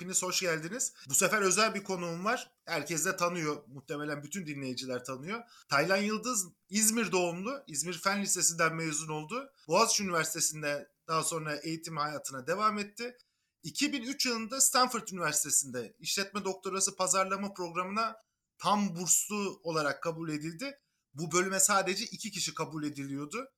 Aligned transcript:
Hepiniz 0.00 0.22
hoş 0.22 0.40
geldiniz. 0.40 0.92
Bu 1.08 1.14
sefer 1.14 1.42
özel 1.42 1.74
bir 1.74 1.84
konuğum 1.84 2.24
var. 2.24 2.50
Herkes 2.64 3.04
de 3.04 3.16
tanıyor. 3.16 3.62
Muhtemelen 3.66 4.22
bütün 4.22 4.46
dinleyiciler 4.46 5.04
tanıyor. 5.04 5.40
Taylan 5.68 5.96
Yıldız 5.96 6.46
İzmir 6.68 7.12
doğumlu. 7.12 7.62
İzmir 7.66 7.98
Fen 7.98 8.22
Lisesi'nden 8.22 8.74
mezun 8.74 9.08
oldu. 9.08 9.52
Boğaziçi 9.68 10.04
Üniversitesi'nde 10.04 10.88
daha 11.08 11.24
sonra 11.24 11.56
eğitim 11.56 11.96
hayatına 11.96 12.46
devam 12.46 12.78
etti. 12.78 13.16
2003 13.62 14.26
yılında 14.26 14.60
Stanford 14.60 15.08
Üniversitesi'nde 15.08 15.96
işletme 15.98 16.44
doktorası 16.44 16.96
pazarlama 16.96 17.52
programına 17.52 18.16
tam 18.58 18.96
burslu 18.96 19.60
olarak 19.62 20.02
kabul 20.02 20.28
edildi. 20.28 20.78
Bu 21.14 21.32
bölüme 21.32 21.60
sadece 21.60 22.04
iki 22.04 22.30
kişi 22.30 22.54
kabul 22.54 22.84
ediliyordu. 22.84 23.48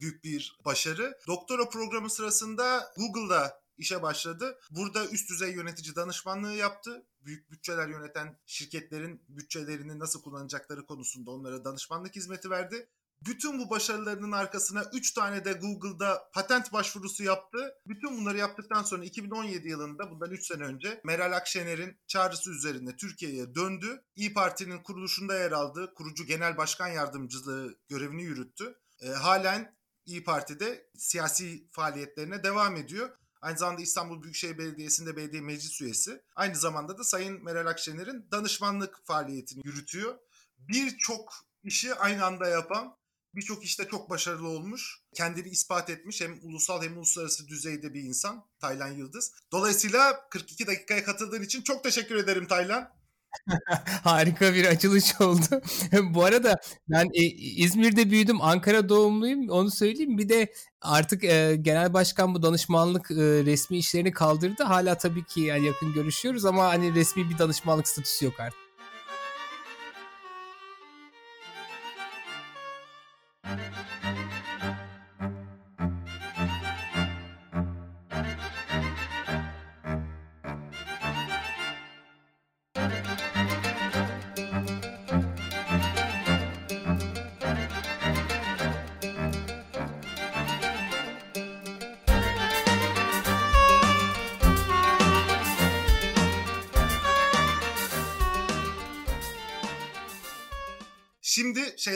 Büyük 0.00 0.24
bir 0.24 0.58
başarı. 0.64 1.18
Doktora 1.26 1.68
programı 1.68 2.10
sırasında 2.10 2.92
Google'da 2.96 3.63
işe 3.78 4.02
başladı. 4.02 4.58
Burada 4.70 5.06
üst 5.06 5.30
düzey 5.30 5.52
yönetici 5.52 5.96
danışmanlığı 5.96 6.54
yaptı. 6.54 7.06
Büyük 7.20 7.50
bütçeler 7.50 7.88
yöneten 7.88 8.38
şirketlerin 8.46 9.22
bütçelerini 9.28 9.98
nasıl 9.98 10.22
kullanacakları 10.22 10.86
konusunda 10.86 11.30
onlara 11.30 11.64
danışmanlık 11.64 12.16
hizmeti 12.16 12.50
verdi. 12.50 12.88
Bütün 13.26 13.58
bu 13.58 13.70
başarılarının 13.70 14.32
arkasına 14.32 14.84
3 14.92 15.12
tane 15.12 15.44
de 15.44 15.52
Google'da 15.52 16.30
patent 16.32 16.72
başvurusu 16.72 17.22
yaptı. 17.22 17.74
Bütün 17.86 18.18
bunları 18.18 18.38
yaptıktan 18.38 18.82
sonra 18.82 19.04
2017 19.04 19.68
yılında 19.68 20.10
bundan 20.10 20.30
3 20.30 20.46
sene 20.46 20.62
önce 20.62 21.00
Meral 21.04 21.32
Akşener'in 21.32 21.96
çağrısı 22.06 22.50
üzerinde 22.50 22.96
Türkiye'ye 22.96 23.54
döndü. 23.54 24.04
İyi 24.16 24.34
Parti'nin 24.34 24.82
kuruluşunda 24.82 25.38
yer 25.38 25.52
aldı. 25.52 25.94
Kurucu 25.94 26.24
Genel 26.26 26.56
Başkan 26.56 26.88
Yardımcılığı 26.88 27.78
görevini 27.88 28.22
yürüttü. 28.22 28.78
E, 29.00 29.08
halen 29.08 29.76
İyi 30.06 30.24
Parti'de 30.24 30.90
siyasi 30.96 31.68
faaliyetlerine 31.70 32.44
devam 32.44 32.76
ediyor. 32.76 33.10
Aynı 33.44 33.58
zamanda 33.58 33.82
İstanbul 33.82 34.22
Büyükşehir 34.22 34.58
Belediyesi'nde 34.58 35.16
belediye 35.16 35.42
meclis 35.42 35.80
üyesi. 35.80 36.22
Aynı 36.36 36.56
zamanda 36.56 36.98
da 36.98 37.04
Sayın 37.04 37.44
Meral 37.44 37.66
Akşener'in 37.66 38.28
danışmanlık 38.30 39.06
faaliyetini 39.06 39.62
yürütüyor. 39.64 40.18
Birçok 40.58 41.34
işi 41.62 41.94
aynı 41.94 42.24
anda 42.24 42.48
yapan, 42.48 42.96
birçok 43.34 43.64
işte 43.64 43.88
çok 43.90 44.10
başarılı 44.10 44.48
olmuş. 44.48 45.00
Kendini 45.14 45.48
ispat 45.48 45.90
etmiş 45.90 46.20
hem 46.20 46.38
ulusal 46.42 46.82
hem 46.82 46.96
uluslararası 46.96 47.48
düzeyde 47.48 47.94
bir 47.94 48.02
insan 48.02 48.44
Taylan 48.60 48.92
Yıldız. 48.92 49.32
Dolayısıyla 49.52 50.28
42 50.30 50.66
dakikaya 50.66 51.04
katıldığın 51.04 51.42
için 51.42 51.62
çok 51.62 51.84
teşekkür 51.84 52.16
ederim 52.16 52.46
Taylan. 52.46 53.03
Harika 54.04 54.54
bir 54.54 54.64
açılış 54.66 55.20
oldu. 55.20 55.62
Bu 56.14 56.24
arada 56.24 56.60
ben 56.88 57.06
e, 57.14 57.22
İzmir'de 57.36 58.10
büyüdüm, 58.10 58.42
Ankara 58.42 58.88
doğumluyum. 58.88 59.48
Onu 59.50 59.70
söyleyeyim. 59.70 60.18
Bir 60.18 60.28
de 60.28 60.52
artık 60.80 61.24
e, 61.24 61.56
genel 61.62 61.92
başkan 61.94 62.34
bu 62.34 62.42
danışmanlık 62.42 63.10
e, 63.10 63.14
resmi 63.44 63.78
işlerini 63.78 64.12
kaldırdı. 64.12 64.62
Hala 64.62 64.98
tabii 64.98 65.24
ki 65.24 65.40
yani 65.40 65.66
yakın 65.66 65.92
görüşüyoruz 65.92 66.44
ama 66.44 66.64
hani 66.64 66.94
resmi 66.94 67.30
bir 67.30 67.38
danışmanlık 67.38 67.88
statüsü 67.88 68.24
yok 68.24 68.40
artık. 68.40 68.63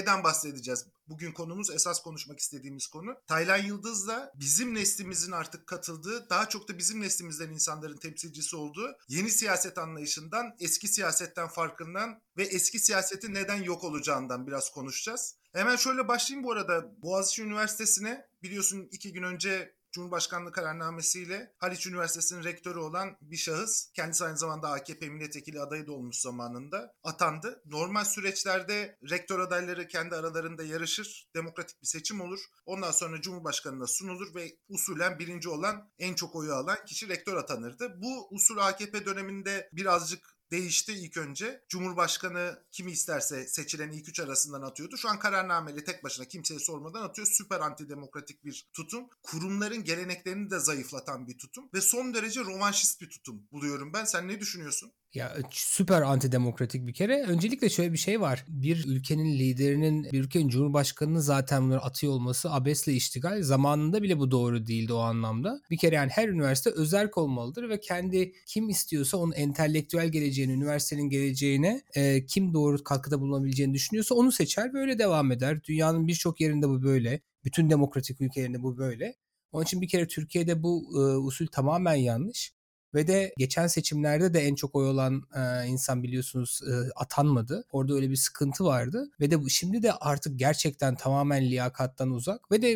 Şeyden 0.09 0.25
bahsedeceğiz. 0.25 0.87
Bugün 1.09 1.33
konumuz 1.33 1.71
esas 1.71 2.03
konuşmak 2.03 2.39
istediğimiz 2.39 2.87
konu. 2.87 3.15
Taylan 3.27 3.57
Yıldız'la 3.57 4.33
bizim 4.35 4.75
neslimizin 4.75 5.33
artık 5.33 5.67
katıldığı, 5.67 6.31
daha 6.31 6.49
çok 6.49 6.69
da 6.69 6.79
bizim 6.79 7.01
neslimizden 7.01 7.51
insanların 7.51 7.97
temsilcisi 7.97 8.57
olduğu 8.57 8.97
yeni 9.09 9.31
siyaset 9.31 9.79
anlayışından, 9.79 10.57
eski 10.61 10.89
siyasetten 10.89 11.49
farkından 11.49 12.21
ve 12.37 12.43
eski 12.43 12.79
siyasetin 12.79 13.35
neden 13.35 13.63
yok 13.63 13.85
olacağından 13.85 14.47
biraz 14.47 14.71
konuşacağız. 14.71 15.35
Hemen 15.53 15.77
şöyle 15.77 16.09
başlayayım 16.09 16.45
bu 16.45 16.53
arada. 16.53 17.03
Boğaziçi 17.03 17.43
Üniversitesi'ne 17.43 18.27
biliyorsun 18.43 18.89
iki 18.93 19.13
gün 19.13 19.23
önce 19.23 19.75
Cumhurbaşkanlığı 19.99 20.53
kararnamesiyle 20.53 21.55
Haliç 21.57 21.87
Üniversitesi'nin 21.87 22.45
rektörü 22.45 22.79
olan 22.79 23.17
bir 23.21 23.37
şahıs, 23.37 23.93
kendisi 23.93 24.25
aynı 24.25 24.39
zamanda 24.39 24.71
AKP 24.71 25.09
milletvekili 25.09 25.61
adayı 25.61 25.87
da 25.87 25.93
olmuş 25.93 26.17
zamanında 26.17 26.95
atandı. 27.03 27.63
Normal 27.65 28.05
süreçlerde 28.05 28.99
rektör 29.11 29.39
adayları 29.39 29.89
kendi 29.89 30.15
aralarında 30.15 30.65
yarışır, 30.65 31.29
demokratik 31.35 31.83
bir 31.83 31.87
seçim 31.87 32.21
olur. 32.21 32.41
Ondan 32.67 32.91
sonra 32.91 33.21
Cumhurbaşkanı'na 33.21 33.87
sunulur 33.87 34.35
ve 34.35 34.57
usulen 34.69 35.19
birinci 35.19 35.49
olan 35.49 35.91
en 35.99 36.15
çok 36.15 36.37
oyu 36.37 36.53
alan 36.55 36.79
kişi 36.87 37.09
rektör 37.09 37.37
atanırdı. 37.37 38.03
Bu 38.03 38.29
usul 38.31 38.59
AKP 38.59 39.07
döneminde 39.07 39.69
birazcık 39.73 40.38
değişti 40.51 40.93
ilk 40.93 41.17
önce. 41.17 41.65
Cumhurbaşkanı 41.69 42.63
kimi 42.73 42.93
isterse 42.93 43.47
seçilen 43.47 43.91
ilk 43.91 44.09
üç 44.09 44.21
arasından 44.21 44.63
atıyordu. 44.63 44.97
Şu 44.97 45.09
an 45.09 45.19
kararnameli 45.19 45.85
tek 45.85 46.05
başına 46.05 46.27
kimseye 46.27 46.61
sormadan 46.61 47.03
atıyor. 47.03 47.27
Süper 47.27 47.61
antidemokratik 47.61 48.45
bir 48.45 48.69
tutum. 48.73 49.05
Kurumların 49.23 49.85
geleneklerini 49.85 50.51
de 50.51 50.59
zayıflatan 50.59 51.27
bir 51.27 51.39
tutum. 51.39 51.69
Ve 51.75 51.81
son 51.81 52.15
derece 52.15 52.41
rovanşist 52.41 53.01
bir 53.01 53.11
tutum 53.11 53.49
buluyorum 53.53 53.93
ben. 53.93 54.05
Sen 54.05 54.29
ne 54.29 54.41
düşünüyorsun? 54.41 54.93
Ya 55.15 55.37
süper 55.51 56.03
antidemokratik 56.03 56.87
bir 56.87 56.95
kere. 56.95 57.23
Öncelikle 57.23 57.69
şöyle 57.69 57.93
bir 57.93 57.99
şey 57.99 58.21
var. 58.21 58.45
Bir 58.49 58.85
ülkenin 58.87 59.39
liderinin, 59.39 60.05
bir 60.05 60.21
ülkenin 60.21 60.49
cumhurbaşkanının 60.49 61.21
zaten 61.21 61.63
bunları 61.63 61.81
atıyor 61.81 62.13
olması 62.13 62.53
abesle 62.53 62.93
iştigal. 62.93 63.43
Zamanında 63.43 64.03
bile 64.03 64.19
bu 64.19 64.31
doğru 64.31 64.67
değildi 64.67 64.93
o 64.93 64.99
anlamda. 64.99 65.61
Bir 65.71 65.77
kere 65.77 65.95
yani 65.95 66.11
her 66.11 66.29
üniversite 66.29 66.71
özerk 66.71 67.19
olmalıdır 67.19 67.69
ve 67.69 67.81
kendi 67.81 68.33
kim 68.47 68.69
istiyorsa 68.69 69.17
onun 69.17 69.33
entelektüel 69.33 70.09
geleceğini, 70.09 70.53
üniversitenin 70.53 71.11
geleceğine 71.11 71.83
e, 71.95 72.27
kim 72.27 72.55
doğru 72.55 72.85
katkıda 72.85 73.21
bulunabileceğini 73.21 73.75
düşünüyorsa 73.75 74.15
onu 74.15 74.33
seçer 74.33 74.75
ve 74.75 74.79
öyle 74.79 74.99
devam 74.99 75.33
eder. 75.33 75.65
Dünyanın 75.65 76.07
birçok 76.07 76.41
yerinde 76.41 76.69
bu 76.69 76.83
böyle. 76.83 77.21
Bütün 77.45 77.71
demokratik 77.71 78.21
ülkelerinde 78.21 78.63
bu 78.63 78.79
böyle. 78.79 79.15
Onun 79.53 79.65
için 79.65 79.81
bir 79.81 79.89
kere 79.89 80.07
Türkiye'de 80.07 80.63
bu 80.63 80.91
e, 80.95 80.99
usul 81.17 81.47
tamamen 81.47 81.95
yanlış. 81.95 82.58
Ve 82.95 83.07
de 83.07 83.35
geçen 83.39 83.67
seçimlerde 83.67 84.35
de 84.35 84.41
en 84.41 84.55
çok 84.55 84.75
oy 84.75 84.89
olan 84.89 85.23
e, 85.35 85.67
insan 85.67 86.03
biliyorsunuz 86.03 86.61
e, 86.69 86.73
atanmadı. 86.97 87.65
Orada 87.73 87.95
öyle 87.95 88.11
bir 88.11 88.17
sıkıntı 88.17 88.65
vardı. 88.65 89.11
Ve 89.21 89.31
de 89.31 89.37
şimdi 89.49 89.83
de 89.83 89.93
artık 89.93 90.39
gerçekten 90.39 90.95
tamamen 90.95 91.45
liyakattan 91.45 92.11
uzak. 92.11 92.51
Ve 92.51 92.63
de 92.63 92.73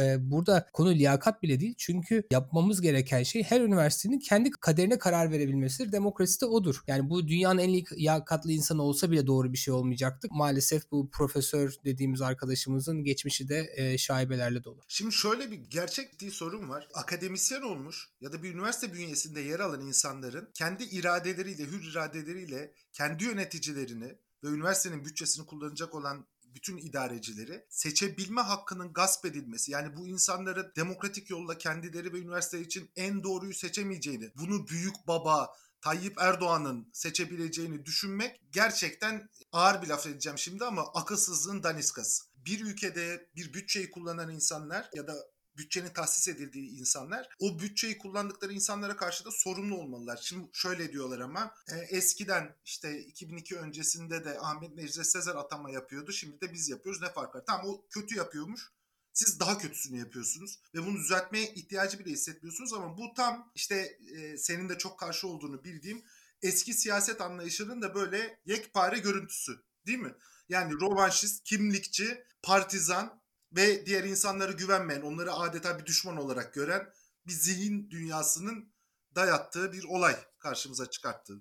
e, 0.00 0.30
burada 0.30 0.66
konu 0.72 0.94
liyakat 0.94 1.42
bile 1.42 1.60
değil. 1.60 1.74
Çünkü 1.78 2.22
yapmamız 2.30 2.80
gereken 2.80 3.22
şey 3.22 3.42
her 3.42 3.60
üniversitenin 3.60 4.18
kendi 4.18 4.50
kaderine 4.50 4.98
karar 4.98 5.30
verebilmesidir. 5.30 5.92
Demokrasi 5.92 6.40
de 6.40 6.46
odur. 6.46 6.82
Yani 6.86 7.10
bu 7.10 7.28
dünyanın 7.28 7.58
en 7.58 7.74
liyakatlı 7.74 8.52
insanı 8.52 8.82
olsa 8.82 9.10
bile 9.10 9.26
doğru 9.26 9.52
bir 9.52 9.58
şey 9.58 9.74
olmayacaktı. 9.74 10.28
Maalesef 10.30 10.90
bu 10.90 11.10
profesör 11.10 11.74
dediğimiz 11.84 12.22
arkadaşımızın 12.22 13.04
geçmişi 13.04 13.48
de 13.48 13.72
e, 13.76 13.98
şaibelerle 13.98 14.64
dolu. 14.64 14.80
Şimdi 14.88 15.12
şöyle 15.12 15.50
bir 15.50 15.56
gerçek 15.70 16.20
bir 16.20 16.30
sorun 16.30 16.68
var. 16.68 16.88
Akademisyen 16.94 17.62
olmuş 17.62 18.08
ya 18.20 18.32
da 18.32 18.42
bir 18.42 18.54
üniversite 18.54 18.92
bünyesinde 18.92 19.40
yer 19.40 19.55
yer 19.56 19.64
alan 19.64 19.80
insanların 19.80 20.50
kendi 20.54 20.84
iradeleriyle, 20.84 21.64
hür 21.64 21.90
iradeleriyle 21.90 22.72
kendi 22.92 23.24
yöneticilerini 23.24 24.18
ve 24.44 24.48
üniversitenin 24.48 25.04
bütçesini 25.04 25.46
kullanacak 25.46 25.94
olan 25.94 26.26
bütün 26.44 26.76
idarecileri 26.76 27.66
seçebilme 27.68 28.40
hakkının 28.40 28.92
gasp 28.92 29.24
edilmesi 29.24 29.72
yani 29.72 29.96
bu 29.96 30.06
insanları 30.06 30.72
demokratik 30.76 31.30
yolla 31.30 31.58
kendileri 31.58 32.12
ve 32.12 32.18
üniversite 32.18 32.60
için 32.60 32.90
en 32.96 33.22
doğruyu 33.22 33.54
seçemeyeceğini, 33.54 34.32
bunu 34.36 34.68
büyük 34.68 34.94
baba 35.08 35.52
Tayyip 35.80 36.18
Erdoğan'ın 36.18 36.90
seçebileceğini 36.92 37.86
düşünmek 37.86 38.40
gerçekten 38.52 39.28
ağır 39.52 39.82
bir 39.82 39.88
laf 39.88 40.06
edeceğim 40.06 40.38
şimdi 40.38 40.64
ama 40.64 40.82
akılsızlığın 40.94 41.62
daniskası. 41.62 42.24
Bir 42.36 42.60
ülkede 42.60 43.30
bir 43.36 43.54
bütçeyi 43.54 43.90
kullanan 43.90 44.30
insanlar 44.30 44.90
ya 44.94 45.06
da 45.06 45.14
bütçenin 45.58 45.88
tahsis 45.88 46.28
edildiği 46.28 46.70
insanlar 46.70 47.28
o 47.38 47.58
bütçeyi 47.58 47.98
kullandıkları 47.98 48.52
insanlara 48.52 48.96
karşı 48.96 49.24
da 49.24 49.30
sorumlu 49.30 49.76
olmalılar. 49.76 50.20
Şimdi 50.22 50.48
şöyle 50.52 50.92
diyorlar 50.92 51.20
ama 51.20 51.54
e, 51.72 51.96
eskiden 51.96 52.56
işte 52.64 53.00
2002 53.00 53.56
öncesinde 53.56 54.24
de 54.24 54.38
Ahmet 54.40 54.74
Necdet 54.74 55.06
Sezer 55.06 55.34
atama 55.34 55.70
yapıyordu. 55.70 56.12
Şimdi 56.12 56.40
de 56.40 56.52
biz 56.52 56.68
yapıyoruz. 56.68 57.02
Ne 57.02 57.12
fark 57.12 57.34
var? 57.34 57.44
Tamam 57.46 57.66
o 57.66 57.86
kötü 57.90 58.16
yapıyormuş. 58.16 58.72
Siz 59.12 59.40
daha 59.40 59.58
kötüsünü 59.58 59.98
yapıyorsunuz 59.98 60.58
ve 60.74 60.86
bunu 60.86 60.96
düzeltmeye 60.96 61.54
ihtiyacı 61.54 61.98
bile 61.98 62.10
hissetmiyorsunuz 62.10 62.72
ama 62.72 62.98
bu 62.98 63.14
tam 63.16 63.52
işte 63.54 63.98
e, 64.16 64.38
senin 64.38 64.68
de 64.68 64.78
çok 64.78 64.98
karşı 64.98 65.28
olduğunu 65.28 65.64
bildiğim 65.64 66.02
eski 66.42 66.74
siyaset 66.74 67.20
anlayışının 67.20 67.82
da 67.82 67.94
böyle 67.94 68.38
yekpare 68.46 68.98
görüntüsü 68.98 69.62
değil 69.86 69.98
mi? 69.98 70.14
Yani 70.48 70.72
rovanşist, 70.80 71.44
kimlikçi, 71.44 72.24
partizan 72.42 73.20
ve 73.52 73.86
diğer 73.86 74.04
insanlara 74.04 74.52
güvenmeyen, 74.52 75.02
onları 75.02 75.32
adeta 75.32 75.78
bir 75.78 75.86
düşman 75.86 76.16
olarak 76.16 76.54
gören 76.54 76.88
bir 77.26 77.32
zihin 77.32 77.90
dünyasının 77.90 78.72
dayattığı 79.14 79.72
bir 79.72 79.84
olay 79.84 80.16
karşımıza 80.38 80.90
çıkarttı. 80.90 81.34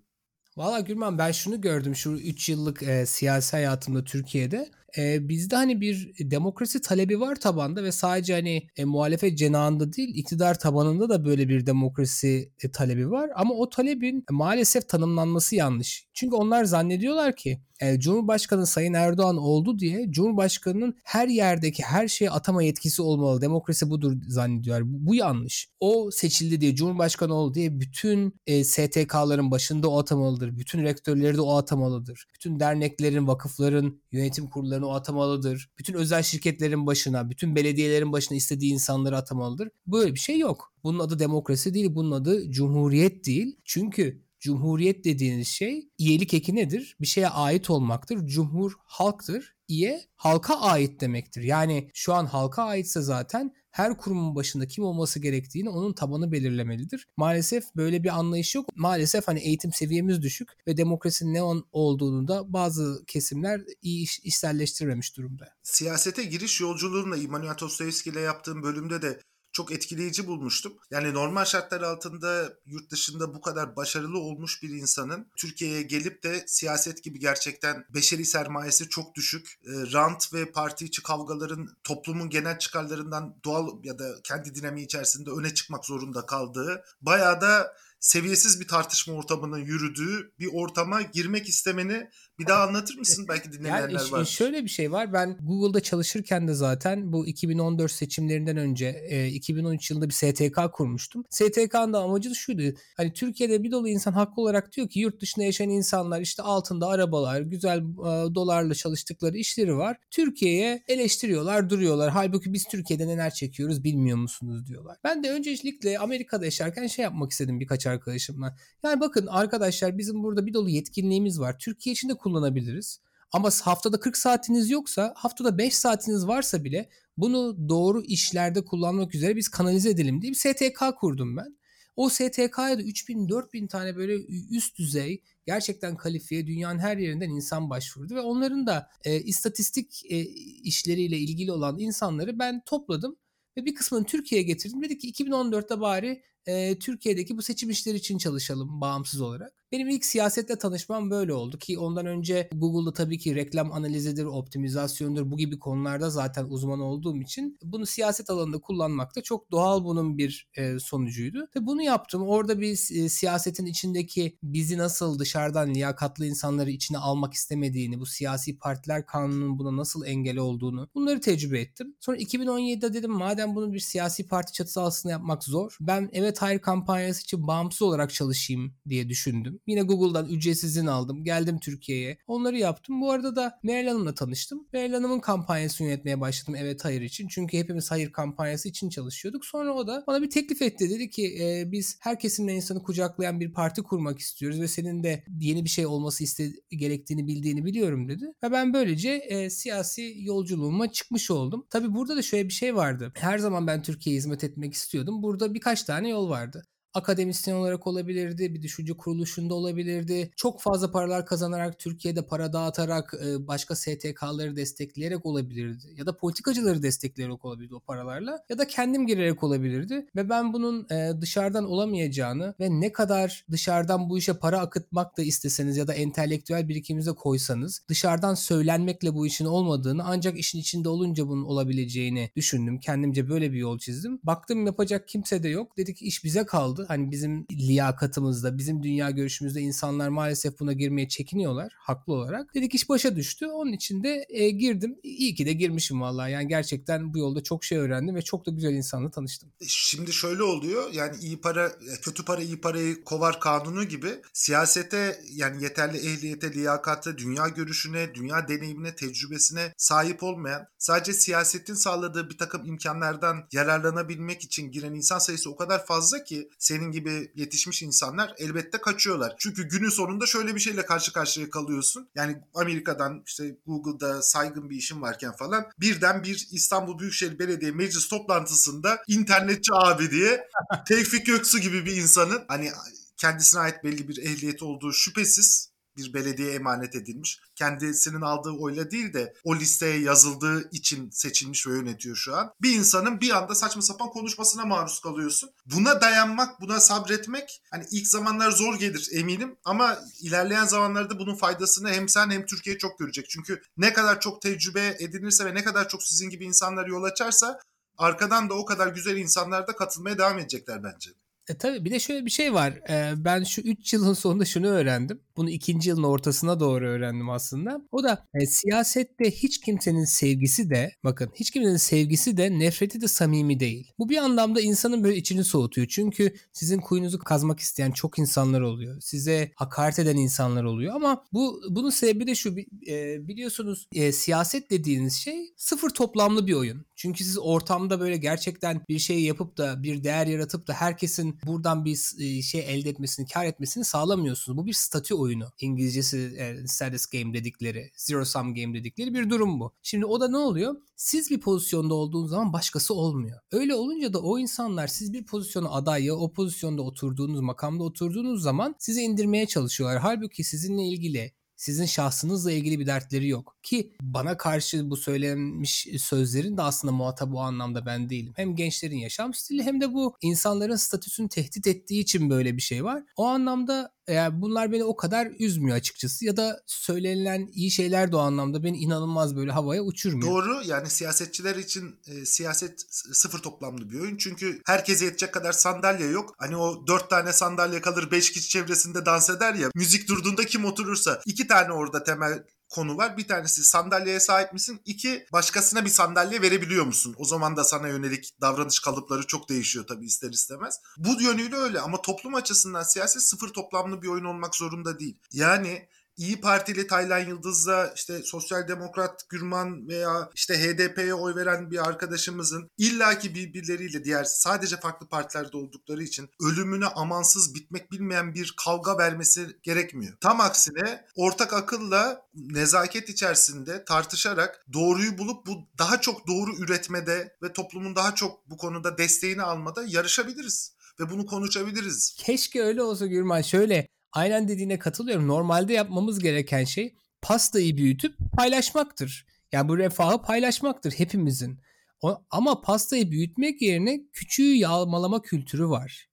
Valla 0.57 0.80
Gürman 0.80 1.18
ben 1.18 1.31
şunu 1.31 1.62
gördüm 1.62 1.96
şu 1.96 2.12
3 2.12 2.50
yıllık 2.50 2.84
e, 2.84 3.06
siyasi 3.06 3.52
hayatımda 3.52 4.04
Türkiye'de. 4.04 4.72
E, 4.98 5.30
bizde 5.30 5.56
hani 5.56 5.82
bir 5.82 6.14
demokrasi 6.20 6.82
talebi 6.82 7.20
var 7.20 7.36
tabanda 7.36 7.84
ve 7.84 7.92
sadece 7.92 8.34
hani 8.34 8.68
e, 8.78 8.86
muhalefet 8.86 9.38
cenahında 9.38 9.94
değil 9.94 10.16
iktidar 10.16 10.60
tabanında 10.60 11.10
da 11.10 11.26
böyle 11.26 11.50
bir 11.50 11.66
demokrasi 11.66 12.52
e, 12.64 12.72
talebi 12.72 13.12
var. 13.12 13.30
Ama 13.36 13.54
o 13.54 13.70
talebin 13.70 14.18
e, 14.18 14.34
maalesef 14.34 14.90
tanımlanması 14.90 15.56
yanlış. 15.56 16.08
Çünkü 16.14 16.36
onlar 16.36 16.64
zannediyorlar 16.64 17.36
ki 17.36 17.60
e, 17.82 18.00
Cumhurbaşkanı 18.00 18.68
Sayın 18.68 18.94
Erdoğan 18.94 19.38
oldu 19.38 19.80
diye 19.80 20.12
Cumhurbaşkanı'nın 20.12 20.96
her 21.04 21.28
yerdeki 21.28 21.84
her 21.84 22.08
şeye 22.08 22.32
atama 22.32 22.64
yetkisi 22.64 23.02
olmalı. 23.02 23.42
Demokrasi 23.42 23.90
budur 23.90 24.18
zannediyorlar. 24.28 24.94
Bu, 24.94 25.08
bu 25.08 25.16
yanlış. 25.16 25.70
O 25.80 26.12
seçildi 26.12 26.62
diye 26.62 26.76
Cumhurbaşkanı 26.76 27.34
oldu 27.34 27.54
diye 27.54 27.80
bütün 27.80 28.34
e, 28.48 28.64
STK'ların 28.64 29.52
başında 29.52 29.90
o 29.90 30.00
atamalıdır. 30.00 30.58
Bütün 30.58 30.84
rektörleri 30.84 31.38
de 31.38 31.42
o 31.42 31.58
atamalıdır. 31.58 32.26
Bütün 32.34 32.60
derneklerin, 32.60 33.28
vakıfların, 33.28 34.02
yönetim 34.12 34.50
kurullarını 34.50 34.85
o 34.86 34.94
atamalıdır. 34.94 35.70
Bütün 35.80 35.94
özel 35.94 36.24
şirketlerin 36.24 36.86
başına, 36.86 37.30
bütün 37.30 37.56
belediyelerin 37.56 38.12
başına 38.12 38.38
istediği 38.38 38.74
insanları 38.74 39.18
atamalıdır. 39.18 39.70
Böyle 39.88 40.14
bir 40.14 40.20
şey 40.20 40.40
yok. 40.40 40.74
Bunun 40.84 41.00
adı 41.00 41.20
demokrasi 41.20 41.74
değil, 41.74 41.96
bunun 41.96 42.12
adı 42.12 42.52
cumhuriyet 42.52 43.26
değil. 43.26 43.56
Çünkü 43.64 44.26
Cumhuriyet 44.46 45.06
dediğiniz 45.06 45.48
şey 45.48 45.90
iyilik 45.98 46.34
eki 46.34 46.56
nedir? 46.56 46.98
Bir 47.02 47.08
şeye 47.08 47.30
ait 47.30 47.70
olmaktır. 47.70 48.28
Cumhur 48.28 48.74
halktır. 48.84 49.56
İye 49.68 50.02
halka 50.16 50.56
ait 50.56 51.02
demektir. 51.02 51.44
Yani 51.44 51.90
şu 51.94 52.14
an 52.14 52.26
halka 52.26 52.64
aitse 52.64 53.02
zaten 53.02 53.54
her 53.75 53.98
kurumun 53.98 54.36
başında 54.36 54.68
kim 54.68 54.83
olması 54.83 55.19
gerektiğini 55.19 55.69
onun 55.69 55.94
tabanı 55.94 56.31
belirlemelidir. 56.31 57.07
Maalesef 57.18 57.63
böyle 57.75 58.04
bir 58.04 58.10
anlayış 58.10 58.56
yok. 58.56 58.69
Maalesef 58.75 59.27
hani 59.27 59.39
eğitim 59.39 59.74
seviyemiz 59.74 60.22
düşük 60.22 60.50
ve 60.68 60.77
demokrasinin 60.77 61.33
ne 61.33 61.42
olduğunu 61.72 62.27
da 62.27 62.54
bazı 62.54 63.04
kesimler 63.07 63.62
iyi 63.81 64.04
iş, 64.04 64.19
işselleştirmemiş 64.19 65.18
durumda. 65.18 65.50
Siyasete 65.63 66.24
giriş 66.24 66.62
yolculuğumla 66.62 67.18
İmanuel 67.18 67.57
Dostoyevski 67.60 68.10
ile 68.10 68.19
yaptığım 68.19 68.63
bölümde 68.63 69.01
de 69.01 69.19
çok 69.56 69.72
etkileyici 69.72 70.28
bulmuştum. 70.28 70.74
Yani 70.92 71.13
normal 71.13 71.46
şartlar 71.46 71.81
altında 71.81 72.54
yurt 72.66 72.90
dışında 72.92 73.34
bu 73.34 73.42
kadar 73.42 73.75
başarılı 73.75 74.19
olmuş 74.19 74.63
bir 74.63 74.69
insanın 74.69 75.28
Türkiye'ye 75.38 75.81
gelip 75.81 76.24
de 76.24 76.44
siyaset 76.48 77.04
gibi 77.04 77.19
gerçekten 77.19 77.86
beşeri 77.90 78.25
sermayesi 78.25 78.90
çok 78.90 79.16
düşük, 79.16 79.60
e, 79.66 79.72
rant 79.94 80.34
ve 80.34 80.52
parti 80.52 80.86
içi 80.86 81.04
kavgaların 81.04 81.69
toplumun 81.84 82.30
genel 82.30 82.60
çıkarlarından 82.60 83.36
doğal 83.46 83.84
ya 83.84 84.00
da 84.00 84.16
kendi 84.24 84.56
dinamiği 84.56 84.86
içerisinde 84.86 85.30
öne 85.30 85.54
çıkmak 85.54 85.86
zorunda 85.86 86.25
kaldığı 86.25 86.84
bayağı 87.01 87.42
da 87.42 87.75
seviyesiz 88.00 88.60
bir 88.60 88.68
tartışma 88.68 89.13
ortamının 89.13 89.58
yürüdüğü 89.58 90.31
bir 90.40 90.50
ortama 90.54 91.01
girmek 91.01 91.50
istemeni 91.50 92.10
bir 92.40 92.48
daha 92.48 92.64
anlatır 92.64 92.98
mısın? 92.98 93.26
Belki 93.30 93.52
dinleyenler 93.52 93.90
yani 93.90 94.12
var. 94.12 94.26
Şöyle 94.26 94.64
bir 94.64 94.70
şey 94.70 94.92
var. 94.92 95.14
Ben 95.14 95.38
Google'da 95.42 95.80
çalışırken 95.80 96.48
de 96.48 96.54
zaten 96.54 97.14
bu 97.14 97.28
2014 97.28 97.92
seçimlerinden 97.92 98.58
önce 98.58 99.06
e, 99.10 99.28
2013 99.28 99.92
yılında 99.92 100.10
bir 100.10 100.14
STK 100.14 100.74
kurmuştum. 100.74 101.24
STK'nın 101.30 101.94
da 101.94 102.00
amacı 102.00 102.30
da 102.30 102.34
şuydu. 102.34 102.78
Hani 102.98 103.14
Türkiye'de 103.14 103.64
bir 103.64 103.72
dolu 103.72 103.88
insan 103.88 104.12
haklı 104.12 104.42
olarak 104.42 104.72
diyor 104.72 104.90
ki 104.90 105.00
yurt 105.00 105.22
dışında 105.22 105.46
yaşayan 105.46 105.70
insanlar 105.70 106.22
işte 106.22 106.44
altında 106.44 106.88
arabalar, 106.88 107.42
güzel 107.42 107.78
e, 107.80 108.36
dolarla 108.36 108.76
çalıştıkları 108.76 109.38
işleri 109.38 109.78
var. 109.78 109.98
Türkiye'ye 110.12 110.84
eleştiriyorlar, 110.88 111.70
duruyorlar. 111.70 112.12
Halbuki 112.12 112.54
biz 112.54 112.64
Türkiye'de 112.64 113.08
neler 113.08 113.34
çekiyoruz 113.34 113.84
bilmiyor 113.84 114.18
musunuz 114.18 114.68
diyorlar. 114.68 114.98
Ben 115.04 115.24
de 115.24 115.32
öncelikle 115.32 116.00
Amerika'da 116.00 116.46
yaşarken 116.46 116.88
şey 116.88 117.04
yapmak 117.04 117.32
istedim 117.32 117.60
birkaç 117.60 117.88
arkadaşımla. 117.88 118.56
Yani 118.84 119.00
bakın 119.00 119.28
arkadaşlar 119.28 119.98
bizim 119.98 120.24
burada 120.24 120.46
bir 120.46 120.54
dolu 120.54 120.70
yetkinliğimiz 120.70 121.40
var. 121.40 121.60
Türkiye 121.60 121.94
için 121.94 122.10
de 122.10 122.14
kullanabiliriz. 122.25 123.00
Ama 123.31 123.50
haftada 123.63 124.00
40 124.00 124.18
saatiniz 124.18 124.69
yoksa, 124.69 125.13
haftada 125.16 125.57
5 125.57 125.77
saatiniz 125.77 126.27
varsa 126.27 126.63
bile 126.63 126.89
bunu 127.18 127.69
doğru 127.69 128.01
işlerde 128.01 128.66
kullanmak 128.66 129.16
üzere 129.16 129.36
biz 129.36 129.50
kanalize 129.50 129.89
edelim 129.89 130.22
diye 130.22 130.31
bir 130.31 130.38
STK 130.38 131.00
kurdum 131.00 131.38
ben. 131.38 131.57
O 131.95 132.10
STK'ya 132.10 132.77
da 132.77 132.81
3000 132.81 133.30
4000 133.30 133.68
tane 133.68 133.95
böyle 133.95 134.16
üst 134.51 134.77
düzey 134.77 135.22
gerçekten 135.45 135.95
kalifiye 135.98 136.48
dünyanın 136.48 136.80
her 136.80 136.98
yerinden 136.98 137.30
insan 137.30 137.69
başvurdu 137.69 138.16
ve 138.16 138.22
onların 138.22 138.68
da 138.68 138.89
e, 139.04 139.19
istatistik 139.19 140.04
e, 140.10 140.19
işleriyle 140.63 141.18
ilgili 141.18 141.51
olan 141.51 141.80
insanları 141.80 142.39
ben 142.39 142.62
topladım 142.66 143.16
ve 143.57 143.66
bir 143.66 143.75
kısmını 143.75 144.06
Türkiye'ye 144.06 144.48
getirdim. 144.48 144.83
Dedik 144.83 145.01
ki 145.01 145.12
2014'te 145.12 145.81
bari 145.81 146.24
e, 146.48 146.80
Türkiye'deki 146.80 147.38
bu 147.38 147.42
seçim 147.42 147.70
işleri 147.70 147.98
için 147.98 148.18
çalışalım 148.18 148.82
bağımsız 148.82 149.22
olarak. 149.22 149.54
Benim 149.72 149.90
ilk 149.90 150.06
siyasetle 150.06 150.56
tanışmam 150.56 151.12
böyle 151.12 151.34
oldu 151.34 151.58
ki 151.58 151.80
ondan 151.80 152.06
önce 152.06 152.50
Google'da 152.54 152.94
tabii 152.94 153.18
ki 153.18 153.36
reklam 153.36 153.72
analizidir, 153.72 154.26
optimizasyondur 154.26 155.32
bu 155.32 155.38
gibi 155.38 155.60
konularda 155.60 156.10
zaten 156.10 156.46
uzman 156.46 156.80
olduğum 156.80 157.22
için 157.22 157.58
bunu 157.64 157.86
siyaset 157.86 158.30
alanında 158.30 158.60
kullanmak 158.60 159.16
da 159.16 159.22
çok 159.22 159.52
doğal 159.52 159.84
bunun 159.84 160.18
bir 160.18 160.50
e, 160.58 160.80
sonucuydu. 160.80 161.48
Ve 161.56 161.66
bunu 161.66 161.82
yaptım. 161.82 162.22
Orada 162.28 162.60
bir 162.60 162.72
e, 162.72 163.10
siyasetin 163.10 163.66
içindeki 163.66 164.38
bizi 164.44 164.78
nasıl 164.78 165.20
dışarıdan 165.20 165.74
liyakatlı 165.74 166.26
insanları 166.26 166.72
içine 166.72 166.98
almak 166.98 167.34
istemediğini, 167.34 168.00
bu 168.00 168.06
siyasi 168.06 168.58
partiler 168.58 169.06
kanunun 169.06 169.60
buna 169.60 169.78
nasıl 169.78 170.06
engel 170.06 170.38
olduğunu 170.38 170.90
bunları 170.96 171.22
tecrübe 171.22 171.60
ettim. 171.60 171.96
Sonra 172.00 172.18
2017'de 172.18 172.94
dedim 172.94 173.12
madem 173.12 173.56
bunu 173.56 173.74
bir 173.74 173.80
siyasi 173.80 174.28
parti 174.28 174.54
çatısı 174.54 174.82
altında 174.82 175.12
yapmak 175.12 175.44
zor. 175.44 175.78
Ben 175.82 176.10
evet 176.14 176.35
hayır 176.42 176.60
kampanyası 176.60 177.22
için 177.22 177.48
bağımsız 177.48 177.82
olarak 177.82 178.14
çalışayım 178.14 178.74
diye 178.90 179.10
düşündüm. 179.10 179.60
Yine 179.68 179.82
Google'dan 179.82 180.30
ücretsiz 180.30 180.70
izin 180.70 180.86
aldım. 180.86 181.24
Geldim 181.24 181.60
Türkiye'ye. 181.60 182.18
Onları 182.28 182.58
yaptım. 182.58 183.02
Bu 183.02 183.12
arada 183.12 183.36
da 183.36 183.60
Meral 183.64 183.88
Hanım'la 183.88 184.14
tanıştım. 184.14 184.68
Meral 184.74 184.94
Hanım'ın 184.94 185.20
kampanyasını 185.20 185.88
yönetmeye 185.88 186.22
başladım 186.22 186.56
evet 186.58 186.86
hayır 186.86 187.02
için. 187.02 187.28
Çünkü 187.28 187.58
hepimiz 187.58 187.92
hayır 187.92 188.12
kampanyası 188.12 188.70
için 188.70 188.90
çalışıyorduk. 188.90 189.46
Sonra 189.46 189.74
o 189.74 189.88
da 189.88 190.04
bana 190.08 190.22
bir 190.22 190.30
teklif 190.30 190.62
etti. 190.62 190.90
Dedi 190.90 191.10
ki 191.10 191.38
e, 191.42 191.72
biz 191.72 191.98
her 192.02 192.20
kesimden 192.20 192.56
insanı 192.56 192.84
kucaklayan 192.84 193.40
bir 193.40 193.54
parti 193.54 193.84
kurmak 193.84 194.20
istiyoruz 194.20 194.62
ve 194.62 194.68
senin 194.68 195.04
de 195.04 195.24
yeni 195.40 195.64
bir 195.64 195.70
şey 195.70 195.86
olması 195.86 196.26
gerektiğini 196.70 197.28
bildiğini 197.28 197.66
biliyorum 197.66 198.10
dedi. 198.10 198.26
Ve 198.44 198.52
ben 198.52 198.74
böylece 198.74 199.10
e, 199.10 199.50
siyasi 199.50 200.16
yolculuğuma 200.18 200.92
çıkmış 200.92 201.32
oldum. 201.32 201.66
Tabi 201.70 201.94
burada 201.94 202.16
da 202.16 202.22
şöyle 202.22 202.48
bir 202.48 202.54
şey 202.54 202.76
vardı. 202.76 203.12
Her 203.16 203.38
zaman 203.38 203.68
ben 203.68 203.82
Türkiye'ye 203.82 204.18
hizmet 204.18 204.44
etmek 204.44 204.74
istiyordum. 204.74 205.24
Burada 205.24 205.54
birkaç 205.54 205.84
tane 205.84 206.10
yol 206.10 206.25
vardı 206.30 206.63
akademisyen 206.96 207.56
olarak 207.56 207.88
olabilirdi, 207.88 208.54
bir 208.54 208.62
düşünce 208.62 208.94
kuruluşunda 208.94 209.54
olabilirdi. 209.54 210.32
Çok 210.36 210.62
fazla 210.62 210.92
paralar 210.92 211.26
kazanarak 211.26 211.80
Türkiye'de 211.80 212.22
para 212.25 212.54
dağıtarak 212.54 213.14
başka 213.40 213.75
STK'ları 213.75 214.56
destekleyerek 214.56 215.25
olabilirdi. 215.25 215.84
Ya 215.96 216.06
da 216.06 216.18
politikacıları 216.18 216.84
destekleyerek 216.84 217.46
olabilirdi 217.46 217.75
o 217.75 217.80
paralarla. 217.80 218.40
Ya 218.50 218.58
da 218.58 218.68
kendim 218.68 219.08
girerek 219.08 219.44
olabilirdi. 219.44 220.06
Ve 220.16 220.30
ben 220.30 220.54
bunun 220.54 220.88
dışarıdan 221.22 221.66
olamayacağını 221.66 222.56
ve 222.60 222.70
ne 222.70 222.92
kadar 222.92 223.46
dışarıdan 223.52 224.10
bu 224.10 224.18
işe 224.18 224.34
para 224.34 224.60
akıtmak 224.60 225.18
da 225.18 225.22
isteseniz 225.22 225.78
ya 225.78 225.88
da 225.88 225.94
entelektüel 225.94 226.70
birikiminize 226.70 227.12
koysanız 227.12 227.82
dışarıdan 227.90 228.34
söylenmekle 228.34 229.14
bu 229.14 229.28
işin 229.28 229.46
olmadığını 229.46 230.04
ancak 230.06 230.40
işin 230.40 230.60
içinde 230.60 230.90
olunca 230.90 231.28
bunun 231.28 231.44
olabileceğini 231.44 232.30
düşündüm. 232.36 232.80
Kendimce 232.80 233.30
böyle 233.30 233.52
bir 233.52 233.58
yol 233.58 233.80
çizdim. 233.80 234.20
Baktım 234.24 234.66
yapacak 234.66 235.08
kimse 235.08 235.44
de 235.44 235.50
yok. 235.50 235.78
Dedik 235.78 236.02
iş 236.02 236.24
bize 236.24 236.46
kaldı 236.46 236.85
Hani 236.88 237.12
bizim 237.12 237.46
liyakatımızda, 237.51 238.58
bizim 238.58 238.84
dünya 238.84 239.10
görüşümüzde 239.10 239.62
insanlar 239.62 240.10
maalesef 240.10 240.60
buna 240.60 240.74
girmeye 240.74 241.08
çekiniyorlar 241.08 241.74
haklı 241.77 242.13
olarak. 242.13 242.56
Dedik 242.56 242.75
iş 242.75 242.89
başa 242.89 243.15
düştü. 243.15 243.48
Onun 243.48 243.72
için 243.72 244.04
de 244.04 244.25
e, 244.30 244.50
girdim. 244.50 245.00
İyi 245.04 245.36
ki 245.36 245.46
de 245.46 245.54
girmişim 245.54 246.01
vallahi. 246.01 246.32
Yani 246.32 246.48
gerçekten 246.48 247.13
bu 247.13 247.18
yolda 247.18 247.44
çok 247.44 247.63
şey 247.63 247.77
öğrendim 247.77 248.15
ve 248.15 248.22
çok 248.22 248.46
da 248.46 248.51
güzel 248.51 248.74
insanla 248.74 249.12
tanıştım. 249.12 249.50
E, 249.62 249.65
şimdi 249.68 250.13
şöyle 250.13 250.44
oluyor. 250.44 250.94
Yani 250.94 251.18
iyi 251.22 251.42
para, 251.42 251.68
e, 251.68 252.01
kötü 252.01 252.25
para 252.25 252.42
iyi 252.42 252.62
parayı 252.62 253.04
kovar 253.04 253.39
kanunu 253.39 253.84
gibi 253.84 254.10
siyasete 254.34 255.20
yani 255.32 255.63
yeterli 255.63 255.98
ehliyete, 255.98 256.54
liyakate, 256.54 257.18
dünya 257.18 257.48
görüşüne, 257.48 258.15
dünya 258.15 258.48
deneyimine, 258.48 258.96
tecrübesine 258.96 259.74
sahip 259.77 260.24
olmayan, 260.24 260.68
sadece 260.77 261.13
siyasetin 261.13 261.74
sağladığı 261.74 262.30
bir 262.30 262.38
takım 262.38 262.65
imkanlardan 262.65 263.48
yararlanabilmek 263.51 264.44
için 264.44 264.72
giren 264.72 264.94
insan 264.94 265.20
sayısı 265.20 265.51
o 265.51 265.56
kadar 265.56 265.86
fazla 265.86 266.24
ki 266.24 266.50
senin 266.75 266.91
gibi 266.91 267.32
yetişmiş 267.36 267.82
insanlar 267.84 268.34
elbette 268.38 268.77
kaçıyorlar. 268.77 269.36
Çünkü 269.39 269.67
günün 269.67 269.89
sonunda 269.89 270.25
şöyle 270.25 270.55
bir 270.55 270.60
şeyle 270.60 270.86
karşı 270.86 271.13
karşıya 271.13 271.50
kalıyorsun. 271.50 272.10
Yani 272.15 272.38
Amerika'dan 272.53 273.24
işte 273.25 273.58
Google'da 273.65 274.22
saygın 274.22 274.70
bir 274.70 274.75
işin 274.75 275.01
varken 275.01 275.32
falan 275.32 275.65
birden 275.79 276.24
bir 276.24 276.48
İstanbul 276.51 277.00
Büyükşehir 277.00 277.39
Belediye 277.39 277.72
Meclis 277.72 278.08
toplantısında 278.08 279.03
internetçi 279.08 279.74
abi 279.74 280.12
diye 280.12 280.48
Tevfik 280.88 281.25
Göksu 281.25 281.60
gibi 281.60 281.86
bir 281.86 281.96
insanın 281.96 282.46
hani 282.48 282.72
kendisine 283.17 283.62
ait 283.62 283.84
belli 283.84 284.08
bir 284.08 284.17
ehliyeti 284.17 284.65
olduğu 284.65 284.94
şüphesiz 284.94 285.75
bir 285.98 286.14
belediye 286.14 286.54
emanet 286.54 286.96
edilmiş. 286.96 287.40
Kendisinin 287.56 288.22
aldığı 288.22 288.52
oyla 288.52 288.92
değil 288.92 289.14
de 289.14 289.34
o 289.44 289.56
listeye 289.56 290.00
yazıldığı 290.00 290.70
için 290.72 291.10
seçilmiş 291.10 291.68
ve 291.68 291.72
yönetiyor 291.72 292.16
şu 292.16 292.36
an. 292.36 292.54
Bir 292.62 292.75
insanın 292.75 293.22
bir 293.22 293.38
anda 293.38 293.56
saçma 293.56 293.82
sapan 293.82 294.10
konuşmasına 294.10 294.66
maruz 294.66 295.00
kalıyorsun. 295.00 295.50
Buna 295.66 296.02
dayanmak, 296.02 296.62
buna 296.62 296.80
sabretmek 296.80 297.62
hani 297.72 297.86
ilk 297.92 298.08
zamanlar 298.08 298.52
zor 298.52 298.75
gelir 298.75 299.10
eminim 299.12 299.56
ama 299.66 300.00
ilerleyen 300.22 300.66
zamanlarda 300.66 301.20
bunun 301.20 301.36
faydasını 301.36 301.90
hem 301.90 302.10
sen 302.10 302.30
hem 302.30 302.46
Türkiye 302.46 302.78
çok 302.78 303.00
görecek. 303.00 303.30
Çünkü 303.30 303.62
ne 303.78 303.94
kadar 303.94 304.20
çok 304.20 304.42
tecrübe 304.42 304.98
edinirse 305.00 305.46
ve 305.46 305.56
ne 305.56 305.64
kadar 305.64 305.90
çok 305.90 306.04
sizin 306.04 306.30
gibi 306.30 306.46
insanlar 306.46 306.88
yol 306.88 307.04
açarsa 307.04 307.60
arkadan 307.98 308.50
da 308.50 308.54
o 308.54 308.66
kadar 308.66 308.88
güzel 308.88 309.18
insanlar 309.18 309.68
da 309.68 309.75
katılmaya 309.75 310.18
devam 310.18 310.40
edecekler 310.40 310.84
bence. 310.84 311.12
E 311.50 311.58
tabii 311.58 311.86
bir 311.86 311.92
de 311.92 312.00
şöyle 312.00 312.25
bir 312.25 312.32
şey 312.32 312.54
var. 312.54 312.72
E, 312.90 313.14
ben 313.25 313.44
şu 313.44 313.62
3 313.62 313.94
yılın 313.94 314.14
sonunda 314.14 314.46
şunu 314.46 314.68
öğrendim. 314.68 315.20
Bunu 315.38 315.50
ikinci 315.50 315.90
yılın 315.90 316.04
ortasına 316.04 316.60
doğru 316.60 316.88
öğrendim 316.88 317.30
aslında. 317.30 317.82
O 317.92 318.04
da 318.04 318.25
e, 318.34 318.46
siyasette 318.46 319.32
hiç 319.32 319.62
kimsenin 319.62 320.06
sevgisi 320.06 320.70
de 320.70 320.92
bakın 321.04 321.32
hiç 321.36 321.52
kimsenin 321.52 321.78
sevgisi 321.78 322.38
de 322.38 322.60
nefreti 322.60 323.02
de 323.02 323.08
samimi 323.08 323.60
değil. 323.60 323.92
Bu 324.00 324.10
bir 324.10 324.18
anlamda 324.18 324.62
insanın 324.62 325.04
böyle 325.04 325.16
içini 325.18 325.44
soğutuyor. 325.44 325.88
Çünkü 325.88 326.36
sizin 326.54 326.80
kuyunuzu 326.80 327.20
kazmak 327.20 327.60
isteyen 327.60 327.92
çok 327.92 328.20
insanlar 328.20 328.62
oluyor. 328.62 329.02
Size 329.02 329.52
hakaret 329.56 330.00
eden 330.00 330.18
insanlar 330.18 330.64
oluyor 330.64 330.96
ama 330.96 331.24
bu 331.34 331.62
bunun 331.70 331.90
sebebi 331.90 332.28
de 332.28 332.36
şu 332.36 332.56
e, 332.88 333.28
biliyorsunuz 333.28 333.88
e, 333.94 334.12
siyaset 334.12 334.72
dediğiniz 334.72 335.14
şey 335.14 335.54
sıfır 335.58 335.90
toplamlı 335.90 336.48
bir 336.48 336.54
oyun. 336.54 336.86
Çünkü 336.96 337.24
siz 337.24 337.38
ortamda 337.38 338.00
böyle 338.00 338.18
gerçekten 338.18 338.82
bir 338.90 339.00
şey 339.00 339.24
yapıp 339.24 339.58
da 339.58 339.84
bir 339.84 340.04
değer 340.04 340.28
yaratıp 340.28 340.68
da 340.68 340.74
herkesin 340.74 341.40
buradan 341.46 341.86
bir 341.86 341.96
şey 342.42 342.66
elde 342.68 342.90
etmesini, 342.90 343.28
kar 343.28 343.46
etmesini 343.46 343.86
sağlamıyorsunuz. 343.86 344.58
Bu 344.58 344.66
bir 344.66 344.74
statü 344.74 345.14
oyunu. 345.14 345.46
İngilizcesi 345.62 346.18
e, 346.18 346.68
status 346.68 347.06
game 347.06 347.34
dedikleri, 347.34 347.92
zero 347.96 348.25
sum 348.25 348.56
game 348.56 348.74
dedikleri 348.74 349.14
bir 349.14 349.30
durum 349.30 349.60
bu. 349.60 349.74
Şimdi 349.84 350.06
o 350.06 350.20
da 350.20 350.28
ne 350.28 350.38
oluyor? 350.38 350.75
Siz 350.96 351.32
bir 351.32 351.40
pozisyonda 351.40 351.94
olduğunuz 351.94 352.30
zaman 352.30 352.54
başkası 352.54 352.94
olmuyor. 352.94 353.40
Öyle 353.52 353.75
olunca 353.75 354.14
da 354.14 354.22
o 354.22 354.40
insanlar 354.40 354.88
siz 354.88 355.14
bir 355.14 355.25
pozisyona 355.25 355.70
aday 355.70 356.06
ya 356.06 356.16
o 356.16 356.34
pozisyonda 356.34 356.82
oturduğunuz, 356.82 357.40
makamda 357.40 357.84
oturduğunuz 357.84 358.44
zaman 358.44 358.75
sizi 358.80 359.02
indirmeye 359.02 359.48
çalışıyorlar. 359.48 360.00
Halbuki 360.00 360.44
sizinle 360.44 360.84
ilgili 360.84 361.34
sizin 361.56 361.86
şahsınızla 361.86 362.52
ilgili 362.52 362.80
bir 362.80 362.88
dertleri 362.88 363.28
yok. 363.28 363.58
Ki 363.64 363.94
bana 364.02 364.38
karşı 364.38 364.90
bu 364.90 364.98
söylenmiş 364.98 365.88
sözlerin 366.00 366.58
de 366.58 366.62
aslında 366.62 366.94
muhatabı 366.94 367.36
o 367.36 367.40
anlamda 367.40 367.86
ben 367.86 368.10
değilim. 368.10 368.34
Hem 368.36 368.56
gençlerin 368.56 368.98
yaşam 368.98 369.34
stili 369.34 369.64
hem 369.64 369.82
de 369.82 369.94
bu 369.94 370.18
insanların 370.22 370.76
statüsünü 370.76 371.30
tehdit 371.30 371.68
ettiği 371.68 372.00
için 372.02 372.30
böyle 372.30 372.58
bir 372.58 372.62
şey 372.62 372.84
var. 372.84 373.04
O 373.18 373.26
anlamda 373.26 373.92
yani 374.08 374.42
bunlar 374.42 374.72
beni 374.72 374.84
o 374.84 374.96
kadar 374.96 375.28
üzmüyor 375.40 375.78
açıkçası 375.78 376.26
ya 376.26 376.38
da 376.38 376.64
söylenilen 376.66 377.50
iyi 377.54 377.72
şeyler 377.72 378.12
de 378.12 378.16
o 378.16 378.20
anlamda 378.20 378.64
beni 378.64 378.78
inanılmaz 378.78 379.36
böyle 379.36 379.52
havaya 379.52 379.82
uçurmuyor. 379.82 380.32
Doğru 380.32 380.62
yani 380.66 380.90
siyasetçiler 380.90 381.56
için 381.56 382.00
e, 382.08 382.26
siyaset 382.26 382.86
sıfır 383.14 383.40
toplamlı 383.40 383.90
bir 383.90 384.00
oyun 384.00 384.18
çünkü 384.18 384.62
herkese 384.66 385.06
yetecek 385.06 385.34
kadar 385.34 385.52
sandalye 385.52 386.08
yok. 386.08 386.34
Hani 386.38 386.58
o 386.58 386.88
dört 386.88 387.10
tane 387.10 387.34
sandalye 387.34 387.82
kalır 387.82 388.12
beş 388.12 388.32
kişi 388.32 388.50
çevresinde 388.50 389.06
dans 389.06 389.30
eder 389.30 389.54
ya 389.54 389.70
müzik 389.76 390.10
durduğunda 390.10 390.46
kim 390.46 390.66
oturursa 390.66 391.22
iki 391.26 391.48
tane 391.48 391.74
orada 391.74 392.04
temel 392.04 392.44
konu 392.69 392.98
var. 392.98 393.17
Bir 393.17 393.27
tanesi 393.27 393.63
sandalyeye 393.63 394.19
sahip 394.19 394.53
misin? 394.53 394.81
İki 394.86 395.25
başkasına 395.34 395.86
bir 395.86 395.89
sandalye 395.89 396.41
verebiliyor 396.41 396.86
musun? 396.86 397.15
O 397.17 397.25
zaman 397.25 397.57
da 397.57 397.63
sana 397.63 397.88
yönelik 397.88 398.41
davranış 398.41 398.79
kalıpları 398.79 399.27
çok 399.27 399.50
değişiyor 399.50 399.88
tabii 399.88 400.05
ister 400.05 400.29
istemez. 400.29 400.79
Bu 400.98 401.22
yönüyle 401.22 401.55
öyle 401.55 401.79
ama 401.79 402.01
toplum 402.01 402.36
açısından 402.36 402.84
siyaset 402.84 403.22
sıfır 403.22 403.50
toplamlı 403.50 404.01
bir 404.01 404.07
oyun 404.07 404.25
olmak 404.25 404.55
zorunda 404.55 405.00
değil. 405.00 405.19
Yani 405.31 405.88
İyi 406.17 406.41
Partili 406.41 406.88
Taylan 406.88 407.19
Yıldız'la 407.19 407.93
işte 407.95 408.22
Sosyal 408.24 408.67
Demokrat 408.67 409.29
Gürman 409.29 409.88
veya 409.88 410.29
işte 410.36 410.57
HDP'ye 410.57 411.13
oy 411.13 411.36
veren 411.36 411.72
bir 411.72 411.88
arkadaşımızın 411.88 412.69
illaki 412.77 413.36
birbirleriyle 413.36 414.03
diğer 414.03 414.24
sadece 414.24 414.77
farklı 414.77 415.07
partilerde 415.07 415.57
oldukları 415.57 416.03
için 416.03 416.29
ölümüne 416.41 416.86
amansız 416.86 417.55
bitmek 417.55 417.91
bilmeyen 417.91 418.34
bir 418.34 418.53
kavga 418.65 418.98
vermesi 418.98 419.48
gerekmiyor. 419.63 420.17
Tam 420.22 420.41
aksine 420.41 421.05
ortak 421.15 421.53
akılla 421.53 422.22
nezaket 422.34 423.10
içerisinde 423.10 423.86
tartışarak 423.86 424.65
doğruyu 424.74 425.17
bulup 425.17 425.45
bu 425.48 425.67
daha 425.77 426.01
çok 426.01 426.27
doğru 426.27 426.55
üretmede 426.57 427.38
ve 427.43 427.53
toplumun 427.53 427.95
daha 427.95 428.15
çok 428.15 428.50
bu 428.50 428.57
konuda 428.57 428.98
desteğini 428.98 429.41
almada 429.43 429.84
yarışabiliriz 429.88 430.75
ve 431.00 431.10
bunu 431.10 431.25
konuşabiliriz. 431.25 432.15
Keşke 432.17 432.63
öyle 432.63 432.84
olsa 432.84 433.05
Gürman. 433.05 433.41
Şöyle 433.41 433.88
aynen 434.15 434.48
dediğine 434.48 434.79
katılıyorum. 434.79 435.27
Normalde 435.27 435.74
yapmamız 435.74 436.19
gereken 436.19 436.63
şey 436.63 436.95
pastayı 437.22 437.77
büyütüp 437.77 438.15
paylaşmaktır. 438.38 439.25
Yani 439.51 439.69
bu 439.69 439.77
refahı 439.77 440.22
paylaşmaktır 440.22 440.91
hepimizin. 440.91 441.60
O, 442.01 442.22
ama 442.29 442.62
pastayı 442.62 443.12
büyütmek 443.12 443.62
yerine 443.62 444.01
küçüğü 444.13 444.53
yağmalama 444.53 445.22
kültürü 445.22 445.67
var. 445.67 446.10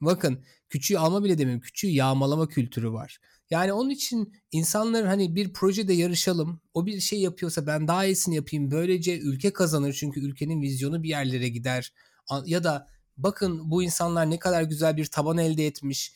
Bakın 0.00 0.44
küçüğü 0.68 0.98
alma 0.98 1.24
bile 1.24 1.38
demiyorum. 1.38 1.62
Küçüğü 1.62 1.88
yağmalama 1.88 2.48
kültürü 2.48 2.92
var. 2.92 3.18
Yani 3.50 3.72
onun 3.72 3.90
için 3.90 4.32
insanların 4.52 5.06
hani 5.06 5.34
bir 5.34 5.52
projede 5.52 5.92
yarışalım. 5.92 6.60
O 6.74 6.86
bir 6.86 7.00
şey 7.00 7.20
yapıyorsa 7.20 7.66
ben 7.66 7.88
daha 7.88 8.04
iyisini 8.04 8.34
yapayım. 8.34 8.70
Böylece 8.70 9.18
ülke 9.18 9.52
kazanır 9.52 9.92
çünkü 9.92 10.20
ülkenin 10.20 10.62
vizyonu 10.62 11.02
bir 11.02 11.08
yerlere 11.08 11.48
gider. 11.48 11.92
Ya 12.44 12.64
da 12.64 12.88
bakın 13.16 13.70
bu 13.70 13.82
insanlar 13.82 14.30
ne 14.30 14.38
kadar 14.38 14.62
güzel 14.62 14.96
bir 14.96 15.06
taban 15.06 15.38
elde 15.38 15.66
etmiş. 15.66 16.12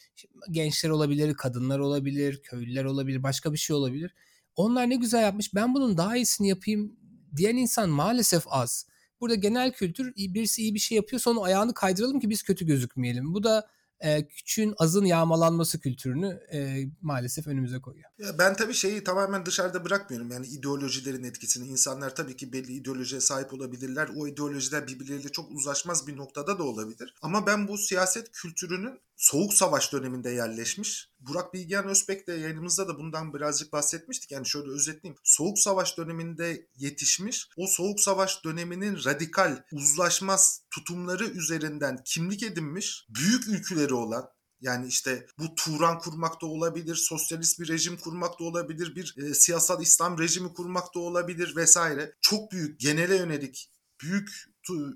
Gençler 0.50 0.90
olabilir, 0.90 1.34
kadınlar 1.34 1.78
olabilir, 1.78 2.42
köylüler 2.42 2.84
olabilir, 2.84 3.22
başka 3.22 3.52
bir 3.52 3.58
şey 3.58 3.76
olabilir. 3.76 4.14
Onlar 4.56 4.90
ne 4.90 4.96
güzel 4.96 5.22
yapmış. 5.22 5.54
Ben 5.54 5.74
bunun 5.74 5.96
daha 5.96 6.16
iyisini 6.16 6.48
yapayım 6.48 6.96
diyen 7.36 7.56
insan 7.56 7.90
maalesef 7.90 8.42
az. 8.46 8.86
Burada 9.20 9.34
genel 9.34 9.72
kültür 9.72 10.14
birisi 10.16 10.62
iyi 10.62 10.74
bir 10.74 10.78
şey 10.78 10.96
yapıyorsa 10.96 11.30
onu 11.30 11.42
ayağını 11.42 11.74
kaydıralım 11.74 12.20
ki 12.20 12.30
biz 12.30 12.42
kötü 12.42 12.66
gözükmeyelim. 12.66 13.34
Bu 13.34 13.42
da 13.42 13.68
e, 14.00 14.28
küçüğün 14.28 14.74
azın 14.78 15.04
yağmalanması 15.04 15.80
kültürünü 15.80 16.40
e, 16.52 16.84
maalesef 17.02 17.46
önümüze 17.46 17.80
koyuyor. 17.80 18.10
Ya 18.18 18.38
ben 18.38 18.56
tabii 18.56 18.74
şeyi 18.74 19.04
tamamen 19.04 19.46
dışarıda 19.46 19.84
bırakmıyorum. 19.84 20.30
Yani 20.30 20.46
ideolojilerin 20.46 21.24
etkisini. 21.24 21.66
İnsanlar 21.66 22.14
tabii 22.14 22.36
ki 22.36 22.52
belli 22.52 22.72
ideolojiye 22.72 23.20
sahip 23.20 23.54
olabilirler. 23.54 24.10
O 24.16 24.26
ideolojiler 24.26 24.86
birbirleriyle 24.86 25.28
çok 25.28 25.50
uzlaşmaz 25.50 26.06
bir 26.06 26.16
noktada 26.16 26.58
da 26.58 26.62
olabilir. 26.62 27.14
Ama 27.22 27.46
ben 27.46 27.68
bu 27.68 27.78
siyaset 27.78 28.32
kültürünün 28.32 29.00
Soğuk 29.20 29.54
Savaş 29.54 29.92
döneminde 29.92 30.30
yerleşmiş. 30.30 31.08
Burak 31.20 31.54
Bilgehan 31.54 31.88
Özbek 31.88 32.26
de 32.26 32.32
yayınımızda 32.32 32.88
da 32.88 32.98
bundan 32.98 33.34
birazcık 33.34 33.72
bahsetmiştik. 33.72 34.30
Yani 34.30 34.46
şöyle 34.46 34.70
özetleyeyim. 34.70 35.20
Soğuk 35.24 35.58
Savaş 35.58 35.98
döneminde 35.98 36.66
yetişmiş. 36.76 37.48
O 37.56 37.66
Soğuk 37.66 38.00
Savaş 38.00 38.44
döneminin 38.44 39.04
radikal, 39.04 39.62
uzlaşmaz 39.72 40.62
tutumları 40.70 41.24
üzerinden 41.24 42.02
kimlik 42.04 42.42
edinmiş. 42.42 43.06
Büyük 43.08 43.48
ülküleri 43.48 43.94
olan 43.94 44.28
yani 44.60 44.86
işte 44.86 45.26
bu 45.38 45.54
Turan 45.54 45.98
kurmak 45.98 46.42
da 46.42 46.46
olabilir, 46.46 46.94
sosyalist 46.94 47.60
bir 47.60 47.68
rejim 47.68 47.96
kurmak 47.96 48.40
da 48.40 48.44
olabilir, 48.44 48.96
bir 48.96 49.14
e, 49.18 49.34
siyasal 49.34 49.82
İslam 49.82 50.18
rejimi 50.18 50.52
kurmak 50.52 50.94
da 50.94 50.98
olabilir 50.98 51.56
vesaire. 51.56 52.12
Çok 52.20 52.52
büyük, 52.52 52.80
genele 52.80 53.16
yönelik 53.16 53.70
büyük 54.02 54.30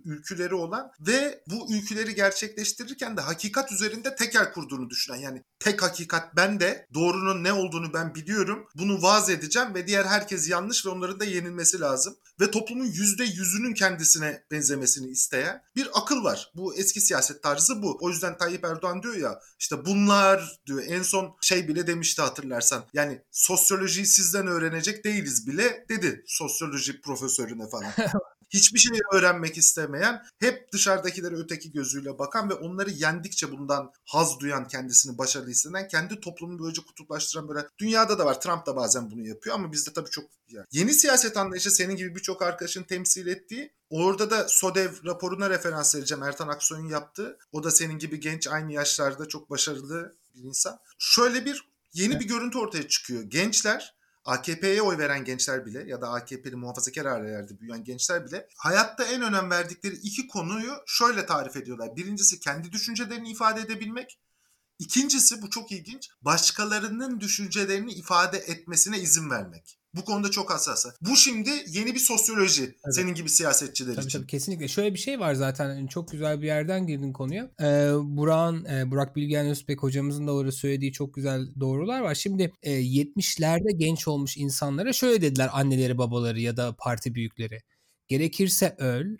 ülküleri 0.04 0.54
olan 0.54 0.90
ve 1.00 1.42
bu 1.46 1.74
ülküleri 1.74 2.14
gerçekleştirirken 2.14 3.16
de 3.16 3.20
hakikat 3.20 3.72
üzerinde 3.72 4.14
tekel 4.14 4.52
kurduğunu 4.52 4.90
düşünen 4.90 5.16
yani 5.16 5.44
tek 5.58 5.82
hakikat 5.82 6.36
ben 6.36 6.60
de 6.60 6.86
doğrunun 6.94 7.44
ne 7.44 7.52
olduğunu 7.52 7.94
ben 7.94 8.14
biliyorum 8.14 8.66
bunu 8.74 9.02
vaaz 9.02 9.30
edeceğim 9.30 9.74
ve 9.74 9.86
diğer 9.86 10.04
herkes 10.04 10.50
yanlış 10.50 10.86
ve 10.86 10.90
onların 10.90 11.20
da 11.20 11.24
yenilmesi 11.24 11.80
lazım 11.80 12.16
ve 12.40 12.50
toplumun 12.50 12.84
yüzde 12.84 13.24
yüzünün 13.24 13.74
kendisine 13.74 14.44
benzemesini 14.50 15.10
isteyen 15.10 15.62
bir 15.76 15.88
akıl 15.94 16.24
var. 16.24 16.52
Bu 16.54 16.76
eski 16.76 17.00
siyaset 17.00 17.42
tarzı 17.42 17.82
bu. 17.82 17.98
O 18.00 18.10
yüzden 18.10 18.38
Tayyip 18.38 18.64
Erdoğan 18.64 19.02
diyor 19.02 19.16
ya 19.16 19.38
işte 19.58 19.84
bunlar 19.84 20.58
diyor 20.66 20.82
en 20.86 21.02
son 21.02 21.36
şey 21.40 21.68
bile 21.68 21.86
demişti 21.86 22.22
hatırlarsan 22.22 22.84
yani 22.92 23.22
sosyolojiyi 23.30 24.06
sizden 24.06 24.46
öğrenecek 24.46 25.04
değiliz 25.04 25.46
bile 25.46 25.84
dedi 25.88 26.24
sosyoloji 26.26 27.00
profesörüne 27.00 27.68
falan. 27.68 27.92
hiçbir 28.54 28.78
şey 28.78 28.98
öğrenmek 29.12 29.58
istemeyen, 29.64 30.22
hep 30.38 30.72
dışarıdakileri 30.72 31.36
öteki 31.36 31.72
gözüyle 31.72 32.18
bakan 32.18 32.50
ve 32.50 32.54
onları 32.54 32.90
yendikçe 32.90 33.52
bundan 33.52 33.92
haz 34.04 34.40
duyan, 34.40 34.68
kendisini 34.68 35.18
başarılı 35.18 35.50
hisseden, 35.50 35.88
kendi 35.88 36.20
toplumunu 36.20 36.58
böylece 36.58 36.82
kutuplaştıran 36.82 37.48
böyle 37.48 37.66
dünyada 37.78 38.18
da 38.18 38.26
var. 38.26 38.40
Trump 38.40 38.66
da 38.66 38.76
bazen 38.76 39.10
bunu 39.10 39.26
yapıyor 39.26 39.54
ama 39.56 39.72
bizde 39.72 39.92
tabii 39.92 40.10
çok 40.10 40.24
yani. 40.48 40.66
Yeni 40.70 40.94
siyaset 40.94 41.36
anlayışı 41.36 41.70
senin 41.70 41.96
gibi 41.96 42.14
birçok 42.14 42.42
arkadaşın 42.42 42.82
temsil 42.82 43.26
ettiği 43.26 43.72
Orada 43.90 44.30
da 44.30 44.48
SODEV 44.48 44.90
raporuna 45.04 45.50
referans 45.50 45.94
vereceğim. 45.94 46.22
Ertan 46.22 46.48
Aksoy'un 46.48 46.88
yaptığı. 46.88 47.38
O 47.52 47.64
da 47.64 47.70
senin 47.70 47.98
gibi 47.98 48.20
genç 48.20 48.48
aynı 48.48 48.72
yaşlarda 48.72 49.28
çok 49.28 49.50
başarılı 49.50 50.16
bir 50.34 50.42
insan. 50.42 50.78
Şöyle 50.98 51.44
bir 51.44 51.68
yeni 51.92 52.20
bir 52.20 52.24
görüntü 52.24 52.58
ortaya 52.58 52.88
çıkıyor. 52.88 53.22
Gençler 53.22 53.94
AKP'ye 54.24 54.82
oy 54.82 54.98
veren 54.98 55.24
gençler 55.24 55.66
bile 55.66 55.84
ya 55.86 56.00
da 56.00 56.08
AKP'li 56.08 56.56
muhafazakar 56.56 57.06
ailelerde 57.06 57.60
büyüyen 57.60 57.84
gençler 57.84 58.26
bile 58.26 58.48
hayatta 58.56 59.04
en 59.04 59.22
önem 59.22 59.50
verdikleri 59.50 59.94
iki 59.94 60.26
konuyu 60.26 60.72
şöyle 60.86 61.26
tarif 61.26 61.56
ediyorlar. 61.56 61.96
Birincisi 61.96 62.40
kendi 62.40 62.72
düşüncelerini 62.72 63.30
ifade 63.30 63.60
edebilmek. 63.60 64.20
İkincisi 64.78 65.42
bu 65.42 65.50
çok 65.50 65.72
ilginç. 65.72 66.10
Başkalarının 66.22 67.20
düşüncelerini 67.20 67.92
ifade 67.92 68.38
etmesine 68.38 68.98
izin 68.98 69.30
vermek. 69.30 69.78
Bu 69.96 70.04
konuda 70.04 70.30
çok 70.30 70.50
hassas. 70.50 70.86
Bu 71.00 71.16
şimdi 71.16 71.50
yeni 71.66 71.94
bir 71.94 71.98
sosyoloji 71.98 72.62
evet. 72.62 72.94
senin 72.94 73.14
gibi 73.14 73.28
siyasetçiler 73.28 73.94
tabii, 73.94 74.06
için. 74.06 74.18
Tabii 74.18 74.26
kesinlikle. 74.26 74.68
Şöyle 74.68 74.94
bir 74.94 74.98
şey 74.98 75.20
var 75.20 75.34
zaten 75.34 75.86
çok 75.86 76.10
güzel 76.10 76.42
bir 76.42 76.46
yerden 76.46 76.86
girdin 76.86 77.12
konuya. 77.12 77.50
Ee, 77.60 77.90
Burak'ın, 78.02 78.64
e, 78.64 78.90
Burak 78.90 79.16
Bilgen 79.16 79.46
Özbek 79.46 79.82
hocamızın 79.82 80.26
da 80.26 80.32
orada 80.34 80.52
söylediği 80.52 80.92
çok 80.92 81.14
güzel 81.14 81.46
doğrular 81.60 82.00
var. 82.00 82.14
Şimdi 82.14 82.52
e, 82.62 82.72
70'lerde 82.72 83.76
genç 83.76 84.08
olmuş 84.08 84.36
insanlara 84.36 84.92
şöyle 84.92 85.22
dediler 85.22 85.50
anneleri 85.52 85.98
babaları 85.98 86.40
ya 86.40 86.56
da 86.56 86.76
parti 86.78 87.14
büyükleri. 87.14 87.60
Gerekirse 88.08 88.74
öl, 88.78 89.16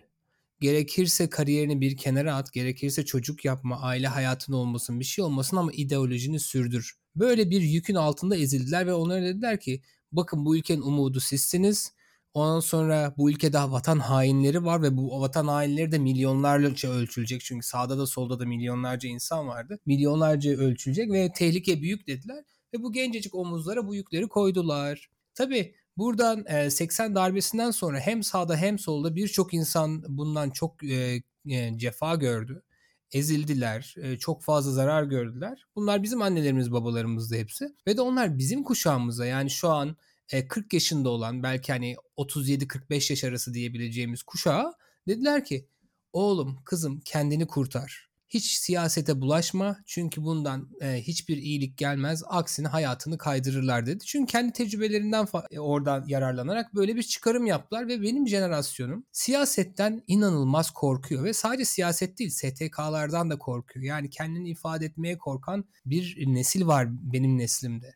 gerekirse 0.60 1.30
kariyerini 1.30 1.80
bir 1.80 1.96
kenara 1.96 2.36
at, 2.36 2.52
gerekirse 2.52 3.04
çocuk 3.04 3.44
yapma, 3.44 3.80
aile 3.80 4.08
hayatın 4.08 4.52
olmasın, 4.52 5.00
bir 5.00 5.04
şey 5.04 5.24
olmasın 5.24 5.56
ama 5.56 5.72
ideolojini 5.72 6.40
sürdür. 6.40 6.94
Böyle 7.16 7.50
bir 7.50 7.60
yükün 7.60 7.94
altında 7.94 8.36
ezildiler 8.36 8.86
ve 8.86 8.94
onlara 8.94 9.22
dediler 9.22 9.60
ki 9.60 9.82
bakın 10.16 10.44
bu 10.44 10.56
ülkenin 10.56 10.82
umudu 10.82 11.20
sizsiniz. 11.20 11.92
Ondan 12.34 12.60
sonra 12.60 13.14
bu 13.18 13.30
ülkede 13.30 13.58
vatan 13.58 13.98
hainleri 13.98 14.64
var 14.64 14.82
ve 14.82 14.96
bu 14.96 15.20
vatan 15.20 15.46
hainleri 15.48 15.92
de 15.92 15.98
milyonlarca 15.98 16.90
ölçülecek. 16.90 17.40
Çünkü 17.40 17.66
sağda 17.66 17.98
da 17.98 18.06
solda 18.06 18.40
da 18.40 18.46
milyonlarca 18.46 19.08
insan 19.08 19.48
vardı. 19.48 19.78
Milyonlarca 19.86 20.50
ölçülecek 20.50 21.12
ve 21.12 21.32
tehlike 21.32 21.82
büyük 21.82 22.06
dediler. 22.06 22.44
Ve 22.74 22.82
bu 22.82 22.92
gencecik 22.92 23.34
omuzlara 23.34 23.86
bu 23.86 23.94
yükleri 23.94 24.28
koydular. 24.28 25.10
Tabii 25.34 25.74
buradan 25.96 26.68
80 26.68 27.14
darbesinden 27.14 27.70
sonra 27.70 28.00
hem 28.00 28.22
sağda 28.22 28.56
hem 28.56 28.78
solda 28.78 29.16
birçok 29.16 29.54
insan 29.54 30.04
bundan 30.08 30.50
çok 30.50 30.80
cefa 31.76 32.14
gördü. 32.14 32.62
Ezildiler, 33.14 33.94
çok 34.18 34.42
fazla 34.42 34.72
zarar 34.72 35.02
gördüler. 35.02 35.66
Bunlar 35.76 36.02
bizim 36.02 36.22
annelerimiz, 36.22 36.72
babalarımızdı 36.72 37.36
hepsi. 37.36 37.68
Ve 37.86 37.96
de 37.96 38.00
onlar 38.00 38.38
bizim 38.38 38.62
kuşağımıza 38.62 39.26
yani 39.26 39.50
şu 39.50 39.68
an 39.68 39.96
40 40.48 40.72
yaşında 40.72 41.08
olan 41.08 41.42
belki 41.42 41.72
hani 41.72 41.96
37-45 42.16 43.12
yaş 43.12 43.24
arası 43.24 43.54
diyebileceğimiz 43.54 44.22
kuşağa 44.22 44.72
dediler 45.08 45.44
ki 45.44 45.68
oğlum 46.12 46.58
kızım 46.64 47.00
kendini 47.04 47.46
kurtar. 47.46 48.13
Hiç 48.28 48.44
siyasete 48.44 49.20
bulaşma 49.20 49.76
çünkü 49.86 50.22
bundan 50.22 50.70
e, 50.80 51.02
hiçbir 51.02 51.36
iyilik 51.36 51.78
gelmez. 51.78 52.22
Aksine 52.26 52.68
hayatını 52.68 53.18
kaydırırlar 53.18 53.86
dedi. 53.86 54.04
Çünkü 54.04 54.32
kendi 54.32 54.52
tecrübelerinden 54.52 55.24
fa- 55.24 55.58
oradan 55.58 56.04
yararlanarak 56.06 56.74
böyle 56.74 56.96
bir 56.96 57.02
çıkarım 57.02 57.46
yaptılar 57.46 57.88
ve 57.88 58.02
benim 58.02 58.28
jenerasyonum 58.28 59.06
siyasetten 59.12 60.02
inanılmaz 60.06 60.70
korkuyor 60.70 61.24
ve 61.24 61.32
sadece 61.32 61.64
siyaset 61.64 62.18
değil 62.18 62.30
STK'lardan 62.30 63.30
da 63.30 63.38
korkuyor. 63.38 63.86
Yani 63.86 64.10
kendini 64.10 64.50
ifade 64.50 64.86
etmeye 64.86 65.18
korkan 65.18 65.64
bir 65.86 66.16
nesil 66.26 66.66
var 66.66 66.88
benim 66.90 67.38
neslimde. 67.38 67.94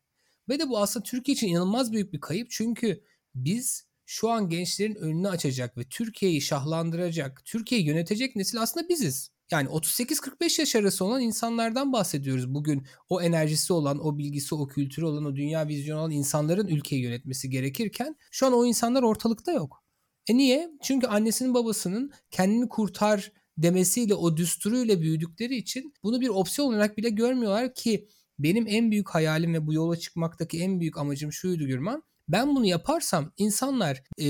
Ve 0.49 0.59
de 0.59 0.69
bu 0.69 0.79
aslında 0.79 1.05
Türkiye 1.05 1.35
için 1.35 1.49
inanılmaz 1.49 1.93
büyük 1.93 2.13
bir 2.13 2.21
kayıp. 2.21 2.51
Çünkü 2.51 3.05
biz 3.35 3.89
şu 4.07 4.31
an 4.31 4.49
gençlerin 4.49 4.95
önünü 4.95 5.29
açacak 5.29 5.79
ve 5.79 5.85
Türkiye'yi 5.85 6.41
şahlandıracak, 6.41 7.43
Türkiye'yi 7.45 7.87
yönetecek 7.87 8.37
nesil 8.37 8.63
aslında 8.63 8.89
biziz. 8.89 9.31
Yani 9.51 9.69
38-45 9.69 10.61
yaş 10.61 10.77
arası 10.77 11.05
olan 11.05 11.21
insanlardan 11.21 11.93
bahsediyoruz. 11.93 12.55
Bugün 12.55 12.87
o 13.09 13.23
enerjisi 13.23 13.73
olan, 13.73 14.07
o 14.07 14.19
bilgisi, 14.19 14.55
o 14.55 14.69
kültürü 14.69 15.05
olan, 15.07 15.25
o 15.25 15.37
dünya 15.37 15.69
vizyonu 15.69 16.01
olan 16.01 16.11
insanların 16.11 16.67
ülkeyi 16.67 17.03
yönetmesi 17.03 17.51
gerekirken 17.51 18.17
şu 18.31 18.47
an 18.47 18.53
o 18.53 18.67
insanlar 18.67 19.03
ortalıkta 19.03 19.53
yok. 19.53 19.85
E 20.29 20.37
niye? 20.37 20.71
Çünkü 20.83 21.07
annesinin 21.07 21.55
babasının 21.55 22.13
kendini 22.31 22.69
kurtar 22.69 23.33
demesiyle 23.59 24.15
o 24.15 24.37
düsturuyla 24.37 25.01
büyüdükleri 25.01 25.57
için 25.57 25.95
bunu 26.03 26.21
bir 26.21 26.29
opsiyon 26.29 26.69
olarak 26.69 26.99
bile 26.99 27.09
görmüyorlar 27.09 27.75
ki 27.75 28.09
benim 28.39 28.67
en 28.69 28.91
büyük 28.91 29.09
hayalim 29.11 29.55
ve 29.55 29.67
bu 29.67 29.73
yola 29.73 29.97
çıkmaktaki 29.97 30.63
en 30.63 30.81
büyük 30.81 30.99
amacım 30.99 31.33
şuydu 31.33 31.67
Gürman. 31.67 32.03
Ben 32.29 32.57
bunu 32.57 32.67
yaparsam 32.67 33.33
insanlar 33.37 34.03
e, 34.21 34.25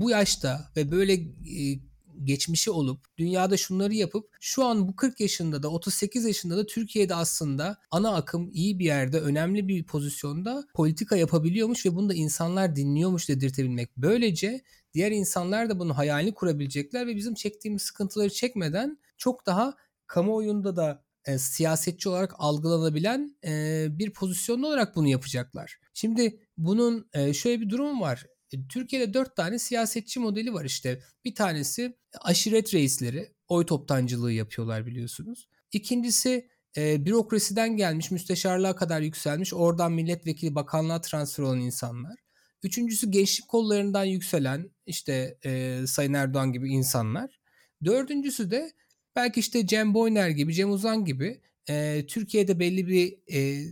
bu 0.00 0.10
yaşta 0.10 0.72
ve 0.76 0.90
böyle 0.90 1.12
e, 1.12 1.80
geçmişi 2.24 2.70
olup 2.70 3.18
dünyada 3.18 3.56
şunları 3.56 3.94
yapıp 3.94 4.28
şu 4.40 4.64
an 4.64 4.88
bu 4.88 4.96
40 4.96 5.20
yaşında 5.20 5.62
da 5.62 5.68
38 5.68 6.24
yaşında 6.24 6.56
da 6.56 6.66
Türkiye'de 6.66 7.14
aslında 7.14 7.78
ana 7.90 8.14
akım 8.14 8.50
iyi 8.52 8.78
bir 8.78 8.84
yerde 8.84 9.20
önemli 9.20 9.68
bir 9.68 9.84
pozisyonda 9.84 10.64
politika 10.74 11.16
yapabiliyormuş 11.16 11.86
ve 11.86 11.96
bunu 11.96 12.08
da 12.08 12.14
insanlar 12.14 12.76
dinliyormuş 12.76 13.28
dedirtebilmek. 13.28 13.96
Böylece 13.96 14.62
diğer 14.94 15.12
insanlar 15.12 15.70
da 15.70 15.78
bunun 15.78 15.94
hayalini 15.94 16.34
kurabilecekler 16.34 17.06
ve 17.06 17.16
bizim 17.16 17.34
çektiğimiz 17.34 17.82
sıkıntıları 17.82 18.30
çekmeden 18.30 18.98
çok 19.18 19.46
daha 19.46 19.74
kamuoyunda 20.06 20.76
da 20.76 21.04
e, 21.26 21.38
siyasetçi 21.38 22.08
olarak 22.08 22.34
algılanabilen 22.38 23.36
e, 23.44 23.86
bir 23.90 24.12
pozisyon 24.12 24.62
olarak 24.62 24.96
bunu 24.96 25.08
yapacaklar. 25.08 25.78
Şimdi 25.94 26.40
bunun 26.58 27.08
e, 27.12 27.34
şöyle 27.34 27.60
bir 27.60 27.70
durum 27.70 28.00
var. 28.00 28.26
E, 28.54 28.68
Türkiye'de 28.68 29.14
dört 29.14 29.36
tane 29.36 29.58
siyasetçi 29.58 30.20
modeli 30.20 30.54
var 30.54 30.64
işte. 30.64 31.02
Bir 31.24 31.34
tanesi 31.34 31.96
aşiret 32.20 32.74
reisleri, 32.74 33.34
oy 33.48 33.66
toptancılığı 33.66 34.32
yapıyorlar 34.32 34.86
biliyorsunuz. 34.86 35.48
İkincisi 35.72 36.48
e, 36.76 37.06
bürokrasiden 37.06 37.76
gelmiş, 37.76 38.10
müsteşarlığa 38.10 38.76
kadar 38.76 39.00
yükselmiş, 39.00 39.54
oradan 39.54 39.92
milletvekili, 39.92 40.54
bakanlığa 40.54 41.00
transfer 41.00 41.44
olan 41.44 41.60
insanlar. 41.60 42.14
Üçüncüsü 42.62 43.10
gençlik 43.10 43.48
kollarından 43.48 44.04
yükselen 44.04 44.70
işte 44.86 45.38
e, 45.44 45.80
Sayın 45.86 46.14
Erdoğan 46.14 46.52
gibi 46.52 46.70
insanlar. 46.70 47.40
Dördüncüsü 47.84 48.50
de 48.50 48.72
belki 49.16 49.40
işte 49.40 49.66
Cem 49.66 49.94
Boyner 49.94 50.28
gibi, 50.28 50.54
Cem 50.54 50.70
Uzan 50.70 51.04
gibi 51.04 51.40
e, 51.68 52.04
Türkiye'de 52.08 52.60
belli 52.60 52.88
bir 52.88 53.18
e, 53.32 53.64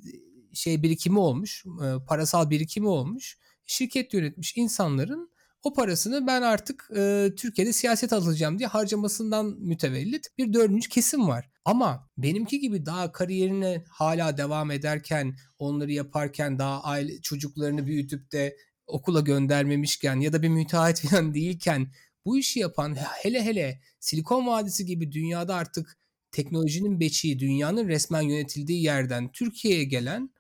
şey 0.53 0.83
birikimi 0.83 1.19
olmuş, 1.19 1.65
e, 1.67 2.05
parasal 2.07 2.51
birikimi 2.51 2.89
olmuş 2.89 3.39
şirket 3.73 4.15
yönetmiş 4.15 4.57
insanların 4.57 5.33
o 5.63 5.73
parasını 5.73 6.27
ben 6.27 6.43
artık 6.43 6.91
e, 6.97 7.29
Türkiye'de 7.37 7.73
siyaset 7.73 8.13
alacağım 8.13 8.59
diye 8.59 8.69
harcamasından 8.69 9.47
mütevellit 9.47 10.27
bir 10.39 10.53
dördüncü 10.53 10.89
kesim 10.89 11.29
var. 11.29 11.51
Ama 11.65 12.11
benimki 12.17 12.61
gibi 12.61 12.87
daha 12.87 13.13
kariyerine 13.13 13.85
hala 13.91 14.37
devam 14.37 14.71
ederken, 14.71 15.37
onları 15.59 15.93
yaparken 15.93 16.59
daha 16.59 16.83
aile 16.83 17.21
çocuklarını 17.21 17.87
büyütüp 17.87 18.33
de 18.33 18.57
okula 18.87 19.21
göndermemişken 19.21 20.21
ya 20.21 20.33
da 20.33 20.43
bir 20.43 20.49
müteahhit 20.49 21.01
falan 21.01 21.35
değilken 21.35 21.93
bu 22.25 22.39
işi 22.39 22.61
yapan 22.61 22.95
hele 22.95 23.45
hele 23.45 23.81
Silikon 24.01 24.47
Vadisi 24.47 24.87
gibi 24.87 25.13
dünyada 25.13 25.55
artık 25.55 25.99
teknolojinin 26.31 27.01
beçiği, 27.01 27.39
dünyanın 27.39 27.89
resmen 27.89 28.23
yönetildiği 28.23 28.83
yerden 28.83 29.33
Türkiye'ye 29.33 29.85
gelen 29.85 30.31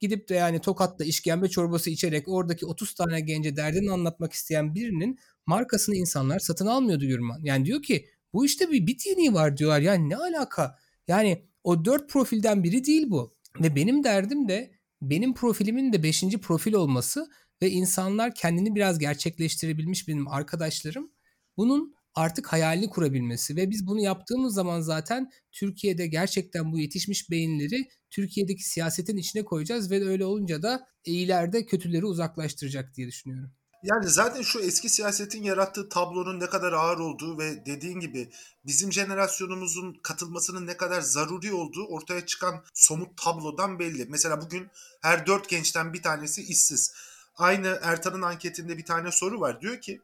gidip 0.00 0.28
de 0.28 0.34
yani 0.34 0.60
Tokat'ta 0.60 1.04
işkembe 1.04 1.48
çorbası 1.48 1.90
içerek 1.90 2.28
oradaki 2.28 2.66
30 2.66 2.94
tane 2.94 3.20
gence 3.20 3.56
derdini 3.56 3.90
anlatmak 3.90 4.32
isteyen 4.32 4.74
birinin 4.74 5.18
markasını 5.46 5.96
insanlar 5.96 6.38
satın 6.38 6.66
almıyordu 6.66 7.06
Gürman. 7.06 7.40
Yani 7.42 7.64
diyor 7.64 7.82
ki 7.82 8.06
bu 8.32 8.46
işte 8.46 8.70
bir 8.70 8.86
bit 8.86 9.06
yeniği 9.06 9.34
var 9.34 9.56
diyorlar. 9.56 9.80
Yani 9.80 10.08
ne 10.08 10.16
alaka? 10.16 10.78
Yani 11.08 11.44
o 11.64 11.84
dört 11.84 12.10
profilden 12.10 12.64
biri 12.64 12.84
değil 12.84 13.10
bu. 13.10 13.34
Ve 13.60 13.76
benim 13.76 14.04
derdim 14.04 14.48
de 14.48 14.74
benim 15.02 15.34
profilimin 15.34 15.92
de 15.92 16.02
beşinci 16.02 16.38
profil 16.38 16.72
olması 16.72 17.30
ve 17.62 17.70
insanlar 17.70 18.34
kendini 18.34 18.74
biraz 18.74 18.98
gerçekleştirebilmiş 18.98 20.08
benim 20.08 20.28
arkadaşlarım 20.28 21.10
bunun 21.56 21.94
artık 22.14 22.46
hayalini 22.46 22.90
kurabilmesi 22.90 23.56
ve 23.56 23.70
biz 23.70 23.86
bunu 23.86 24.00
yaptığımız 24.00 24.54
zaman 24.54 24.80
zaten 24.80 25.30
Türkiye'de 25.52 26.06
gerçekten 26.06 26.72
bu 26.72 26.78
yetişmiş 26.78 27.30
beyinleri 27.30 27.88
Türkiye'deki 28.10 28.62
siyasetin 28.62 29.16
içine 29.16 29.44
koyacağız 29.44 29.90
ve 29.90 30.08
öyle 30.08 30.24
olunca 30.24 30.62
da 30.62 30.86
ileride 31.04 31.66
kötüleri 31.66 32.06
uzaklaştıracak 32.06 32.94
diye 32.94 33.08
düşünüyorum. 33.08 33.50
Yani 33.84 34.08
zaten 34.08 34.42
şu 34.42 34.60
eski 34.60 34.88
siyasetin 34.88 35.42
yarattığı 35.42 35.88
tablonun 35.88 36.40
ne 36.40 36.46
kadar 36.46 36.72
ağır 36.72 36.98
olduğu 36.98 37.38
ve 37.38 37.66
dediğin 37.66 38.00
gibi 38.00 38.30
bizim 38.66 38.92
jenerasyonumuzun 38.92 40.00
katılmasının 40.02 40.66
ne 40.66 40.76
kadar 40.76 41.00
zaruri 41.00 41.52
olduğu 41.52 41.86
ortaya 41.86 42.26
çıkan 42.26 42.64
somut 42.74 43.22
tablodan 43.22 43.78
belli. 43.78 44.06
Mesela 44.08 44.40
bugün 44.40 44.68
her 45.02 45.26
dört 45.26 45.48
gençten 45.48 45.92
bir 45.92 46.02
tanesi 46.02 46.42
işsiz. 46.42 46.94
Aynı 47.36 47.78
Ertan'ın 47.82 48.22
anketinde 48.22 48.78
bir 48.78 48.84
tane 48.84 49.12
soru 49.12 49.40
var. 49.40 49.60
Diyor 49.60 49.80
ki 49.80 50.00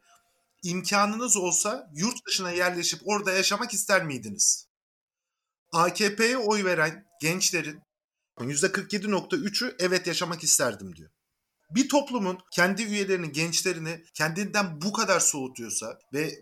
imkanınız 0.63 1.37
olsa 1.37 1.89
yurt 1.93 2.27
dışına 2.27 2.51
yerleşip 2.51 2.99
orada 3.05 3.31
yaşamak 3.31 3.73
ister 3.73 4.05
miydiniz? 4.05 4.67
AKP'ye 5.71 6.37
oy 6.37 6.65
veren 6.65 7.05
gençlerin 7.21 7.81
%47.3'ü 8.37 9.75
evet 9.79 10.07
yaşamak 10.07 10.43
isterdim 10.43 10.95
diyor. 10.95 11.09
Bir 11.69 11.89
toplumun 11.89 12.39
kendi 12.51 12.83
üyelerini, 12.83 13.31
gençlerini 13.31 14.03
kendinden 14.13 14.81
bu 14.81 14.93
kadar 14.93 15.19
soğutuyorsa 15.19 15.99
ve 16.13 16.39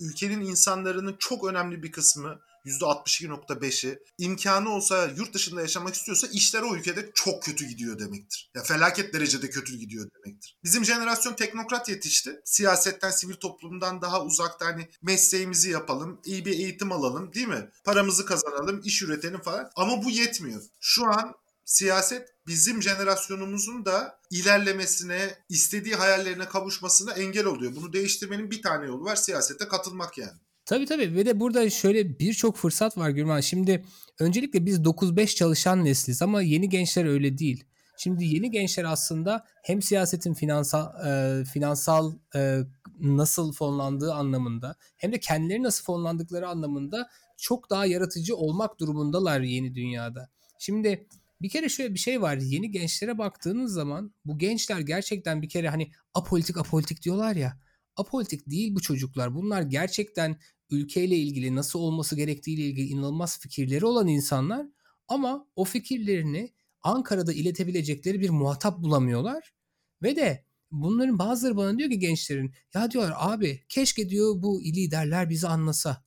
ülkenin 0.00 0.40
insanların 0.40 1.16
çok 1.18 1.44
önemli 1.44 1.82
bir 1.82 1.92
kısmı 1.92 2.40
%62.5'i 2.66 3.98
imkanı 4.18 4.70
olsa 4.70 5.10
yurt 5.16 5.34
dışında 5.34 5.60
yaşamak 5.60 5.94
istiyorsa 5.94 6.26
işler 6.26 6.62
o 6.62 6.76
ülkede 6.76 7.10
çok 7.14 7.42
kötü 7.42 7.66
gidiyor 7.66 7.98
demektir. 7.98 8.50
Ya 8.54 8.62
felaket 8.62 9.14
derecede 9.14 9.50
kötü 9.50 9.76
gidiyor 9.76 10.10
demektir. 10.14 10.58
Bizim 10.64 10.84
jenerasyon 10.84 11.34
teknokrat 11.34 11.88
yetişti. 11.88 12.40
Siyasetten, 12.44 13.10
sivil 13.10 13.34
toplumdan 13.34 14.02
daha 14.02 14.24
uzakta 14.24 14.66
hani 14.66 14.88
mesleğimizi 15.02 15.70
yapalım, 15.70 16.20
iyi 16.24 16.44
bir 16.44 16.52
eğitim 16.52 16.92
alalım 16.92 17.32
değil 17.34 17.48
mi? 17.48 17.70
Paramızı 17.84 18.26
kazanalım, 18.26 18.80
iş 18.84 19.02
üretelim 19.02 19.40
falan. 19.40 19.70
Ama 19.76 20.04
bu 20.04 20.10
yetmiyor. 20.10 20.62
Şu 20.80 21.06
an 21.06 21.34
siyaset 21.64 22.28
bizim 22.46 22.82
jenerasyonumuzun 22.82 23.84
da 23.84 24.20
ilerlemesine, 24.30 25.38
istediği 25.48 25.94
hayallerine 25.94 26.48
kavuşmasına 26.48 27.12
engel 27.12 27.46
oluyor. 27.46 27.76
Bunu 27.76 27.92
değiştirmenin 27.92 28.50
bir 28.50 28.62
tane 28.62 28.86
yolu 28.86 29.04
var. 29.04 29.16
Siyasete 29.16 29.68
katılmak 29.68 30.18
yani. 30.18 30.38
Tabii 30.68 30.86
tabii 30.86 31.14
ve 31.14 31.26
de 31.26 31.40
burada 31.40 31.70
şöyle 31.70 32.18
birçok 32.18 32.56
fırsat 32.56 32.98
var 32.98 33.10
Gürman. 33.10 33.40
Şimdi 33.40 33.84
öncelikle 34.18 34.66
biz 34.66 34.78
9-5 34.78 35.34
çalışan 35.34 35.84
nesliz 35.84 36.22
ama 36.22 36.42
yeni 36.42 36.68
gençler 36.68 37.04
öyle 37.04 37.38
değil. 37.38 37.64
Şimdi 37.98 38.24
yeni 38.24 38.50
gençler 38.50 38.84
aslında 38.84 39.44
hem 39.62 39.82
siyasetin 39.82 40.34
finansal 40.34 41.06
e, 41.06 41.44
finansal 41.44 42.12
e, 42.34 42.58
nasıl 43.00 43.52
fonlandığı 43.52 44.14
anlamında 44.14 44.76
hem 44.96 45.12
de 45.12 45.20
kendileri 45.20 45.62
nasıl 45.62 45.84
fonlandıkları 45.84 46.48
anlamında 46.48 47.08
çok 47.36 47.70
daha 47.70 47.86
yaratıcı 47.86 48.36
olmak 48.36 48.80
durumundalar 48.80 49.40
yeni 49.40 49.74
dünyada. 49.74 50.28
Şimdi 50.58 51.06
bir 51.42 51.48
kere 51.48 51.68
şöyle 51.68 51.94
bir 51.94 51.98
şey 51.98 52.22
var. 52.22 52.36
Yeni 52.36 52.70
gençlere 52.70 53.18
baktığınız 53.18 53.72
zaman 53.72 54.14
bu 54.24 54.38
gençler 54.38 54.78
gerçekten 54.78 55.42
bir 55.42 55.48
kere 55.48 55.68
hani 55.68 55.92
apolitik 56.14 56.56
apolitik 56.56 57.02
diyorlar 57.02 57.36
ya. 57.36 57.58
Apolitik 57.96 58.50
değil 58.50 58.74
bu 58.74 58.80
çocuklar. 58.80 59.34
Bunlar 59.34 59.62
gerçekten 59.62 60.36
ülkeyle 60.70 61.16
ilgili 61.16 61.54
nasıl 61.54 61.78
olması 61.78 62.16
gerektiğiyle 62.16 62.62
ilgili 62.62 62.86
inanılmaz 62.86 63.38
fikirleri 63.38 63.86
olan 63.86 64.08
insanlar 64.08 64.66
ama 65.08 65.46
o 65.56 65.64
fikirlerini 65.64 66.52
Ankara'da 66.82 67.32
iletebilecekleri 67.32 68.20
bir 68.20 68.30
muhatap 68.30 68.82
bulamıyorlar 68.82 69.54
ve 70.02 70.16
de 70.16 70.44
bunların 70.70 71.18
bazıları 71.18 71.56
bana 71.56 71.78
diyor 71.78 71.90
ki 71.90 71.98
gençlerin 71.98 72.54
ya 72.74 72.90
diyorlar 72.90 73.14
abi 73.16 73.64
keşke 73.68 74.10
diyor 74.10 74.42
bu 74.42 74.62
liderler 74.62 75.30
bizi 75.30 75.48
anlasa. 75.48 76.04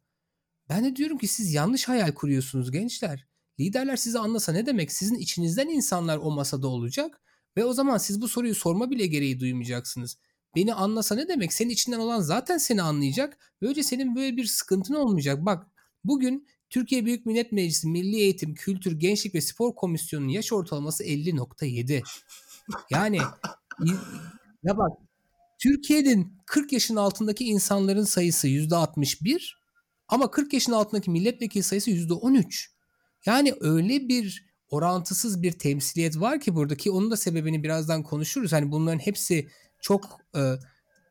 Ben 0.70 0.84
de 0.86 0.96
diyorum 0.96 1.18
ki 1.18 1.28
siz 1.28 1.54
yanlış 1.54 1.88
hayal 1.88 2.12
kuruyorsunuz 2.12 2.72
gençler. 2.72 3.28
Liderler 3.60 3.96
sizi 3.96 4.20
anlasa 4.20 4.52
ne 4.52 4.66
demek? 4.66 4.92
Sizin 4.92 5.16
içinizden 5.16 5.68
insanlar 5.68 6.18
o 6.18 6.32
masada 6.32 6.68
olacak 6.68 7.22
ve 7.58 7.66
o 7.66 7.74
zaman 7.74 7.98
siz 7.98 8.22
bu 8.22 8.28
soruyu 8.28 8.56
sorma 8.56 8.92
bile 8.92 9.08
gereği 9.08 9.40
duymayacaksınız. 9.40 10.18
Beni 10.56 10.74
anlasa 10.74 11.16
ne 11.16 11.28
demek? 11.28 11.54
Senin 11.54 11.70
içinden 11.70 12.00
olan 12.00 12.20
zaten 12.20 12.58
seni 12.58 12.82
anlayacak. 12.82 13.38
Böylece 13.62 13.84
senin 13.84 14.16
böyle 14.16 14.38
bir 14.38 14.46
sıkıntın 14.46 14.94
olmayacak. 14.94 15.46
Bak 15.46 15.68
bugün 16.04 16.48
Türkiye 16.70 17.06
Büyük 17.06 17.26
Millet 17.26 17.52
Meclisi 17.52 17.88
Milli 17.88 18.16
Eğitim, 18.16 18.56
Kültür, 18.56 19.00
Gençlik 19.00 19.36
ve 19.36 19.42
Spor 19.42 19.76
Komisyonu'nun 19.76 20.30
yaş 20.30 20.54
ortalaması 20.54 21.04
50.7. 21.04 22.04
Yani 22.90 23.18
ya 24.64 24.78
bak 24.78 24.92
Türkiye'nin 25.60 26.38
40 26.46 26.74
yaşın 26.74 26.96
altındaki 26.96 27.46
insanların 27.46 28.04
sayısı 28.04 28.48
%61 28.48 29.54
ama 30.08 30.32
40 30.32 30.54
yaşın 30.54 30.72
altındaki 30.72 31.12
milletvekili 31.12 31.64
sayısı 31.64 31.92
%13. 31.92 32.68
Yani 33.26 33.54
öyle 33.60 34.08
bir 34.08 34.52
orantısız 34.70 35.42
bir 35.42 35.52
temsiliyet 35.52 36.20
var 36.20 36.40
ki 36.40 36.56
buradaki 36.56 36.92
onun 36.92 37.12
da 37.12 37.18
sebebini 37.18 37.64
birazdan 37.64 38.04
konuşuruz. 38.04 38.54
Hani 38.54 38.72
bunların 38.72 39.00
hepsi 39.00 39.48
çok 39.82 40.20
e, 40.36 40.42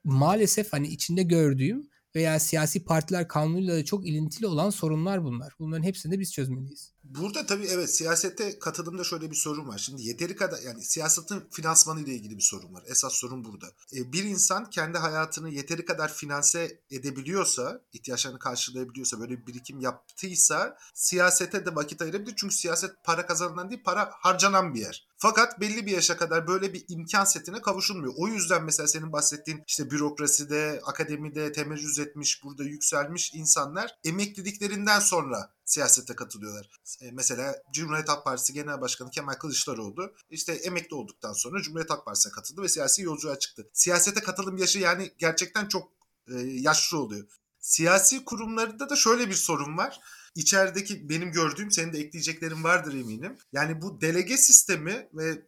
maalesef 0.04 0.72
hani 0.72 0.88
içinde 0.88 1.22
gördüğüm 1.22 1.90
veya 2.14 2.38
siyasi 2.40 2.84
partiler 2.84 3.28
kanunuyla 3.28 3.76
da 3.76 3.84
çok 3.84 4.06
ilintili 4.06 4.46
olan 4.46 4.70
sorunlar 4.70 5.24
bunlar. 5.24 5.52
Bunların 5.58 5.82
hepsini 5.82 6.12
de 6.12 6.18
biz 6.18 6.32
çözmeliyiz. 6.32 6.94
Burada 7.04 7.46
tabii 7.46 7.66
evet 7.66 7.94
siyasete 7.94 8.58
katılımda 8.58 9.04
şöyle 9.04 9.30
bir 9.30 9.36
sorun 9.36 9.68
var. 9.68 9.78
Şimdi 9.78 10.02
yeteri 10.02 10.36
kadar 10.36 10.62
yani 10.62 10.84
siyasetin 10.84 11.42
finansmanı 11.50 12.00
ile 12.00 12.14
ilgili 12.14 12.36
bir 12.36 12.42
sorun 12.42 12.74
var. 12.74 12.82
Esas 12.86 13.12
sorun 13.12 13.44
burada. 13.44 13.66
E, 13.96 14.12
bir 14.12 14.24
insan 14.24 14.70
kendi 14.70 14.98
hayatını 14.98 15.50
yeteri 15.50 15.84
kadar 15.84 16.14
finanse 16.14 16.80
edebiliyorsa, 16.90 17.80
ihtiyaçlarını 17.92 18.38
karşılayabiliyorsa, 18.38 19.20
böyle 19.20 19.40
bir 19.40 19.46
birikim 19.46 19.80
yaptıysa 19.80 20.78
siyasete 20.94 21.66
de 21.66 21.74
vakit 21.74 22.02
ayırabilir. 22.02 22.34
Çünkü 22.36 22.54
siyaset 22.54 22.90
para 23.04 23.26
kazanılan 23.26 23.70
değil, 23.70 23.82
para 23.84 24.10
harcanan 24.12 24.74
bir 24.74 24.80
yer. 24.80 25.10
Fakat 25.22 25.60
belli 25.60 25.86
bir 25.86 25.92
yaşa 25.92 26.16
kadar 26.16 26.46
böyle 26.46 26.72
bir 26.72 26.84
imkan 26.88 27.24
setine 27.24 27.62
kavuşulmuyor. 27.62 28.14
O 28.16 28.28
yüzden 28.28 28.64
mesela 28.64 28.86
senin 28.86 29.12
bahsettiğin 29.12 29.62
işte 29.66 29.90
bürokraside, 29.90 30.80
akademide 30.84 31.52
temerrüz 31.52 31.98
etmiş, 31.98 32.44
burada 32.44 32.64
yükselmiş 32.64 33.34
insanlar 33.34 33.98
emekliliklerinden 34.04 35.00
sonra 35.00 35.52
siyasete 35.64 36.16
katılıyorlar. 36.16 36.70
E, 37.02 37.10
mesela 37.10 37.62
Cumhuriyet 37.72 38.08
Halk 38.08 38.24
Partisi 38.24 38.52
Genel 38.52 38.80
Başkanı 38.80 39.10
Kemal 39.10 39.34
Kılıçdaroğlu 39.34 40.14
işte 40.30 40.52
emekli 40.52 40.94
olduktan 40.94 41.32
sonra 41.32 41.62
Cumhuriyet 41.62 41.90
Halk 41.90 42.04
Partisi'ne 42.04 42.32
katıldı 42.32 42.62
ve 42.62 42.68
siyasi 42.68 43.02
yolculuğa 43.02 43.38
çıktı. 43.38 43.70
Siyasete 43.72 44.20
katılım 44.20 44.56
yaşı 44.56 44.78
yani 44.78 45.12
gerçekten 45.18 45.68
çok 45.68 45.92
e, 46.28 46.34
yaşlı 46.40 46.98
oluyor. 46.98 47.26
Siyasi 47.60 48.24
kurumlarında 48.24 48.90
da 48.90 48.96
şöyle 48.96 49.28
bir 49.28 49.34
sorun 49.34 49.76
var. 49.76 50.00
İçerideki 50.34 51.08
benim 51.08 51.32
gördüğüm, 51.32 51.70
senin 51.70 51.92
de 51.92 51.98
ekleyeceklerin 51.98 52.64
vardır 52.64 52.94
eminim. 52.94 53.38
Yani 53.52 53.82
bu 53.82 54.00
delege 54.00 54.36
sistemi 54.36 55.08
ve 55.14 55.46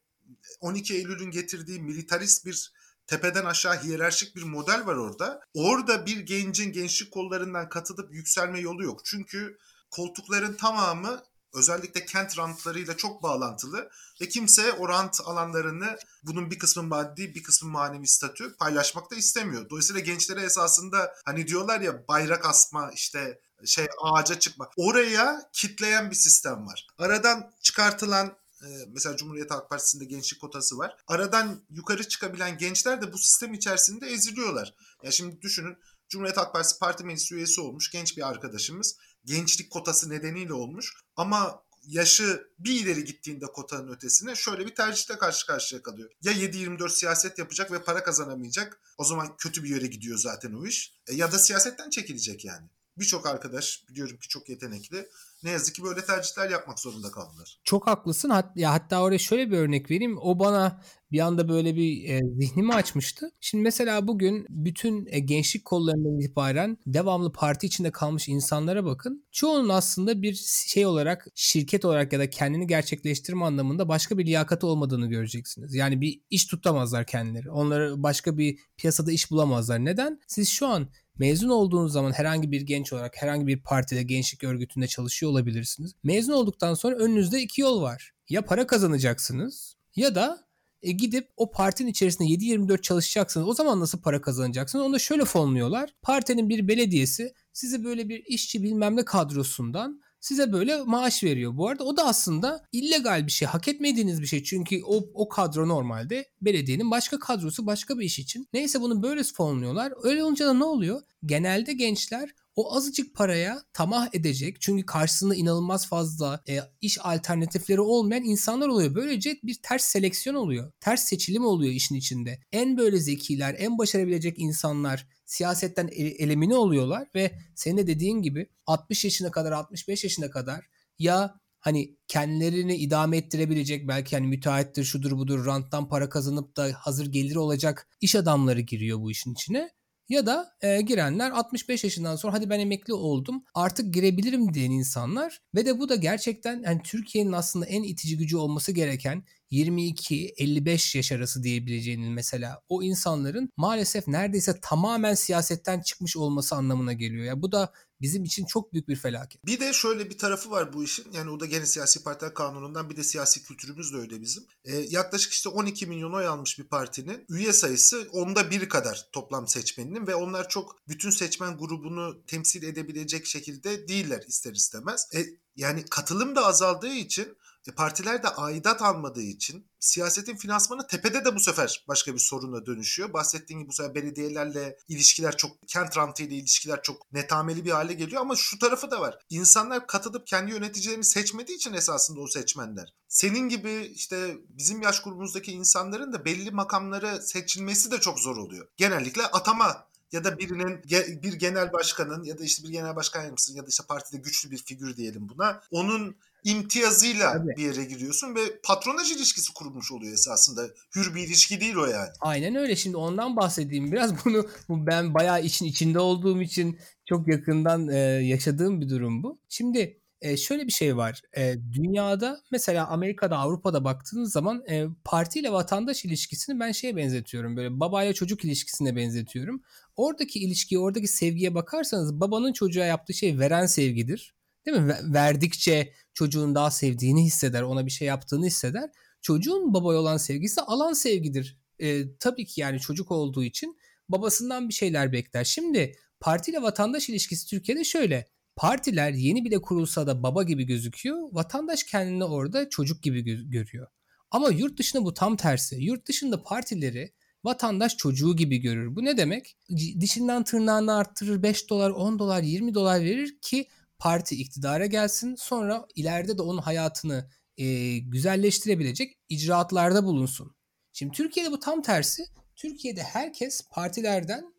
12 0.61 0.94
Eylül'ün 0.94 1.31
getirdiği 1.31 1.81
militarist 1.81 2.46
bir 2.46 2.72
tepeden 3.07 3.44
aşağı 3.44 3.83
hiyerarşik 3.83 4.37
bir 4.37 4.42
model 4.42 4.87
var 4.87 4.96
orada. 4.96 5.40
Orada 5.55 6.07
bir 6.07 6.20
gencin 6.20 6.72
gençlik 6.72 7.12
kollarından 7.12 7.68
katılıp 7.68 8.14
yükselme 8.14 8.61
yolu 8.61 8.85
yok. 8.85 9.00
Çünkü 9.05 9.59
koltukların 9.90 10.55
tamamı 10.55 11.22
özellikle 11.54 12.06
kent 12.06 12.38
rantlarıyla 12.38 12.96
çok 12.96 13.22
bağlantılı 13.22 13.90
ve 14.20 14.28
kimse 14.28 14.72
o 14.72 14.88
rant 14.88 15.20
alanlarını 15.24 15.98
bunun 16.22 16.50
bir 16.50 16.58
kısmı 16.58 16.82
maddi 16.82 17.34
bir 17.34 17.42
kısmı 17.42 17.70
manevi 17.70 18.06
statü 18.06 18.56
paylaşmak 18.56 19.10
da 19.10 19.14
istemiyor. 19.14 19.70
Dolayısıyla 19.70 20.00
gençlere 20.00 20.42
esasında 20.42 21.14
hani 21.24 21.46
diyorlar 21.46 21.80
ya 21.80 22.08
bayrak 22.08 22.46
asma 22.46 22.90
işte 22.94 23.40
şey 23.64 23.86
ağaca 24.02 24.38
çıkma. 24.38 24.70
Oraya 24.76 25.50
kitleyen 25.52 26.10
bir 26.10 26.16
sistem 26.16 26.66
var. 26.66 26.86
Aradan 26.98 27.52
çıkartılan 27.62 28.26
e, 28.62 28.68
mesela 28.88 29.16
Cumhuriyet 29.16 29.50
Halk 29.50 29.70
Partisi'nde 29.70 30.04
gençlik 30.04 30.40
kotası 30.40 30.78
var. 30.78 30.96
Aradan 31.06 31.64
yukarı 31.70 32.08
çıkabilen 32.08 32.58
gençler 32.58 33.02
de 33.02 33.12
bu 33.12 33.18
sistem 33.18 33.54
içerisinde 33.54 34.06
eziliyorlar. 34.06 34.74
Ya 35.02 35.10
şimdi 35.10 35.42
düşünün 35.42 35.76
Cumhuriyet 36.08 36.36
Halk 36.36 36.52
Partisi 36.52 36.78
parti 36.78 37.04
meclis 37.04 37.32
üyesi 37.32 37.60
olmuş 37.60 37.90
genç 37.90 38.16
bir 38.16 38.28
arkadaşımız 38.28 38.96
gençlik 39.24 39.70
kotası 39.70 40.11
nedeniyle 40.11 40.52
olmuş. 40.52 40.94
Ama 41.16 41.62
yaşı 41.87 42.46
bir 42.58 42.80
ileri 42.80 43.04
gittiğinde 43.04 43.46
kotanın 43.46 43.92
ötesine 43.92 44.35
şöyle 44.35 44.66
bir 44.66 44.74
tercihte 44.74 45.18
karşı 45.18 45.46
karşıya 45.46 45.82
kalıyor. 45.82 46.11
Ya 46.22 46.32
7-24 46.32 46.90
siyaset 46.90 47.38
yapacak 47.38 47.72
ve 47.72 47.82
para 47.82 48.04
kazanamayacak. 48.04 48.80
O 48.98 49.04
zaman 49.04 49.37
kötü 49.37 49.64
bir 49.64 49.70
yere 49.70 49.87
gidiyor 49.87 50.18
zaten 50.18 50.52
o 50.52 50.66
iş. 50.66 50.94
E, 51.06 51.14
ya 51.14 51.32
da 51.32 51.38
siyasetten 51.38 51.90
çekilecek 51.90 52.44
yani. 52.44 52.66
Birçok 52.98 53.26
arkadaş 53.26 53.85
biliyorum 53.88 54.16
ki 54.16 54.28
çok 54.28 54.48
yetenekli 54.48 55.08
ne 55.42 55.50
yazık 55.50 55.74
ki 55.74 55.83
böyle 55.83 56.05
tercihler 56.05 56.50
yapmak 56.50 56.81
zorunda 56.81 57.11
kaldılar. 57.11 57.61
Çok 57.64 57.87
haklısın. 57.87 58.31
Hat 58.31 58.57
ya 58.57 58.72
hatta 58.72 59.02
oraya 59.02 59.18
şöyle 59.18 59.50
bir 59.50 59.57
örnek 59.57 59.90
vereyim. 59.90 60.18
O 60.18 60.38
bana 60.38 60.81
bir 61.12 61.20
anda 61.20 61.48
böyle 61.48 61.76
bir 61.76 62.09
e, 62.09 62.20
zihnimi 62.38 62.74
açmıştı. 62.74 63.33
Şimdi 63.40 63.62
mesela 63.62 64.09
bugün 64.09 64.46
bütün 64.48 65.07
e, 65.11 65.18
gençlik 65.18 65.64
kollarından 65.64 66.20
itibaren 66.20 66.78
devamlı 66.87 67.33
parti 67.33 67.66
içinde 67.66 67.90
kalmış 67.90 68.28
insanlara 68.28 68.85
bakın. 68.85 69.26
Çoğunun 69.33 69.68
aslında 69.68 70.22
bir 70.22 70.35
şey 70.66 70.87
olarak 70.87 71.26
şirket 71.35 71.85
olarak 71.85 72.12
ya 72.12 72.18
da 72.18 72.31
kendini 72.31 72.66
gerçekleştirme 72.66 73.44
anlamında 73.44 73.88
başka 73.88 74.18
bir 74.18 74.26
liyakati 74.26 74.66
olmadığını 74.66 75.07
göreceksiniz. 75.07 75.74
Yani 75.74 76.00
bir 76.00 76.20
iş 76.31 76.46
tutamazlar 76.46 77.07
kendileri. 77.07 77.50
Onları 77.50 78.02
başka 78.02 78.38
bir 78.38 78.59
piyasada 78.76 79.12
iş 79.12 79.31
bulamazlar. 79.31 79.85
Neden? 79.85 80.20
Siz 80.26 80.48
şu 80.48 80.66
an 80.66 80.88
Mezun 81.18 81.48
olduğunuz 81.48 81.92
zaman 81.92 82.12
herhangi 82.12 82.53
bir 82.53 82.61
genç 82.61 82.92
olarak 82.92 83.22
herhangi 83.22 83.46
bir 83.46 83.62
partide, 83.62 84.03
gençlik 84.03 84.44
örgütünde 84.44 84.87
çalışıyor 84.87 85.33
olabilirsiniz. 85.33 85.92
Mezun 86.03 86.33
olduktan 86.33 86.75
sonra 86.75 86.96
önünüzde 86.96 87.42
iki 87.42 87.61
yol 87.61 87.83
var. 87.83 88.12
Ya 88.29 88.44
para 88.44 88.66
kazanacaksınız 88.66 89.77
ya 89.96 90.14
da 90.14 90.53
e, 90.83 90.92
gidip 90.92 91.29
o 91.37 91.51
partinin 91.51 91.90
içerisinde 91.90 92.29
7-24 92.29 92.83
çalışacaksınız. 92.83 93.48
O 93.48 93.55
zaman 93.55 93.81
nasıl 93.81 94.01
para 94.01 94.20
kazanacaksınız? 94.20 94.85
Onu 94.85 94.94
da 94.94 94.98
şöyle 94.98 95.25
fonluyorlar. 95.25 95.94
Partinin 96.03 96.48
bir 96.48 96.68
belediyesi 96.68 97.35
sizi 97.53 97.85
böyle 97.85 98.09
bir 98.09 98.25
işçi 98.27 98.62
bilmem 98.62 98.96
ne 98.96 99.05
kadrosundan 99.05 100.01
size 100.22 100.52
böyle 100.52 100.82
maaş 100.82 101.24
veriyor. 101.24 101.56
Bu 101.56 101.68
arada 101.68 101.85
o 101.85 101.96
da 101.96 102.04
aslında 102.06 102.64
illegal 102.72 103.26
bir 103.26 103.32
şey. 103.32 103.48
Hak 103.48 103.68
etmediğiniz 103.68 104.22
bir 104.22 104.26
şey. 104.26 104.42
Çünkü 104.42 104.82
o, 104.85 105.04
o 105.14 105.28
kadro 105.28 105.68
normalde 105.68 106.26
belediyenin 106.42 106.90
başka 106.90 107.18
kadrosu 107.18 107.66
başka 107.66 107.98
bir 107.98 108.04
iş 108.04 108.18
için. 108.18 108.48
Neyse 108.52 108.80
bunu 108.80 109.02
böyle 109.02 109.22
fonluyorlar. 109.22 109.92
Öyle 110.02 110.24
olunca 110.24 110.46
da 110.46 110.54
ne 110.54 110.64
oluyor? 110.64 111.00
Genelde 111.26 111.72
gençler 111.72 112.30
o 112.56 112.76
azıcık 112.76 113.14
paraya 113.14 113.62
tamah 113.72 114.08
edecek 114.12 114.60
çünkü 114.60 114.86
karşısında 114.86 115.34
inanılmaz 115.34 115.88
fazla 115.88 116.42
e, 116.48 116.58
iş 116.80 116.98
alternatifleri 117.00 117.80
olmayan 117.80 118.24
insanlar 118.24 118.68
oluyor. 118.68 118.94
Böylece 118.94 119.38
bir 119.42 119.58
ters 119.62 119.84
seleksiyon 119.84 120.36
oluyor. 120.36 120.72
Ters 120.80 121.04
seçilim 121.04 121.44
oluyor 121.44 121.72
işin 121.72 121.94
içinde. 121.94 122.40
En 122.52 122.76
böyle 122.76 122.98
zekiler, 122.98 123.56
en 123.58 123.78
başarabilecek 123.78 124.38
insanlar 124.38 125.06
siyasetten 125.26 125.88
elemine 125.96 126.54
oluyorlar 126.54 127.08
ve 127.14 127.32
senin 127.54 127.76
de 127.76 127.86
dediğin 127.86 128.22
gibi 128.22 128.48
60 128.66 129.04
yaşına 129.04 129.30
kadar 129.30 129.52
65 129.52 130.04
yaşına 130.04 130.30
kadar 130.30 130.64
ya 130.98 131.40
hani 131.60 131.96
kendilerini 132.08 132.76
idame 132.76 133.16
ettirebilecek 133.16 133.88
belki 133.88 134.16
hani 134.16 134.26
müteahhittir 134.26 134.84
şudur 134.84 135.12
budur 135.12 135.46
ranttan 135.46 135.88
para 135.88 136.08
kazanıp 136.08 136.56
da 136.56 136.70
hazır 136.74 137.06
geliri 137.06 137.38
olacak 137.38 137.88
iş 138.00 138.16
adamları 138.16 138.60
giriyor 138.60 139.00
bu 139.00 139.10
işin 139.10 139.32
içine. 139.32 139.70
Ya 140.12 140.27
da 140.27 140.53
e, 140.62 140.81
girenler 140.81 141.31
65 141.31 141.85
yaşından 141.85 142.16
sonra 142.16 142.33
hadi 142.33 142.51
ben 142.51 142.61
emekli 142.61 142.94
oldum 142.94 143.44
artık 143.55 143.94
girebilirim 143.94 144.55
diyen 144.55 144.70
insanlar 144.70 145.40
ve 145.55 145.66
de 145.66 145.79
bu 145.79 145.88
da 145.88 145.94
gerçekten 145.94 146.62
yani 146.64 146.81
Türkiye'nin 146.85 147.33
aslında 147.33 147.66
en 147.66 147.83
itici 147.83 148.16
gücü 148.16 148.37
olması 148.37 148.72
gereken 148.72 149.25
22-55 149.53 150.96
yaş 150.96 151.12
arası 151.12 151.42
diyebileceğinin 151.42 152.12
mesela 152.12 152.61
o 152.68 152.83
insanların 152.83 153.51
maalesef 153.57 154.09
neredeyse 154.09 154.61
tamamen 154.62 155.14
siyasetten 155.14 155.81
çıkmış 155.81 156.16
olması 156.16 156.57
anlamına 156.57 156.92
geliyor. 156.92 157.25
Ya 157.25 157.42
bu 157.42 157.53
da 157.53 157.72
bizim 158.02 158.24
için 158.24 158.46
çok 158.46 158.72
büyük 158.72 158.88
bir 158.88 158.96
felaket. 158.96 159.46
Bir 159.46 159.60
de 159.60 159.72
şöyle 159.72 160.10
bir 160.10 160.18
tarafı 160.18 160.50
var 160.50 160.72
bu 160.72 160.84
işin. 160.84 161.12
Yani 161.12 161.30
o 161.30 161.40
da 161.40 161.46
gene 161.46 161.66
siyasi 161.66 162.04
partiler 162.04 162.34
kanunundan 162.34 162.90
bir 162.90 162.96
de 162.96 163.04
siyasi 163.04 163.42
kültürümüz 163.42 163.92
de 163.92 163.96
öyle 163.96 164.20
bizim. 164.20 164.44
Ee, 164.64 164.76
yaklaşık 164.76 165.32
işte 165.32 165.48
12 165.48 165.86
milyon 165.86 166.12
oy 166.12 166.26
almış 166.26 166.58
bir 166.58 166.64
partinin 166.64 167.24
üye 167.28 167.52
sayısı 167.52 168.08
onda 168.12 168.50
bir 168.50 168.68
kadar 168.68 169.08
toplam 169.12 169.48
seçmeninin 169.48 170.06
ve 170.06 170.14
onlar 170.14 170.48
çok 170.48 170.88
bütün 170.88 171.10
seçmen 171.10 171.58
grubunu 171.58 172.26
temsil 172.26 172.62
edebilecek 172.62 173.26
şekilde 173.26 173.88
değiller 173.88 174.24
ister 174.28 174.52
istemez. 174.52 175.08
E, 175.14 175.26
yani 175.56 175.84
katılım 175.90 176.36
da 176.36 176.46
azaldığı 176.46 176.94
için 176.94 177.36
e, 177.68 177.72
partiler 177.72 178.22
de 178.22 178.29
aidat 178.29 178.83
almadığı 178.83 179.22
için 179.22 179.66
siyasetin 179.81 180.37
finansmanı 180.37 180.87
tepede 180.87 181.25
de 181.25 181.35
bu 181.35 181.40
sefer 181.40 181.85
başka 181.88 182.14
bir 182.14 182.18
soruna 182.18 182.66
dönüşüyor. 182.66 183.12
Bahsettiğim 183.12 183.61
gibi 183.61 183.68
bu 183.68 183.72
sefer 183.72 183.94
belediyelerle 183.94 184.79
ilişkiler 184.88 185.37
çok, 185.37 185.68
kent 185.68 185.96
rantı 185.96 186.22
ile 186.22 186.35
ilişkiler 186.35 186.83
çok 186.83 187.12
netameli 187.12 187.64
bir 187.64 187.70
hale 187.70 187.92
geliyor 187.92 188.20
ama 188.20 188.37
şu 188.37 188.59
tarafı 188.59 188.90
da 188.90 189.01
var. 189.01 189.18
İnsanlar 189.31 189.87
katılıp 189.87 190.27
kendi 190.27 190.51
yöneticilerini 190.51 191.05
seçmediği 191.05 191.57
için 191.57 191.72
esasında 191.72 192.20
o 192.20 192.27
seçmenler. 192.27 192.94
Senin 193.09 193.48
gibi 193.48 193.92
işte 193.94 194.37
bizim 194.48 194.83
yaş 194.83 195.03
grubumuzdaki 195.03 195.53
insanların 195.53 196.12
da 196.12 196.25
belli 196.25 196.51
makamlara 196.51 197.20
seçilmesi 197.20 197.90
de 197.90 198.01
çok 198.01 198.20
zor 198.20 198.37
oluyor. 198.37 198.68
Genellikle 198.77 199.22
atama 199.22 199.87
ya 200.12 200.25
da 200.25 200.38
birinin 200.38 200.83
bir 201.22 201.33
genel 201.33 201.72
başkanın 201.72 202.25
ya 202.25 202.38
da 202.38 202.44
işte 202.44 202.64
bir 202.64 202.72
genel 202.72 202.96
başkan 202.96 203.20
yardımcısının 203.20 203.57
ya 203.57 203.62
da 203.62 203.68
işte 203.68 203.85
partide 203.88 204.20
güçlü 204.20 204.51
bir 204.51 204.64
figür 204.64 204.96
diyelim 204.96 205.29
buna. 205.29 205.61
Onun 205.70 206.16
imtiyazıyla 206.44 207.33
Tabii. 207.33 207.57
bir 207.57 207.62
yere 207.62 207.85
giriyorsun 207.85 208.35
ve 208.35 208.40
patronaj 208.62 209.12
ilişkisi 209.12 209.55
kurulmuş 209.55 209.92
oluyor 209.92 210.12
esasında. 210.12 210.62
Hür 210.96 211.14
bir 211.14 211.26
ilişki 211.26 211.61
değil 211.61 211.76
o 211.76 211.87
yani. 211.87 212.09
Aynen 212.20 212.55
öyle. 212.55 212.76
Şimdi 212.76 212.96
ondan 212.96 213.37
bahsedeyim 213.37 213.92
biraz. 213.92 214.12
Bunu 214.24 214.46
ben 214.68 215.14
bayağı 215.14 215.42
için 215.42 215.66
içinde 215.66 215.98
olduğum 215.98 216.42
için 216.42 216.78
çok 217.09 217.28
yakından 217.28 217.88
e, 217.88 217.98
yaşadığım 217.98 218.81
bir 218.81 218.88
durum 218.88 219.22
bu. 219.22 219.40
Şimdi 219.48 220.02
e, 220.22 220.37
şöyle 220.37 220.66
bir 220.66 220.72
şey 220.72 220.96
var. 220.96 221.22
E, 221.37 221.55
dünyada 221.72 222.40
mesela 222.50 222.87
Amerika'da, 222.88 223.38
Avrupa'da 223.38 223.85
baktığınız 223.85 224.33
zaman 224.33 224.62
e, 224.70 224.87
parti 225.05 225.40
ile 225.40 225.52
vatandaş 225.52 226.05
ilişkisini 226.05 226.61
ben 226.61 226.72
şeye 226.72 226.96
benzetiyorum. 226.96 227.57
Böyle 227.57 227.81
babayla 227.81 228.12
çocuk 228.12 228.44
ilişkisine 228.44 228.96
benzetiyorum. 228.96 229.62
Oradaki 229.96 230.38
ilişkiye, 230.38 230.81
oradaki 230.81 231.09
sevgiye 231.09 231.55
bakarsanız 231.55 232.20
babanın 232.20 232.52
çocuğa 232.52 232.85
yaptığı 232.85 233.14
şey 233.14 233.38
veren 233.38 233.66
sevgidir. 233.66 234.35
Değil 234.66 234.79
mi? 234.79 234.96
Verdikçe 235.03 235.92
çocuğun 236.14 236.55
daha 236.55 236.70
sevdiğini 236.70 237.25
hisseder, 237.25 237.62
ona 237.62 237.87
bir 237.87 237.90
şey 237.90 238.09
yaptığını 238.09 238.46
hisseder. 238.46 238.90
Çocuğun 239.20 239.75
babaya 239.75 239.98
olan 239.98 240.16
sevgisi 240.16 240.61
alan 240.61 240.92
sevgidir. 240.92 241.59
E, 241.79 242.16
tabii 242.16 242.46
ki 242.46 242.61
yani 242.61 242.81
çocuk 242.81 243.11
olduğu 243.11 243.44
için 243.44 243.77
babasından 244.09 244.68
bir 244.68 244.75
şeyler 244.75 245.12
bekler. 245.12 245.44
Şimdi 245.44 245.96
partiyle 246.20 246.62
vatandaş 246.62 247.09
ilişkisi 247.09 247.46
Türkiye'de 247.46 247.85
şöyle. 247.85 248.27
Partiler 248.57 249.12
yeni 249.12 249.44
bile 249.44 249.62
kurulsa 249.62 250.07
da 250.07 250.22
baba 250.22 250.42
gibi 250.42 250.64
gözüküyor. 250.64 251.29
Vatandaş 251.33 251.85
kendini 251.85 252.25
orada 252.25 252.68
çocuk 252.68 253.03
gibi 253.03 253.20
gö- 253.20 253.51
görüyor. 253.51 253.87
Ama 254.31 254.51
yurt 254.51 254.79
dışında 254.79 255.05
bu 255.05 255.14
tam 255.14 255.37
tersi. 255.37 255.77
Yurt 255.77 256.09
dışında 256.09 256.42
partileri 256.42 257.12
vatandaş 257.44 257.96
çocuğu 257.96 258.37
gibi 258.37 258.59
görür. 258.59 258.96
Bu 258.96 259.05
ne 259.05 259.16
demek? 259.16 259.57
Dişinden 260.01 260.44
tırnağını 260.44 260.94
arttırır 260.96 261.42
5 261.42 261.70
dolar, 261.70 261.90
10 261.90 262.18
dolar, 262.18 262.42
20 262.42 262.75
dolar 262.75 263.01
verir 263.01 263.38
ki 263.42 263.68
parti 264.02 264.36
iktidara 264.36 264.86
gelsin. 264.86 265.34
Sonra 265.34 265.86
ileride 265.94 266.38
de 266.38 266.42
onun 266.42 266.58
hayatını 266.58 267.30
e, 267.56 267.98
güzelleştirebilecek 267.98 269.18
icraatlarda 269.28 270.04
bulunsun. 270.04 270.56
Şimdi 270.92 271.12
Türkiye'de 271.12 271.52
bu 271.52 271.60
tam 271.60 271.82
tersi. 271.82 272.24
Türkiye'de 272.56 273.02
herkes 273.02 273.68
partilerden 273.70 274.54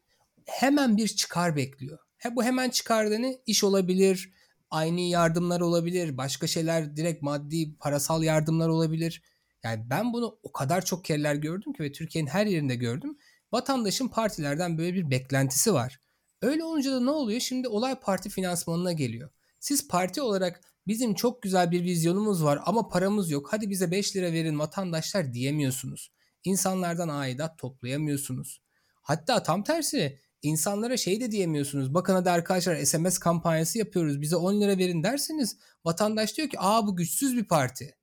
hemen 0.45 0.97
bir 0.97 1.07
çıkar 1.07 1.55
bekliyor. 1.55 1.99
He, 2.17 2.35
bu 2.35 2.43
hemen 2.43 2.69
çıkar 2.69 3.11
ne? 3.11 3.37
İş 3.45 3.63
olabilir, 3.63 4.33
aynı 4.69 5.01
yardımlar 5.01 5.61
olabilir, 5.61 6.17
başka 6.17 6.47
şeyler 6.47 6.97
direkt 6.97 7.21
maddi, 7.21 7.77
parasal 7.77 8.23
yardımlar 8.23 8.69
olabilir. 8.69 9.23
Yani 9.63 9.89
ben 9.89 10.13
bunu 10.13 10.39
o 10.43 10.51
kadar 10.51 10.85
çok 10.85 11.05
kereler 11.05 11.35
gördüm 11.35 11.73
ki 11.73 11.83
ve 11.83 11.91
Türkiye'nin 11.91 12.29
her 12.29 12.45
yerinde 12.45 12.75
gördüm. 12.75 13.17
Vatandaşın 13.51 14.07
partilerden 14.07 14.77
böyle 14.77 14.93
bir 14.93 15.11
beklentisi 15.11 15.73
var. 15.73 16.02
Öyle 16.43 16.63
olunca 16.63 16.91
da 16.91 16.99
ne 16.99 17.09
oluyor? 17.09 17.39
Şimdi 17.39 17.67
olay 17.67 17.99
parti 17.99 18.29
finansmanına 18.29 18.91
geliyor. 18.91 19.29
Siz 19.59 19.87
parti 19.87 20.21
olarak 20.21 20.61
bizim 20.87 21.13
çok 21.13 21.41
güzel 21.41 21.71
bir 21.71 21.83
vizyonumuz 21.83 22.43
var 22.43 22.59
ama 22.65 22.87
paramız 22.87 23.31
yok. 23.31 23.47
Hadi 23.51 23.69
bize 23.69 23.91
5 23.91 24.15
lira 24.15 24.31
verin 24.33 24.59
vatandaşlar 24.59 25.33
diyemiyorsunuz. 25.33 26.11
İnsanlardan 26.43 27.09
aidat 27.09 27.59
toplayamıyorsunuz. 27.59 28.61
Hatta 29.01 29.43
tam 29.43 29.63
tersi 29.63 30.19
insanlara 30.41 30.97
şey 30.97 31.21
de 31.21 31.31
diyemiyorsunuz. 31.31 31.93
Bakın 31.93 32.13
hadi 32.13 32.29
arkadaşlar 32.29 32.83
SMS 32.83 33.17
kampanyası 33.17 33.77
yapıyoruz 33.77 34.21
bize 34.21 34.35
10 34.35 34.61
lira 34.61 34.77
verin 34.77 35.03
derseniz 35.03 35.57
vatandaş 35.85 36.37
diyor 36.37 36.49
ki 36.49 36.57
aa 36.59 36.87
bu 36.87 36.95
güçsüz 36.95 37.37
bir 37.37 37.45
parti. 37.45 37.95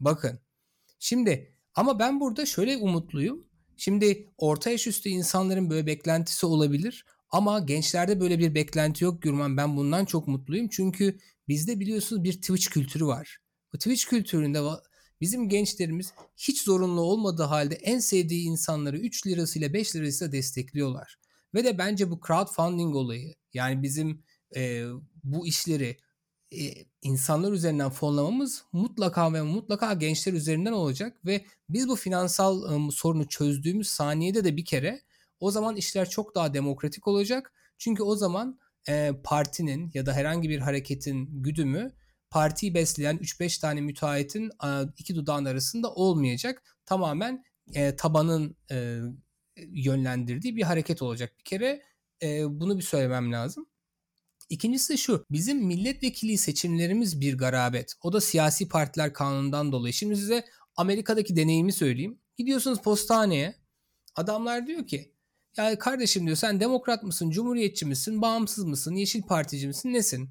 Bakın 0.00 0.40
şimdi 0.98 1.54
ama 1.74 1.98
ben 1.98 2.20
burada 2.20 2.46
şöyle 2.46 2.76
umutluyum. 2.76 3.46
Şimdi 3.76 4.28
orta 4.38 4.70
yaş 4.70 4.86
üstü 4.86 5.08
insanların 5.08 5.70
böyle 5.70 5.86
beklentisi 5.86 6.46
olabilir 6.46 7.04
ama 7.30 7.60
gençlerde 7.60 8.20
böyle 8.20 8.38
bir 8.38 8.54
beklenti 8.54 9.04
yok 9.04 9.22
Gürman. 9.22 9.56
Ben 9.56 9.76
bundan 9.76 10.04
çok 10.04 10.28
mutluyum. 10.28 10.68
Çünkü 10.68 11.18
bizde 11.48 11.80
biliyorsunuz 11.80 12.24
bir 12.24 12.32
Twitch 12.32 12.70
kültürü 12.70 13.06
var. 13.06 13.38
Bu 13.72 13.78
Twitch 13.78 14.04
kültüründe 14.04 14.60
bizim 15.20 15.48
gençlerimiz 15.48 16.12
hiç 16.36 16.62
zorunlu 16.62 17.00
olmadığı 17.00 17.42
halde 17.42 17.74
en 17.74 17.98
sevdiği 17.98 18.42
insanları 18.42 18.98
3 18.98 19.26
lirasıyla 19.26 19.72
5 19.72 19.96
lirasıyla 19.96 20.32
destekliyorlar. 20.32 21.18
Ve 21.54 21.64
de 21.64 21.78
bence 21.78 22.10
bu 22.10 22.20
crowdfunding 22.26 22.96
olayı 22.96 23.34
yani 23.54 23.82
bizim 23.82 24.22
e, 24.56 24.84
bu 25.24 25.46
işleri 25.46 25.96
e, 26.52 26.60
insanlar 27.02 27.52
üzerinden 27.52 27.90
fonlamamız 27.90 28.64
mutlaka 28.72 29.32
ve 29.32 29.42
mutlaka 29.42 29.94
gençler 29.94 30.32
üzerinden 30.32 30.72
olacak 30.72 31.26
ve 31.26 31.44
biz 31.68 31.88
bu 31.88 31.96
finansal 31.96 32.88
e, 32.88 32.90
sorunu 32.90 33.28
çözdüğümüz 33.28 33.88
saniyede 33.88 34.44
de 34.44 34.56
bir 34.56 34.64
kere 34.64 35.02
o 35.40 35.50
zaman 35.50 35.76
işler 35.76 36.10
çok 36.10 36.34
daha 36.34 36.54
demokratik 36.54 37.08
olacak. 37.08 37.52
Çünkü 37.78 38.02
o 38.02 38.16
zaman 38.16 38.58
e, 38.88 39.12
partinin 39.24 39.90
ya 39.94 40.06
da 40.06 40.12
herhangi 40.12 40.48
bir 40.48 40.58
hareketin 40.58 41.42
güdümü 41.42 41.92
partiyi 42.30 42.74
besleyen 42.74 43.16
3-5 43.16 43.60
tane 43.60 43.80
müteahhitin 43.80 44.50
iki 44.98 45.14
dudağın 45.14 45.44
arasında 45.44 45.94
olmayacak. 45.94 46.62
Tamamen 46.86 47.44
e, 47.74 47.96
tabanın 47.96 48.56
e, 48.70 48.98
yönlendirdiği 49.56 50.56
bir 50.56 50.62
hareket 50.62 51.02
olacak. 51.02 51.32
Bir 51.38 51.44
kere 51.44 51.82
e, 52.22 52.60
bunu 52.60 52.78
bir 52.78 52.82
söylemem 52.82 53.32
lazım. 53.32 53.66
İkincisi 54.48 54.98
şu. 54.98 55.26
Bizim 55.30 55.66
milletvekili 55.66 56.38
seçimlerimiz 56.38 57.20
bir 57.20 57.38
garabet. 57.38 57.94
O 58.02 58.12
da 58.12 58.20
siyasi 58.20 58.68
partiler 58.68 59.12
kanunundan 59.12 59.72
dolayı. 59.72 59.92
Şimdi 59.92 60.16
size 60.16 60.44
Amerika'daki 60.76 61.36
deneyimi 61.36 61.72
söyleyeyim. 61.72 62.20
Gidiyorsunuz 62.36 62.80
postaneye. 62.80 63.54
Adamlar 64.14 64.66
diyor 64.66 64.86
ki 64.86 65.14
ya 65.56 65.78
kardeşim 65.78 66.26
diyor 66.26 66.36
sen 66.36 66.60
demokrat 66.60 67.02
mısın, 67.02 67.30
cumhuriyetçi 67.30 67.86
misin, 67.86 68.22
bağımsız 68.22 68.64
mısın, 68.64 68.94
yeşil 68.94 69.22
partici 69.22 69.66
misin, 69.66 69.92
nesin? 69.92 70.30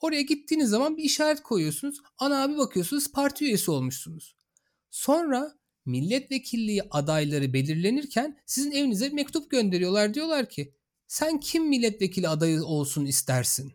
Oraya 0.00 0.22
gittiğiniz 0.22 0.70
zaman 0.70 0.96
bir 0.96 1.04
işaret 1.04 1.42
koyuyorsunuz. 1.42 1.98
Ana 2.18 2.42
abi 2.42 2.56
bakıyorsunuz 2.58 3.12
parti 3.12 3.44
üyesi 3.44 3.70
olmuşsunuz. 3.70 4.36
Sonra 4.90 5.52
milletvekilliği 5.86 6.82
adayları 6.90 7.52
belirlenirken 7.52 8.38
sizin 8.46 8.70
evinize 8.70 9.08
mektup 9.08 9.50
gönderiyorlar. 9.50 10.14
Diyorlar 10.14 10.48
ki 10.48 10.74
sen 11.06 11.40
kim 11.40 11.68
milletvekili 11.68 12.28
adayı 12.28 12.64
olsun 12.64 13.06
istersin? 13.06 13.72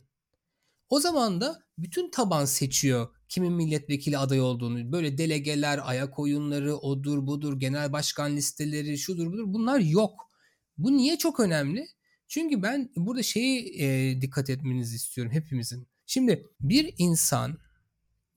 O 0.89 0.99
zaman 0.99 1.41
da 1.41 1.63
bütün 1.77 2.11
taban 2.11 2.45
seçiyor 2.45 3.15
kimin 3.29 3.53
milletvekili 3.53 4.17
adayı 4.17 4.43
olduğunu. 4.43 4.91
Böyle 4.91 5.17
delegeler, 5.17 5.79
ayak 5.83 6.19
oyunları, 6.19 6.75
odur 6.75 7.27
budur, 7.27 7.59
genel 7.59 7.93
başkan 7.93 8.35
listeleri, 8.35 8.97
şudur 8.97 9.27
budur 9.27 9.43
bunlar 9.47 9.79
yok. 9.79 10.29
Bu 10.77 10.97
niye 10.97 11.17
çok 11.17 11.39
önemli? 11.39 11.87
Çünkü 12.27 12.61
ben 12.61 12.89
burada 12.95 13.23
şeyi 13.23 13.81
e, 13.81 14.21
dikkat 14.21 14.49
etmenizi 14.49 14.95
istiyorum 14.95 15.33
hepimizin. 15.33 15.87
Şimdi 16.05 16.47
bir 16.59 16.93
insan 16.97 17.57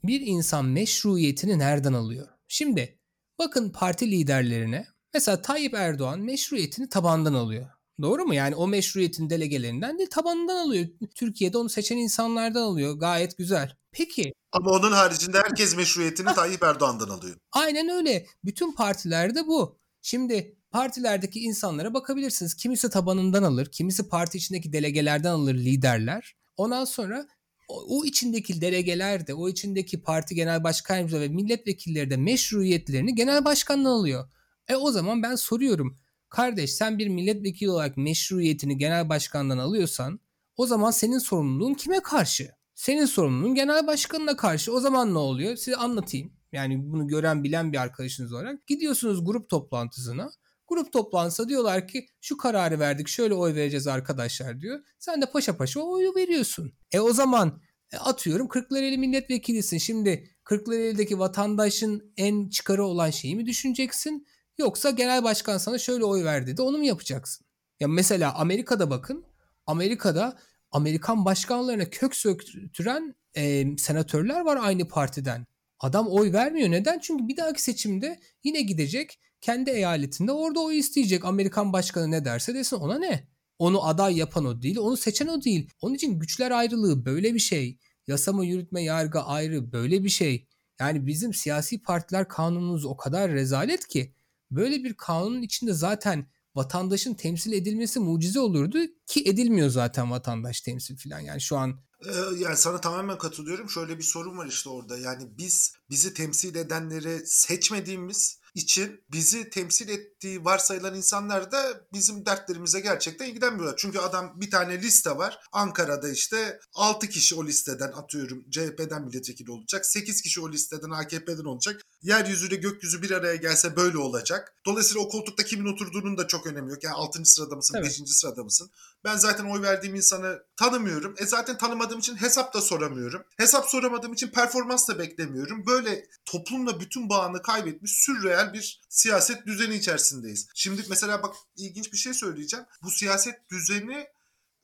bir 0.04 0.20
insan 0.20 0.64
meşruiyetini 0.64 1.58
nereden 1.58 1.92
alıyor? 1.92 2.28
Şimdi 2.48 2.98
bakın 3.38 3.70
parti 3.70 4.10
liderlerine 4.10 4.86
mesela 5.14 5.42
Tayyip 5.42 5.74
Erdoğan 5.74 6.20
meşruiyetini 6.20 6.88
tabandan 6.88 7.34
alıyor. 7.34 7.70
Doğru 8.02 8.24
mu? 8.24 8.34
Yani 8.34 8.54
o 8.54 8.68
meşruiyetin 8.68 9.30
delegelerinden 9.30 9.98
değil 9.98 10.10
tabanından 10.10 10.56
alıyor. 10.56 10.86
Türkiye'de 11.14 11.58
onu 11.58 11.68
seçen 11.68 11.96
insanlardan 11.96 12.62
alıyor. 12.62 12.98
Gayet 12.98 13.38
güzel. 13.38 13.76
Peki. 13.92 14.32
Ama 14.52 14.70
onun 14.70 14.92
haricinde 14.92 15.38
herkes 15.38 15.76
meşruiyetini 15.76 16.34
Tayyip 16.34 16.62
Erdoğan'dan 16.62 17.08
alıyor. 17.08 17.36
Aynen 17.52 17.88
öyle. 17.88 18.26
Bütün 18.44 18.72
partilerde 18.72 19.46
bu. 19.46 19.78
Şimdi 20.02 20.57
partilerdeki 20.70 21.40
insanlara 21.40 21.94
bakabilirsiniz. 21.94 22.54
Kimisi 22.54 22.90
tabanından 22.90 23.42
alır, 23.42 23.66
kimisi 23.66 24.08
parti 24.08 24.38
içindeki 24.38 24.72
delegelerden 24.72 25.30
alır 25.30 25.54
liderler. 25.54 26.36
Ondan 26.56 26.84
sonra 26.84 27.26
o, 27.68 27.98
o 27.98 28.04
içindeki 28.04 28.60
delegeler 28.60 29.26
de, 29.26 29.34
o 29.34 29.48
içindeki 29.48 30.02
parti 30.02 30.34
genel 30.34 30.64
başkan 30.64 31.12
ve 31.12 31.28
milletvekilleri 31.28 32.10
de 32.10 32.16
meşruiyetlerini 32.16 33.14
genel 33.14 33.44
başkandan 33.44 33.90
alıyor. 33.90 34.30
E 34.68 34.76
o 34.76 34.90
zaman 34.90 35.22
ben 35.22 35.34
soruyorum. 35.34 35.98
Kardeş 36.28 36.72
sen 36.72 36.98
bir 36.98 37.08
milletvekili 37.08 37.70
olarak 37.70 37.96
meşruiyetini 37.96 38.78
genel 38.78 39.08
başkandan 39.08 39.58
alıyorsan 39.58 40.20
o 40.56 40.66
zaman 40.66 40.90
senin 40.90 41.18
sorumluluğun 41.18 41.74
kime 41.74 42.00
karşı? 42.00 42.50
Senin 42.74 43.04
sorumluluğun 43.04 43.54
genel 43.54 43.86
başkanına 43.86 44.36
karşı. 44.36 44.72
O 44.72 44.80
zaman 44.80 45.14
ne 45.14 45.18
oluyor? 45.18 45.56
Size 45.56 45.76
anlatayım. 45.76 46.32
Yani 46.52 46.92
bunu 46.92 47.08
gören 47.08 47.44
bilen 47.44 47.72
bir 47.72 47.78
arkadaşınız 47.78 48.32
olarak. 48.32 48.66
Gidiyorsunuz 48.66 49.24
grup 49.24 49.48
toplantısına. 49.48 50.30
Grup 50.68 50.92
toplantısında 50.92 51.48
diyorlar 51.48 51.88
ki 51.88 52.06
şu 52.20 52.36
kararı 52.36 52.78
verdik 52.80 53.08
şöyle 53.08 53.34
oy 53.34 53.54
vereceğiz 53.54 53.86
arkadaşlar 53.86 54.60
diyor. 54.60 54.80
Sen 54.98 55.22
de 55.22 55.26
paşa 55.30 55.56
paşa 55.56 55.80
oyu 55.80 56.14
veriyorsun. 56.14 56.72
E 56.92 57.00
o 57.00 57.12
zaman 57.12 57.60
e, 57.92 57.96
atıyorum 57.96 58.48
Kırklareli 58.48 58.98
milletvekilisin. 58.98 59.78
Şimdi 59.78 60.30
Kırklareli'deki 60.44 61.18
vatandaşın 61.18 62.12
en 62.16 62.48
çıkarı 62.48 62.84
olan 62.84 63.10
şeyi 63.10 63.36
mi 63.36 63.46
düşüneceksin? 63.46 64.26
Yoksa 64.58 64.90
genel 64.90 65.24
başkan 65.24 65.58
sana 65.58 65.78
şöyle 65.78 66.04
oy 66.04 66.24
verdi 66.24 66.56
de 66.56 66.62
onu 66.62 66.78
mu 66.78 66.84
yapacaksın? 66.84 67.46
Ya 67.80 67.88
mesela 67.88 68.34
Amerika'da 68.34 68.90
bakın. 68.90 69.24
Amerika'da 69.66 70.38
Amerikan 70.70 71.24
başkanlarına 71.24 71.90
kök 71.90 72.16
söktüren 72.16 73.14
e, 73.36 73.76
senatörler 73.76 74.40
var 74.40 74.58
aynı 74.60 74.88
partiden. 74.88 75.46
Adam 75.80 76.08
oy 76.08 76.32
vermiyor. 76.32 76.70
Neden? 76.70 76.98
Çünkü 76.98 77.28
bir 77.28 77.36
dahaki 77.36 77.62
seçimde 77.62 78.20
yine 78.44 78.60
gidecek 78.60 79.20
kendi 79.40 79.70
eyaletinde 79.70 80.32
orada 80.32 80.60
oy 80.60 80.78
isteyecek. 80.78 81.24
Amerikan 81.24 81.72
başkanı 81.72 82.10
ne 82.10 82.24
derse 82.24 82.54
desin 82.54 82.76
ona 82.76 82.98
ne? 82.98 83.28
Onu 83.58 83.86
aday 83.86 84.16
yapan 84.16 84.44
o 84.44 84.62
değil, 84.62 84.76
onu 84.78 84.96
seçen 84.96 85.26
o 85.26 85.42
değil. 85.42 85.70
Onun 85.80 85.94
için 85.94 86.18
güçler 86.18 86.50
ayrılığı 86.50 87.04
böyle 87.04 87.34
bir 87.34 87.38
şey. 87.38 87.78
Yasama, 88.06 88.44
yürütme, 88.44 88.82
yargı 88.82 89.20
ayrı 89.20 89.72
böyle 89.72 90.04
bir 90.04 90.08
şey. 90.08 90.48
Yani 90.80 91.06
bizim 91.06 91.34
siyasi 91.34 91.82
partiler 91.82 92.28
kanunumuz 92.28 92.84
o 92.84 92.96
kadar 92.96 93.30
rezalet 93.30 93.88
ki 93.88 94.14
böyle 94.50 94.84
bir 94.84 94.94
kanunun 94.94 95.42
içinde 95.42 95.72
zaten 95.72 96.26
vatandaşın 96.54 97.14
temsil 97.14 97.52
edilmesi 97.52 98.00
mucize 98.00 98.40
olurdu 98.40 98.78
ki 99.06 99.22
edilmiyor 99.26 99.70
zaten 99.70 100.10
vatandaş 100.10 100.60
temsil 100.60 100.96
falan. 100.96 101.20
Yani 101.20 101.40
şu 101.40 101.56
an 101.56 101.80
ee, 102.06 102.10
yani 102.38 102.56
sana 102.56 102.80
tamamen 102.80 103.18
katılıyorum. 103.18 103.70
Şöyle 103.70 103.98
bir 103.98 104.02
sorun 104.02 104.38
var 104.38 104.46
işte 104.46 104.68
orada. 104.68 104.98
Yani 104.98 105.28
biz 105.38 105.72
bizi 105.90 106.14
temsil 106.14 106.54
edenleri 106.54 107.26
seçmediğimiz 107.26 108.37
için 108.54 109.04
bizi 109.12 109.50
temsil 109.50 109.88
ettiği 110.18 110.44
varsayılan 110.44 110.94
insanlar 110.94 111.52
da 111.52 111.80
bizim 111.92 112.26
dertlerimize 112.26 112.80
gerçekten 112.80 113.26
ilgilenmiyorlar. 113.26 113.76
Çünkü 113.76 113.98
adam 113.98 114.40
bir 114.40 114.50
tane 114.50 114.82
liste 114.82 115.10
var. 115.10 115.40
Ankara'da 115.52 116.08
işte 116.08 116.60
6 116.74 117.08
kişi 117.08 117.34
o 117.34 117.46
listeden 117.46 117.92
atıyorum 117.92 118.44
CHP'den 118.50 119.02
milletvekili 119.02 119.50
olacak. 119.50 119.86
8 119.86 120.22
kişi 120.22 120.40
o 120.40 120.52
listeden 120.52 120.90
AKP'den 120.90 121.44
olacak. 121.44 121.80
Yeryüzüyle 122.02 122.56
gökyüzü 122.56 123.02
bir 123.02 123.10
araya 123.10 123.36
gelse 123.36 123.76
böyle 123.76 123.98
olacak. 123.98 124.54
Dolayısıyla 124.66 125.02
o 125.02 125.08
koltukta 125.08 125.44
kimin 125.44 125.72
oturduğunun 125.72 126.18
da 126.18 126.26
çok 126.26 126.46
önemi 126.46 126.70
yok. 126.70 126.84
Yani 126.84 126.94
6. 126.94 127.24
sırada 127.24 127.56
mısın, 127.56 127.74
evet. 127.78 128.00
5. 128.00 128.10
sırada 128.10 128.44
mısın? 128.44 128.70
Ben 129.04 129.16
zaten 129.16 129.44
oy 129.44 129.62
verdiğim 129.62 129.94
insanı 129.94 130.42
tanımıyorum. 130.56 131.14
E 131.18 131.26
zaten 131.26 131.58
tanımadığım 131.58 131.98
için 131.98 132.16
hesap 132.16 132.54
da 132.54 132.60
soramıyorum. 132.60 133.22
Hesap 133.36 133.66
soramadığım 133.68 134.12
için 134.12 134.28
performans 134.28 134.88
da 134.88 134.98
beklemiyorum. 134.98 135.66
Böyle 135.66 136.06
toplumla 136.24 136.80
bütün 136.80 137.08
bağını 137.08 137.42
kaybetmiş 137.42 137.92
sürreel 137.92 138.52
bir 138.52 138.80
siyaset 138.88 139.46
düzeni 139.46 139.74
içerisindeyiz. 140.08 140.48
Şimdi 140.54 140.82
mesela 140.88 141.22
bak 141.22 141.34
ilginç 141.56 141.92
bir 141.92 141.98
şey 141.98 142.14
söyleyeceğim. 142.14 142.66
Bu 142.82 142.90
siyaset 142.90 143.50
düzeni 143.50 144.06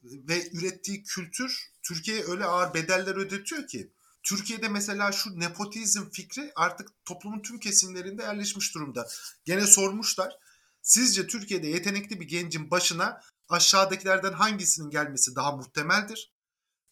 ve 0.02 0.48
ürettiği 0.52 1.02
kültür 1.02 1.72
Türkiye'ye 1.82 2.24
öyle 2.24 2.44
ağır 2.44 2.74
bedeller 2.74 3.16
ödetiyor 3.16 3.66
ki 3.66 3.92
Türkiye'de 4.22 4.68
mesela 4.68 5.12
şu 5.12 5.40
nepotizm 5.40 6.10
fikri 6.10 6.52
artık 6.56 6.88
toplumun 7.04 7.42
tüm 7.42 7.60
kesimlerinde 7.60 8.22
yerleşmiş 8.22 8.74
durumda. 8.74 9.06
Gene 9.44 9.66
sormuşlar. 9.66 10.38
Sizce 10.82 11.26
Türkiye'de 11.26 11.66
yetenekli 11.66 12.20
bir 12.20 12.28
gencin 12.28 12.70
başına 12.70 13.20
aşağıdakilerden 13.48 14.32
hangisinin 14.32 14.90
gelmesi 14.90 15.36
daha 15.36 15.56
muhtemeldir? 15.56 16.32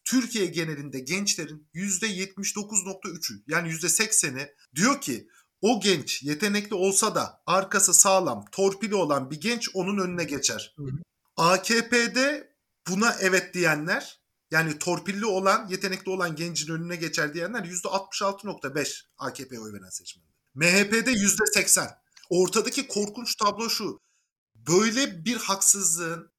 Türkiye 0.04 0.46
genelinde 0.46 1.00
gençlerin 1.00 1.68
%79.3'ü 1.74 3.42
yani 3.46 3.68
%80'i 3.68 4.54
diyor 4.74 5.00
ki 5.00 5.28
o 5.62 5.80
genç 5.80 6.22
yetenekli 6.22 6.74
olsa 6.74 7.14
da 7.14 7.42
arkası 7.46 7.94
sağlam, 7.94 8.44
torpili 8.52 8.94
olan 8.94 9.30
bir 9.30 9.40
genç 9.40 9.68
onun 9.74 9.98
önüne 9.98 10.24
geçer. 10.24 10.74
Hı 10.76 10.82
hı. 10.82 10.90
AKP'de 11.36 12.56
buna 12.88 13.16
evet 13.20 13.54
diyenler 13.54 14.22
yani 14.50 14.78
torpilli 14.78 15.26
olan, 15.26 15.68
yetenekli 15.68 16.10
olan 16.10 16.36
gencin 16.36 16.72
önüne 16.72 16.96
geçer 16.96 17.34
diyenler 17.34 17.64
%66.5 17.64 19.02
AKP'ye 19.18 19.60
oy 19.60 19.72
veren 19.72 19.90
seçmenler. 19.90 20.32
MHP'de 20.54 21.12
%80. 21.12 21.94
Ortadaki 22.30 22.88
korkunç 22.88 23.36
tablo 23.36 23.70
şu. 23.70 24.00
Böyle 24.54 25.24
bir 25.24 25.36
haksızlığın 25.36 26.32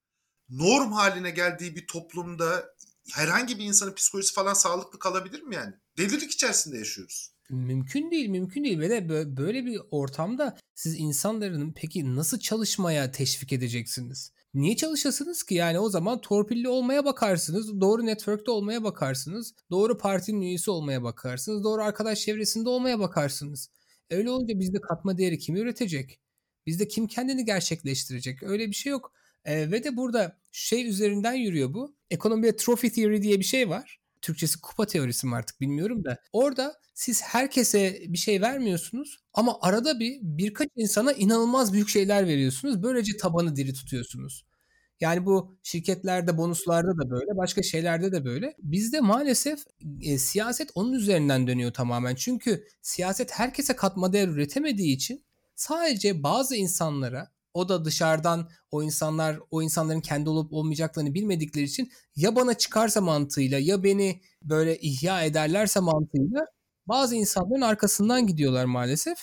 norm 0.49 0.91
haline 0.91 1.29
geldiği 1.29 1.75
bir 1.75 1.88
toplumda 1.88 2.75
herhangi 3.12 3.59
bir 3.59 3.63
insanın 3.63 3.93
psikolojisi 3.93 4.33
falan 4.33 4.53
sağlıklı 4.53 4.99
kalabilir 4.99 5.41
mi 5.41 5.55
yani? 5.55 5.73
Delilik 5.97 6.31
içerisinde 6.31 6.77
yaşıyoruz. 6.77 7.33
Mümkün 7.49 8.12
değil, 8.12 8.29
mümkün 8.29 8.63
değil 8.63 8.79
ve 8.79 8.89
de 8.89 9.10
böyle 9.38 9.65
bir 9.65 9.82
ortamda 9.91 10.58
siz 10.75 10.99
insanların 10.99 11.73
peki 11.75 12.15
nasıl 12.15 12.39
çalışmaya 12.39 13.12
teşvik 13.12 13.53
edeceksiniz? 13.53 14.32
Niye 14.53 14.75
çalışasınız 14.75 15.43
ki? 15.43 15.56
Yani 15.56 15.79
o 15.79 15.89
zaman 15.89 16.21
torpilli 16.21 16.67
olmaya 16.69 17.06
bakarsınız, 17.06 17.82
doğru 17.82 18.06
network'te 18.06 18.51
olmaya 18.51 18.84
bakarsınız, 18.84 19.56
doğru 19.71 19.97
partinin 19.97 20.41
üyesi 20.41 20.71
olmaya 20.71 21.03
bakarsınız, 21.03 21.63
doğru 21.63 21.84
arkadaş 21.84 22.19
çevresinde 22.19 22.69
olmaya 22.69 22.99
bakarsınız. 22.99 23.69
Öyle 24.10 24.29
olunca 24.29 24.60
bizde 24.60 24.82
katma 24.82 25.17
değeri 25.17 25.39
kim 25.39 25.56
üretecek? 25.56 26.19
Bizde 26.65 26.88
kim 26.88 27.08
kendini 27.08 27.45
gerçekleştirecek? 27.45 28.43
Öyle 28.43 28.67
bir 28.67 28.75
şey 28.75 28.91
yok. 28.91 29.13
E, 29.45 29.71
ve 29.71 29.84
de 29.84 29.97
burada 29.97 30.38
şey 30.51 30.88
üzerinden 30.89 31.34
yürüyor 31.34 31.73
bu. 31.73 31.95
Ekonomide 32.10 32.56
trophy 32.56 32.89
theory 32.89 33.21
diye 33.21 33.39
bir 33.39 33.45
şey 33.45 33.69
var. 33.69 34.02
Türkçesi 34.23 34.62
kupa 34.62 34.86
teorisi 34.86 35.27
mi 35.27 35.36
artık 35.36 35.62
bilmiyorum 35.62 36.05
da. 36.05 36.17
Orada 36.33 36.79
siz 36.93 37.21
herkese 37.21 38.01
bir 38.07 38.17
şey 38.17 38.41
vermiyorsunuz 38.41 39.17
ama 39.33 39.57
arada 39.62 39.99
bir 39.99 40.19
birkaç 40.21 40.67
insana 40.75 41.13
inanılmaz 41.13 41.73
büyük 41.73 41.89
şeyler 41.89 42.27
veriyorsunuz. 42.27 42.83
Böylece 42.83 43.17
tabanı 43.17 43.55
diri 43.55 43.73
tutuyorsunuz. 43.73 44.45
Yani 44.99 45.25
bu 45.25 45.57
şirketlerde, 45.63 46.38
bonuslarda 46.38 46.97
da 46.97 47.09
böyle, 47.09 47.38
başka 47.38 47.63
şeylerde 47.63 48.12
de 48.12 48.25
böyle. 48.25 48.55
Bizde 48.59 48.99
maalesef 48.99 49.59
e, 50.01 50.17
siyaset 50.17 50.69
onun 50.75 50.93
üzerinden 50.93 51.47
dönüyor 51.47 51.73
tamamen. 51.73 52.15
Çünkü 52.15 52.67
siyaset 52.81 53.31
herkese 53.31 53.75
katma 53.75 54.13
değer 54.13 54.27
üretemediği 54.27 54.95
için 54.95 55.25
sadece 55.55 56.23
bazı 56.23 56.55
insanlara 56.55 57.33
o 57.53 57.69
da 57.69 57.85
dışarıdan 57.85 58.49
o 58.71 58.83
insanlar 58.83 59.39
o 59.51 59.61
insanların 59.61 60.01
kendi 60.01 60.29
olup 60.29 60.53
olmayacaklarını 60.53 61.13
bilmedikleri 61.13 61.65
için 61.65 61.91
ya 62.15 62.35
bana 62.35 62.53
çıkarsa 62.53 63.01
mantığıyla 63.01 63.59
ya 63.59 63.83
beni 63.83 64.21
böyle 64.41 64.79
ihya 64.79 65.23
ederlerse 65.23 65.79
mantığıyla 65.79 66.45
bazı 66.87 67.15
insanların 67.15 67.61
arkasından 67.61 68.27
gidiyorlar 68.27 68.65
maalesef. 68.65 69.17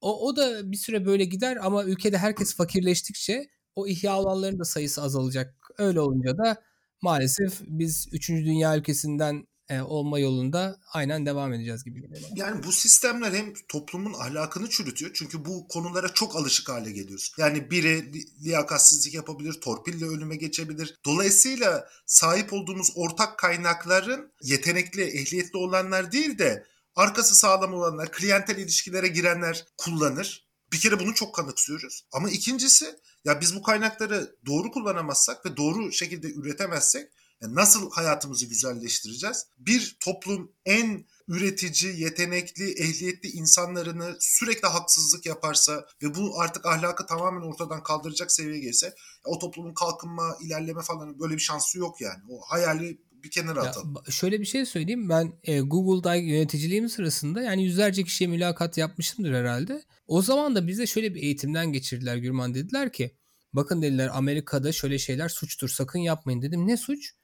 O, 0.00 0.26
o 0.28 0.36
da 0.36 0.72
bir 0.72 0.76
süre 0.76 1.06
böyle 1.06 1.24
gider 1.24 1.58
ama 1.62 1.84
ülkede 1.84 2.18
herkes 2.18 2.56
fakirleştikçe 2.56 3.48
o 3.74 3.86
ihya 3.86 4.18
olanların 4.20 4.58
da 4.58 4.64
sayısı 4.64 5.02
azalacak. 5.02 5.54
Öyle 5.78 6.00
olunca 6.00 6.38
da 6.38 6.62
maalesef 7.02 7.60
biz 7.66 8.08
3. 8.12 8.28
dünya 8.28 8.76
ülkesinden 8.76 9.46
e, 9.68 9.80
olma 9.80 10.18
yolunda 10.18 10.80
aynen 10.92 11.26
devam 11.26 11.52
edeceğiz 11.52 11.84
gibi 11.84 12.00
geliyor. 12.00 12.20
Yani 12.34 12.62
bu 12.62 12.72
sistemler 12.72 13.32
hem 13.32 13.52
toplumun 13.68 14.14
ahlakını 14.14 14.70
çürütüyor. 14.70 15.10
Çünkü 15.14 15.44
bu 15.44 15.68
konulara 15.68 16.08
çok 16.08 16.36
alışık 16.36 16.68
hale 16.68 16.90
geliyoruz. 16.92 17.32
Yani 17.38 17.70
biri 17.70 18.12
liyakatsizlik 18.44 19.14
yapabilir, 19.14 19.52
torpille 19.52 20.06
ölüme 20.06 20.36
geçebilir. 20.36 20.94
Dolayısıyla 21.04 21.88
sahip 22.06 22.52
olduğumuz 22.52 22.92
ortak 22.94 23.38
kaynakların 23.38 24.32
yetenekli, 24.42 25.02
ehliyetli 25.02 25.56
olanlar 25.58 26.12
değil 26.12 26.38
de 26.38 26.66
arkası 26.96 27.34
sağlam 27.34 27.74
olanlar, 27.74 28.12
klientel 28.12 28.56
ilişkilere 28.56 29.08
girenler 29.08 29.66
kullanır. 29.76 30.48
Bir 30.72 30.78
kere 30.78 31.00
bunu 31.00 31.14
çok 31.14 31.34
kanıksıyoruz. 31.34 32.04
Ama 32.12 32.30
ikincisi 32.30 32.86
ya 33.24 33.40
biz 33.40 33.56
bu 33.56 33.62
kaynakları 33.62 34.36
doğru 34.46 34.70
kullanamazsak 34.70 35.46
ve 35.46 35.56
doğru 35.56 35.92
şekilde 35.92 36.32
üretemezsek 36.32 37.08
yani 37.42 37.54
nasıl 37.54 37.90
hayatımızı 37.90 38.46
güzelleştireceğiz? 38.46 39.46
Bir 39.58 39.96
toplum 40.00 40.52
en 40.64 41.04
üretici, 41.28 42.00
yetenekli, 42.00 42.70
ehliyetli 42.72 43.28
insanlarını 43.28 44.16
sürekli 44.20 44.68
haksızlık 44.68 45.26
yaparsa 45.26 45.86
ve 46.02 46.14
bu 46.14 46.40
artık 46.40 46.66
ahlakı 46.66 47.06
tamamen 47.06 47.40
ortadan 47.40 47.82
kaldıracak 47.82 48.32
seviyeye 48.32 48.60
gelse 48.60 48.94
o 49.24 49.38
toplumun 49.38 49.74
kalkınma, 49.74 50.36
ilerleme 50.40 50.82
falan 50.82 51.20
böyle 51.20 51.34
bir 51.34 51.40
şansı 51.40 51.78
yok 51.78 52.00
yani. 52.00 52.22
O 52.28 52.40
hayali 52.40 52.98
bir 53.24 53.30
kenara 53.30 53.62
atalım. 53.62 53.94
Ya, 54.06 54.12
şöyle 54.12 54.40
bir 54.40 54.44
şey 54.44 54.66
söyleyeyim. 54.66 55.08
Ben 55.08 55.32
e, 55.44 55.60
Google'da 55.60 56.14
yöneticiliğim 56.14 56.88
sırasında 56.88 57.42
yani 57.42 57.64
yüzlerce 57.64 58.04
kişiye 58.04 58.30
mülakat 58.30 58.78
yapmışımdır 58.78 59.32
herhalde. 59.32 59.82
O 60.06 60.22
zaman 60.22 60.54
da 60.54 60.66
bize 60.66 60.86
şöyle 60.86 61.14
bir 61.14 61.22
eğitimden 61.22 61.72
geçirdiler 61.72 62.16
Gürman 62.16 62.54
dediler 62.54 62.92
ki 62.92 63.16
bakın 63.52 63.82
dediler 63.82 64.10
Amerika'da 64.12 64.72
şöyle 64.72 64.98
şeyler 64.98 65.28
suçtur 65.28 65.68
sakın 65.68 65.98
yapmayın 65.98 66.42
dedim. 66.42 66.66
Ne 66.66 66.76
suç? 66.76 67.14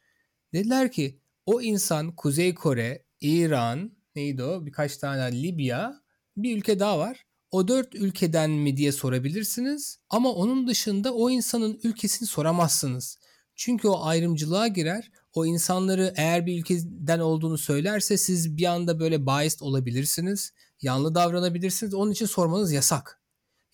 Dediler 0.54 0.92
ki 0.92 1.20
o 1.46 1.60
insan 1.60 2.16
Kuzey 2.16 2.54
Kore, 2.54 3.04
İran, 3.20 3.92
neydi 4.16 4.42
o 4.42 4.66
birkaç 4.66 4.96
tane 4.96 5.42
Libya 5.42 6.02
bir 6.36 6.56
ülke 6.56 6.80
daha 6.80 6.98
var. 6.98 7.26
O 7.50 7.68
dört 7.68 7.94
ülkeden 7.94 8.50
mi 8.50 8.76
diye 8.76 8.92
sorabilirsiniz 8.92 9.98
ama 10.10 10.32
onun 10.32 10.68
dışında 10.68 11.14
o 11.14 11.30
insanın 11.30 11.80
ülkesini 11.82 12.28
soramazsınız. 12.28 13.18
Çünkü 13.54 13.88
o 13.88 14.04
ayrımcılığa 14.04 14.68
girer. 14.68 15.10
O 15.32 15.46
insanları 15.46 16.14
eğer 16.16 16.46
bir 16.46 16.60
ülkeden 16.60 17.18
olduğunu 17.18 17.58
söylerse 17.58 18.16
siz 18.16 18.56
bir 18.56 18.64
anda 18.64 19.00
böyle 19.00 19.26
biased 19.26 19.60
olabilirsiniz. 19.60 20.52
Yanlı 20.82 21.14
davranabilirsiniz. 21.14 21.94
Onun 21.94 22.12
için 22.12 22.26
sormanız 22.26 22.72
yasak. 22.72 23.20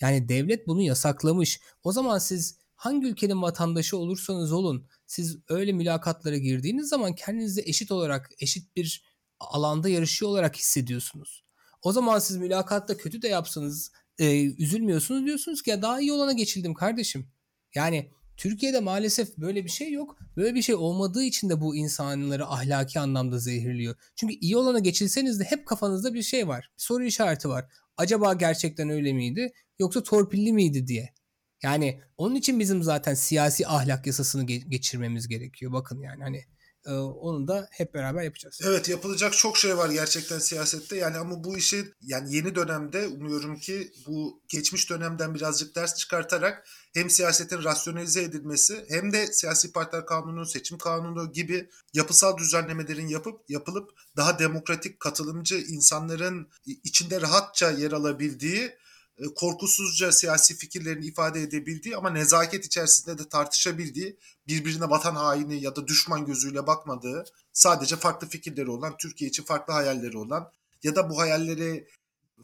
Yani 0.01 0.28
devlet 0.28 0.66
bunu 0.66 0.83
yasaklamış. 0.83 1.61
O 1.85 1.93
zaman 1.93 2.18
siz 2.18 2.59
hangi 2.74 3.07
ülkenin 3.07 3.43
vatandaşı 3.43 3.97
olursanız 3.97 4.53
olun 4.53 4.87
siz 5.11 5.39
öyle 5.49 5.73
mülakatlara 5.73 6.37
girdiğiniz 6.37 6.89
zaman 6.89 7.15
kendinizi 7.15 7.63
eşit 7.67 7.93
olarak 7.93 8.31
eşit 8.39 8.77
bir 8.77 9.05
alanda 9.41 9.89
yarışıyor 9.89 10.31
olarak 10.31 10.57
hissediyorsunuz. 10.57 11.45
O 11.83 11.93
zaman 11.93 12.19
siz 12.19 12.37
mülakatta 12.37 12.97
kötü 12.97 13.23
de 13.23 13.29
yapsanız 13.29 13.93
e, 14.19 14.45
üzülmüyorsunuz 14.45 15.25
diyorsunuz 15.25 15.63
ki 15.63 15.71
ya 15.71 15.83
daha 15.83 16.01
iyi 16.01 16.13
olana 16.13 16.33
geçildim 16.33 16.75
kardeşim. 16.75 17.31
Yani 17.75 18.11
Türkiye'de 18.37 18.81
maalesef 18.81 19.37
böyle 19.37 19.65
bir 19.65 19.71
şey 19.71 19.93
yok. 19.93 20.19
Böyle 20.37 20.55
bir 20.55 20.63
şey 20.63 20.75
olmadığı 20.75 21.23
için 21.23 21.51
de 21.51 21.61
bu 21.61 21.77
insanları 21.77 22.47
ahlaki 22.47 23.01
anlamda 23.01 23.39
zehirliyor. 23.39 23.97
Çünkü 24.17 24.35
iyi 24.35 24.57
olana 24.57 24.79
geçilseniz 24.79 25.41
de 25.41 25.45
hep 25.45 25.67
kafanızda 25.67 26.15
bir 26.15 26.23
şey 26.23 26.49
var. 26.49 26.71
Bir 26.77 26.83
soru 26.83 27.05
işareti 27.05 27.49
var. 27.49 27.67
Acaba 27.97 28.35
gerçekten 28.35 28.91
öyle 28.91 29.13
miydi 29.13 29.53
yoksa 29.79 30.03
torpilli 30.03 30.53
miydi 30.53 30.87
diye. 30.87 31.15
Yani 31.63 32.03
onun 32.17 32.35
için 32.35 32.61
bizim 32.61 32.83
zaten 32.83 33.15
siyasi 33.15 33.67
ahlak 33.67 34.07
yasasını 34.07 34.45
geçirmemiz 34.45 35.29
gerekiyor. 35.29 35.73
Bakın 35.73 36.01
yani 36.01 36.23
hani 36.23 36.45
e, 36.87 36.93
onu 36.93 37.49
da 37.49 37.69
hep 37.71 37.95
beraber 37.95 38.23
yapacağız. 38.23 38.61
Evet 38.65 38.89
yapılacak 38.89 39.33
çok 39.33 39.57
şey 39.57 39.77
var 39.77 39.91
gerçekten 39.91 40.39
siyasette. 40.39 40.97
Yani 40.97 41.17
ama 41.17 41.45
bu 41.45 41.59
işi 41.59 41.85
yani 42.01 42.35
yeni 42.35 42.55
dönemde 42.55 43.07
umuyorum 43.07 43.59
ki 43.59 43.93
bu 44.07 44.43
geçmiş 44.49 44.91
dönemden 44.91 45.35
birazcık 45.35 45.77
ders 45.77 45.95
çıkartarak 45.95 46.69
hem 46.95 47.11
siyasetin 47.11 47.65
rasyonalize 47.65 48.23
edilmesi 48.23 48.85
hem 48.89 49.13
de 49.13 49.27
siyasi 49.27 49.73
partiler 49.73 50.07
kanunu, 50.07 50.47
seçim 50.47 50.79
kanunu 50.79 51.33
gibi 51.33 51.71
yapısal 51.93 52.39
düzenlemelerin 52.39 53.09
yapıp 53.09 53.51
yapılıp 53.51 53.91
daha 54.17 54.39
demokratik, 54.39 55.01
katılımcı 55.01 55.57
insanların 55.57 56.49
içinde 56.65 57.21
rahatça 57.21 57.71
yer 57.71 57.93
alabildiği 57.93 58.80
korkusuzca 59.29 60.12
siyasi 60.12 60.57
fikirlerini 60.57 61.07
ifade 61.07 61.43
edebildiği 61.43 61.97
ama 61.97 62.11
nezaket 62.11 62.66
içerisinde 62.66 63.18
de 63.18 63.29
tartışabildiği, 63.29 64.16
birbirine 64.49 64.91
vatan 64.91 65.14
haini 65.14 65.62
ya 65.62 65.77
da 65.77 65.87
düşman 65.87 66.27
gözüyle 66.27 66.66
bakmadığı, 66.66 67.25
sadece 67.53 67.97
farklı 67.97 68.29
fikirleri 68.29 68.71
olan, 68.71 68.97
Türkiye 68.97 69.31
için 69.31 69.43
farklı 69.43 69.73
hayalleri 69.73 70.18
olan 70.18 70.53
ya 70.83 70.97
da 70.97 71.11
bu 71.11 71.18
hayalleri 71.18 71.87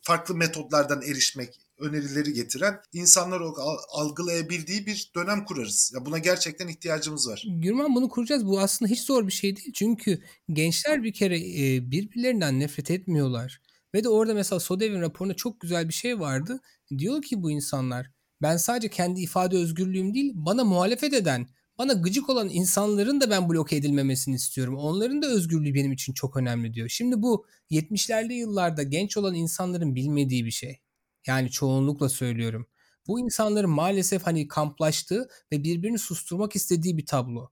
farklı 0.03 0.35
metodlardan 0.35 1.03
erişmek 1.03 1.61
önerileri 1.79 2.33
getiren 2.33 2.81
insanlar 2.93 3.43
algılayabildiği 3.91 4.87
bir 4.87 5.11
dönem 5.14 5.45
kurarız. 5.45 5.93
Ya 5.95 6.07
buna 6.07 6.18
gerçekten 6.18 6.68
ihtiyacımız 6.68 7.29
var. 7.29 7.45
Gürman 7.47 7.95
bunu 7.95 8.09
kuracağız. 8.09 8.47
Bu 8.47 8.61
aslında 8.61 8.91
hiç 8.91 9.01
zor 9.01 9.27
bir 9.27 9.33
şey 9.33 9.57
değil. 9.57 9.72
Çünkü 9.72 10.22
gençler 10.53 11.03
bir 11.03 11.12
kere 11.12 11.39
e, 11.39 11.91
birbirlerinden 11.91 12.61
nefret 12.61 12.91
etmiyorlar. 12.91 13.61
Ve 13.97 14.05
de 14.05 14.09
orada 14.09 14.34
mesela 14.34 14.61
Sodev'in 14.61 15.01
raporunda 15.01 15.34
çok 15.34 15.61
güzel 15.61 15.88
bir 15.88 15.94
şey 15.94 16.20
vardı. 16.20 16.61
Diyor 16.99 17.22
ki 17.22 17.42
bu 17.42 17.51
insanlar 17.51 18.11
ben 18.42 18.57
sadece 18.57 18.90
kendi 18.90 19.20
ifade 19.20 19.57
özgürlüğüm 19.57 20.14
değil 20.14 20.32
bana 20.34 20.64
muhalefet 20.64 21.14
eden, 21.14 21.47
bana 21.78 21.92
gıcık 21.92 22.30
olan 22.30 22.49
insanların 22.49 23.20
da 23.20 23.30
ben 23.30 23.49
bloke 23.49 23.76
edilmemesini 23.76 24.34
istiyorum. 24.34 24.76
Onların 24.76 25.22
da 25.22 25.26
özgürlüğü 25.26 25.74
benim 25.74 25.92
için 25.92 26.12
çok 26.12 26.36
önemli 26.36 26.74
diyor. 26.74 26.88
Şimdi 26.88 27.22
bu 27.22 27.47
70'lerde 27.70 28.32
yıllarda 28.32 28.82
genç 28.82 29.16
olan 29.16 29.34
insanların 29.34 29.94
bilmediği 29.94 30.44
bir 30.44 30.51
şey. 30.51 30.80
Yani 31.26 31.51
çoğunlukla 31.51 32.09
söylüyorum. 32.09 32.66
Bu 33.07 33.20
insanların 33.20 33.70
maalesef 33.70 34.22
hani 34.22 34.49
kamplaştığı 34.49 35.28
ve 35.53 35.64
birbirini 35.64 35.99
susturmak 35.99 36.57
istediği 36.57 36.99
bir 36.99 37.07
tablo. 37.07 37.51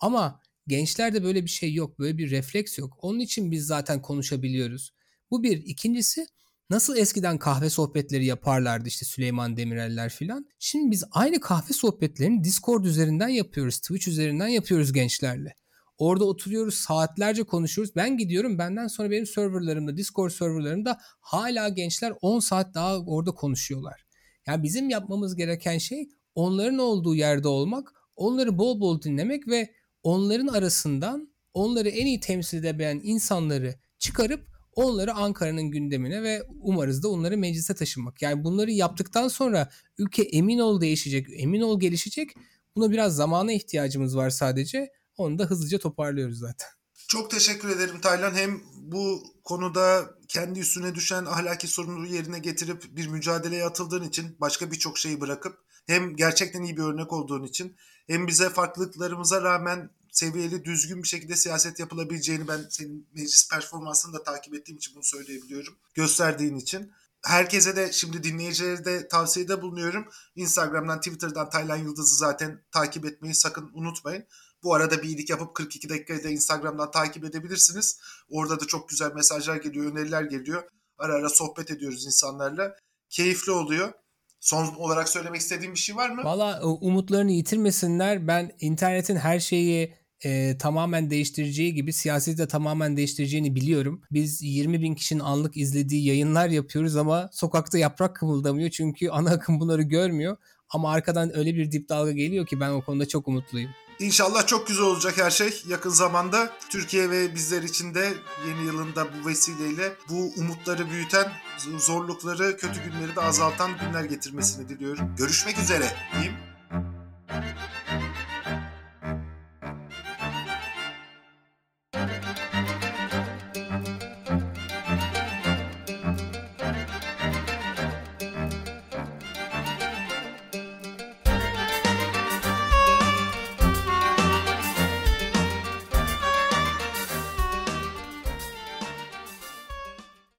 Ama 0.00 0.40
gençlerde 0.66 1.24
böyle 1.24 1.44
bir 1.44 1.50
şey 1.50 1.74
yok. 1.74 1.98
Böyle 1.98 2.18
bir 2.18 2.30
refleks 2.30 2.78
yok. 2.78 2.98
Onun 3.02 3.18
için 3.18 3.50
biz 3.50 3.66
zaten 3.66 4.02
konuşabiliyoruz. 4.02 4.95
Bu 5.30 5.42
bir. 5.42 5.56
İkincisi 5.66 6.26
nasıl 6.70 6.96
eskiden 6.96 7.38
kahve 7.38 7.70
sohbetleri 7.70 8.26
yaparlardı 8.26 8.88
işte 8.88 9.04
Süleyman 9.04 9.56
Demireller 9.56 10.10
filan. 10.10 10.46
Şimdi 10.58 10.90
biz 10.90 11.04
aynı 11.10 11.40
kahve 11.40 11.72
sohbetlerini 11.72 12.44
Discord 12.44 12.84
üzerinden 12.84 13.28
yapıyoruz. 13.28 13.78
Twitch 13.78 14.08
üzerinden 14.08 14.48
yapıyoruz 14.48 14.92
gençlerle. 14.92 15.54
Orada 15.98 16.24
oturuyoruz 16.24 16.74
saatlerce 16.74 17.42
konuşuyoruz. 17.42 17.96
Ben 17.96 18.16
gidiyorum 18.16 18.58
benden 18.58 18.86
sonra 18.86 19.10
benim 19.10 19.26
serverlarımda 19.26 19.96
Discord 19.96 20.30
serverlarımda 20.30 20.98
hala 21.20 21.68
gençler 21.68 22.12
10 22.22 22.40
saat 22.40 22.74
daha 22.74 22.98
orada 22.98 23.30
konuşuyorlar. 23.30 24.06
Yani 24.46 24.62
bizim 24.62 24.90
yapmamız 24.90 25.36
gereken 25.36 25.78
şey 25.78 26.08
onların 26.34 26.78
olduğu 26.78 27.14
yerde 27.14 27.48
olmak, 27.48 27.92
onları 28.16 28.58
bol 28.58 28.80
bol 28.80 29.02
dinlemek 29.02 29.48
ve 29.48 29.74
onların 30.02 30.46
arasından 30.46 31.34
onları 31.54 31.88
en 31.88 32.06
iyi 32.06 32.20
temsil 32.20 32.58
edebilen 32.58 33.00
insanları 33.02 33.74
çıkarıp 33.98 34.55
onları 34.76 35.14
Ankara'nın 35.14 35.70
gündemine 35.70 36.22
ve 36.22 36.42
umarız 36.60 37.02
da 37.02 37.08
onları 37.08 37.38
meclise 37.38 37.74
taşınmak. 37.74 38.22
Yani 38.22 38.44
bunları 38.44 38.70
yaptıktan 38.70 39.28
sonra 39.28 39.70
ülke 39.98 40.22
emin 40.22 40.58
ol 40.58 40.80
değişecek, 40.80 41.26
emin 41.30 41.60
ol 41.60 41.80
gelişecek. 41.80 42.30
Buna 42.76 42.90
biraz 42.90 43.16
zamana 43.16 43.52
ihtiyacımız 43.52 44.16
var 44.16 44.30
sadece. 44.30 44.92
Onu 45.16 45.38
da 45.38 45.44
hızlıca 45.44 45.78
toparlıyoruz 45.78 46.38
zaten. 46.38 46.68
Çok 47.08 47.30
teşekkür 47.30 47.68
ederim 47.68 48.00
Taylan. 48.00 48.34
Hem 48.34 48.60
bu 48.74 49.22
konuda 49.44 50.10
kendi 50.28 50.60
üstüne 50.60 50.94
düşen 50.94 51.24
ahlaki 51.24 51.68
sorumluluğu 51.68 52.14
yerine 52.14 52.38
getirip 52.38 52.96
bir 52.96 53.08
mücadeleye 53.08 53.64
atıldığın 53.64 54.04
için 54.04 54.36
başka 54.40 54.70
birçok 54.70 54.98
şeyi 54.98 55.20
bırakıp 55.20 55.58
hem 55.86 56.16
gerçekten 56.16 56.62
iyi 56.62 56.76
bir 56.76 56.82
örnek 56.82 57.12
olduğun 57.12 57.44
için 57.44 57.76
hem 58.06 58.26
bize 58.26 58.50
farklılıklarımıza 58.50 59.42
rağmen 59.42 59.90
seviyeli, 60.16 60.64
düzgün 60.64 61.02
bir 61.02 61.08
şekilde 61.08 61.36
siyaset 61.36 61.80
yapılabileceğini 61.80 62.48
ben 62.48 62.66
senin 62.70 63.08
meclis 63.14 63.48
performansını 63.50 64.12
da 64.12 64.22
takip 64.22 64.54
ettiğim 64.54 64.78
için 64.78 64.94
bunu 64.94 65.04
söyleyebiliyorum. 65.04 65.78
Gösterdiğin 65.94 66.56
için. 66.56 66.92
Herkese 67.22 67.76
de 67.76 67.92
şimdi 67.92 68.22
dinleyicilere 68.22 68.84
de 68.84 69.08
tavsiyede 69.08 69.62
bulunuyorum. 69.62 70.08
Instagram'dan, 70.36 71.00
Twitter'dan 71.00 71.50
Taylan 71.50 71.76
Yıldız'ı 71.76 72.16
zaten 72.16 72.64
takip 72.70 73.04
etmeyi 73.04 73.34
sakın 73.34 73.70
unutmayın. 73.74 74.24
Bu 74.62 74.74
arada 74.74 75.02
bir 75.02 75.08
iyilik 75.08 75.30
yapıp 75.30 75.54
42 75.54 75.88
dakikayı 75.88 76.24
da 76.24 76.28
Instagram'dan 76.28 76.90
takip 76.90 77.24
edebilirsiniz. 77.24 78.00
Orada 78.28 78.60
da 78.60 78.66
çok 78.66 78.88
güzel 78.88 79.12
mesajlar 79.12 79.56
geliyor, 79.56 79.92
öneriler 79.92 80.22
geliyor. 80.22 80.62
Ara 80.98 81.14
ara 81.14 81.28
sohbet 81.28 81.70
ediyoruz 81.70 82.06
insanlarla. 82.06 82.76
Keyifli 83.10 83.52
oluyor. 83.52 83.92
Son 84.40 84.74
olarak 84.74 85.08
söylemek 85.08 85.40
istediğim 85.40 85.74
bir 85.74 85.78
şey 85.78 85.96
var 85.96 86.10
mı? 86.10 86.24
Valla 86.24 86.62
umutlarını 86.62 87.32
yitirmesinler. 87.32 88.26
Ben 88.26 88.56
internetin 88.60 89.16
her 89.16 89.40
şeyi 89.40 89.94
e, 90.24 90.58
tamamen 90.58 91.10
değiştireceği 91.10 91.74
gibi 91.74 91.92
siyaseti 91.92 92.38
de 92.38 92.48
tamamen 92.48 92.96
değiştireceğini 92.96 93.54
biliyorum. 93.54 94.02
Biz 94.10 94.42
20 94.42 94.82
bin 94.82 94.94
kişinin 94.94 95.20
anlık 95.20 95.56
izlediği 95.56 96.06
yayınlar 96.06 96.48
yapıyoruz 96.48 96.96
ama 96.96 97.28
sokakta 97.32 97.78
yaprak 97.78 98.16
kımıldamıyor 98.16 98.70
çünkü 98.70 99.08
ana 99.10 99.30
akım 99.30 99.60
bunları 99.60 99.82
görmüyor. 99.82 100.36
Ama 100.70 100.92
arkadan 100.92 101.36
öyle 101.36 101.54
bir 101.54 101.72
dip 101.72 101.88
dalga 101.88 102.12
geliyor 102.12 102.46
ki 102.46 102.60
ben 102.60 102.70
o 102.70 102.84
konuda 102.84 103.08
çok 103.08 103.28
umutluyum. 103.28 103.70
İnşallah 103.98 104.46
çok 104.46 104.66
güzel 104.66 104.84
olacak 104.84 105.18
her 105.18 105.30
şey 105.30 105.62
yakın 105.68 105.90
zamanda. 105.90 106.50
Türkiye 106.70 107.10
ve 107.10 107.34
bizler 107.34 107.62
için 107.62 107.94
de 107.94 108.12
yeni 108.48 108.66
yılında 108.66 109.04
bu 109.04 109.28
vesileyle 109.28 109.92
bu 110.08 110.32
umutları 110.36 110.90
büyüten, 110.90 111.32
zorlukları, 111.78 112.56
kötü 112.56 112.84
günleri 112.84 113.16
de 113.16 113.20
azaltan 113.20 113.70
günler 113.78 114.04
getirmesini 114.04 114.68
diliyorum. 114.68 115.16
Görüşmek 115.16 115.58
üzere 115.58 115.86
diyeyim. 116.14 116.36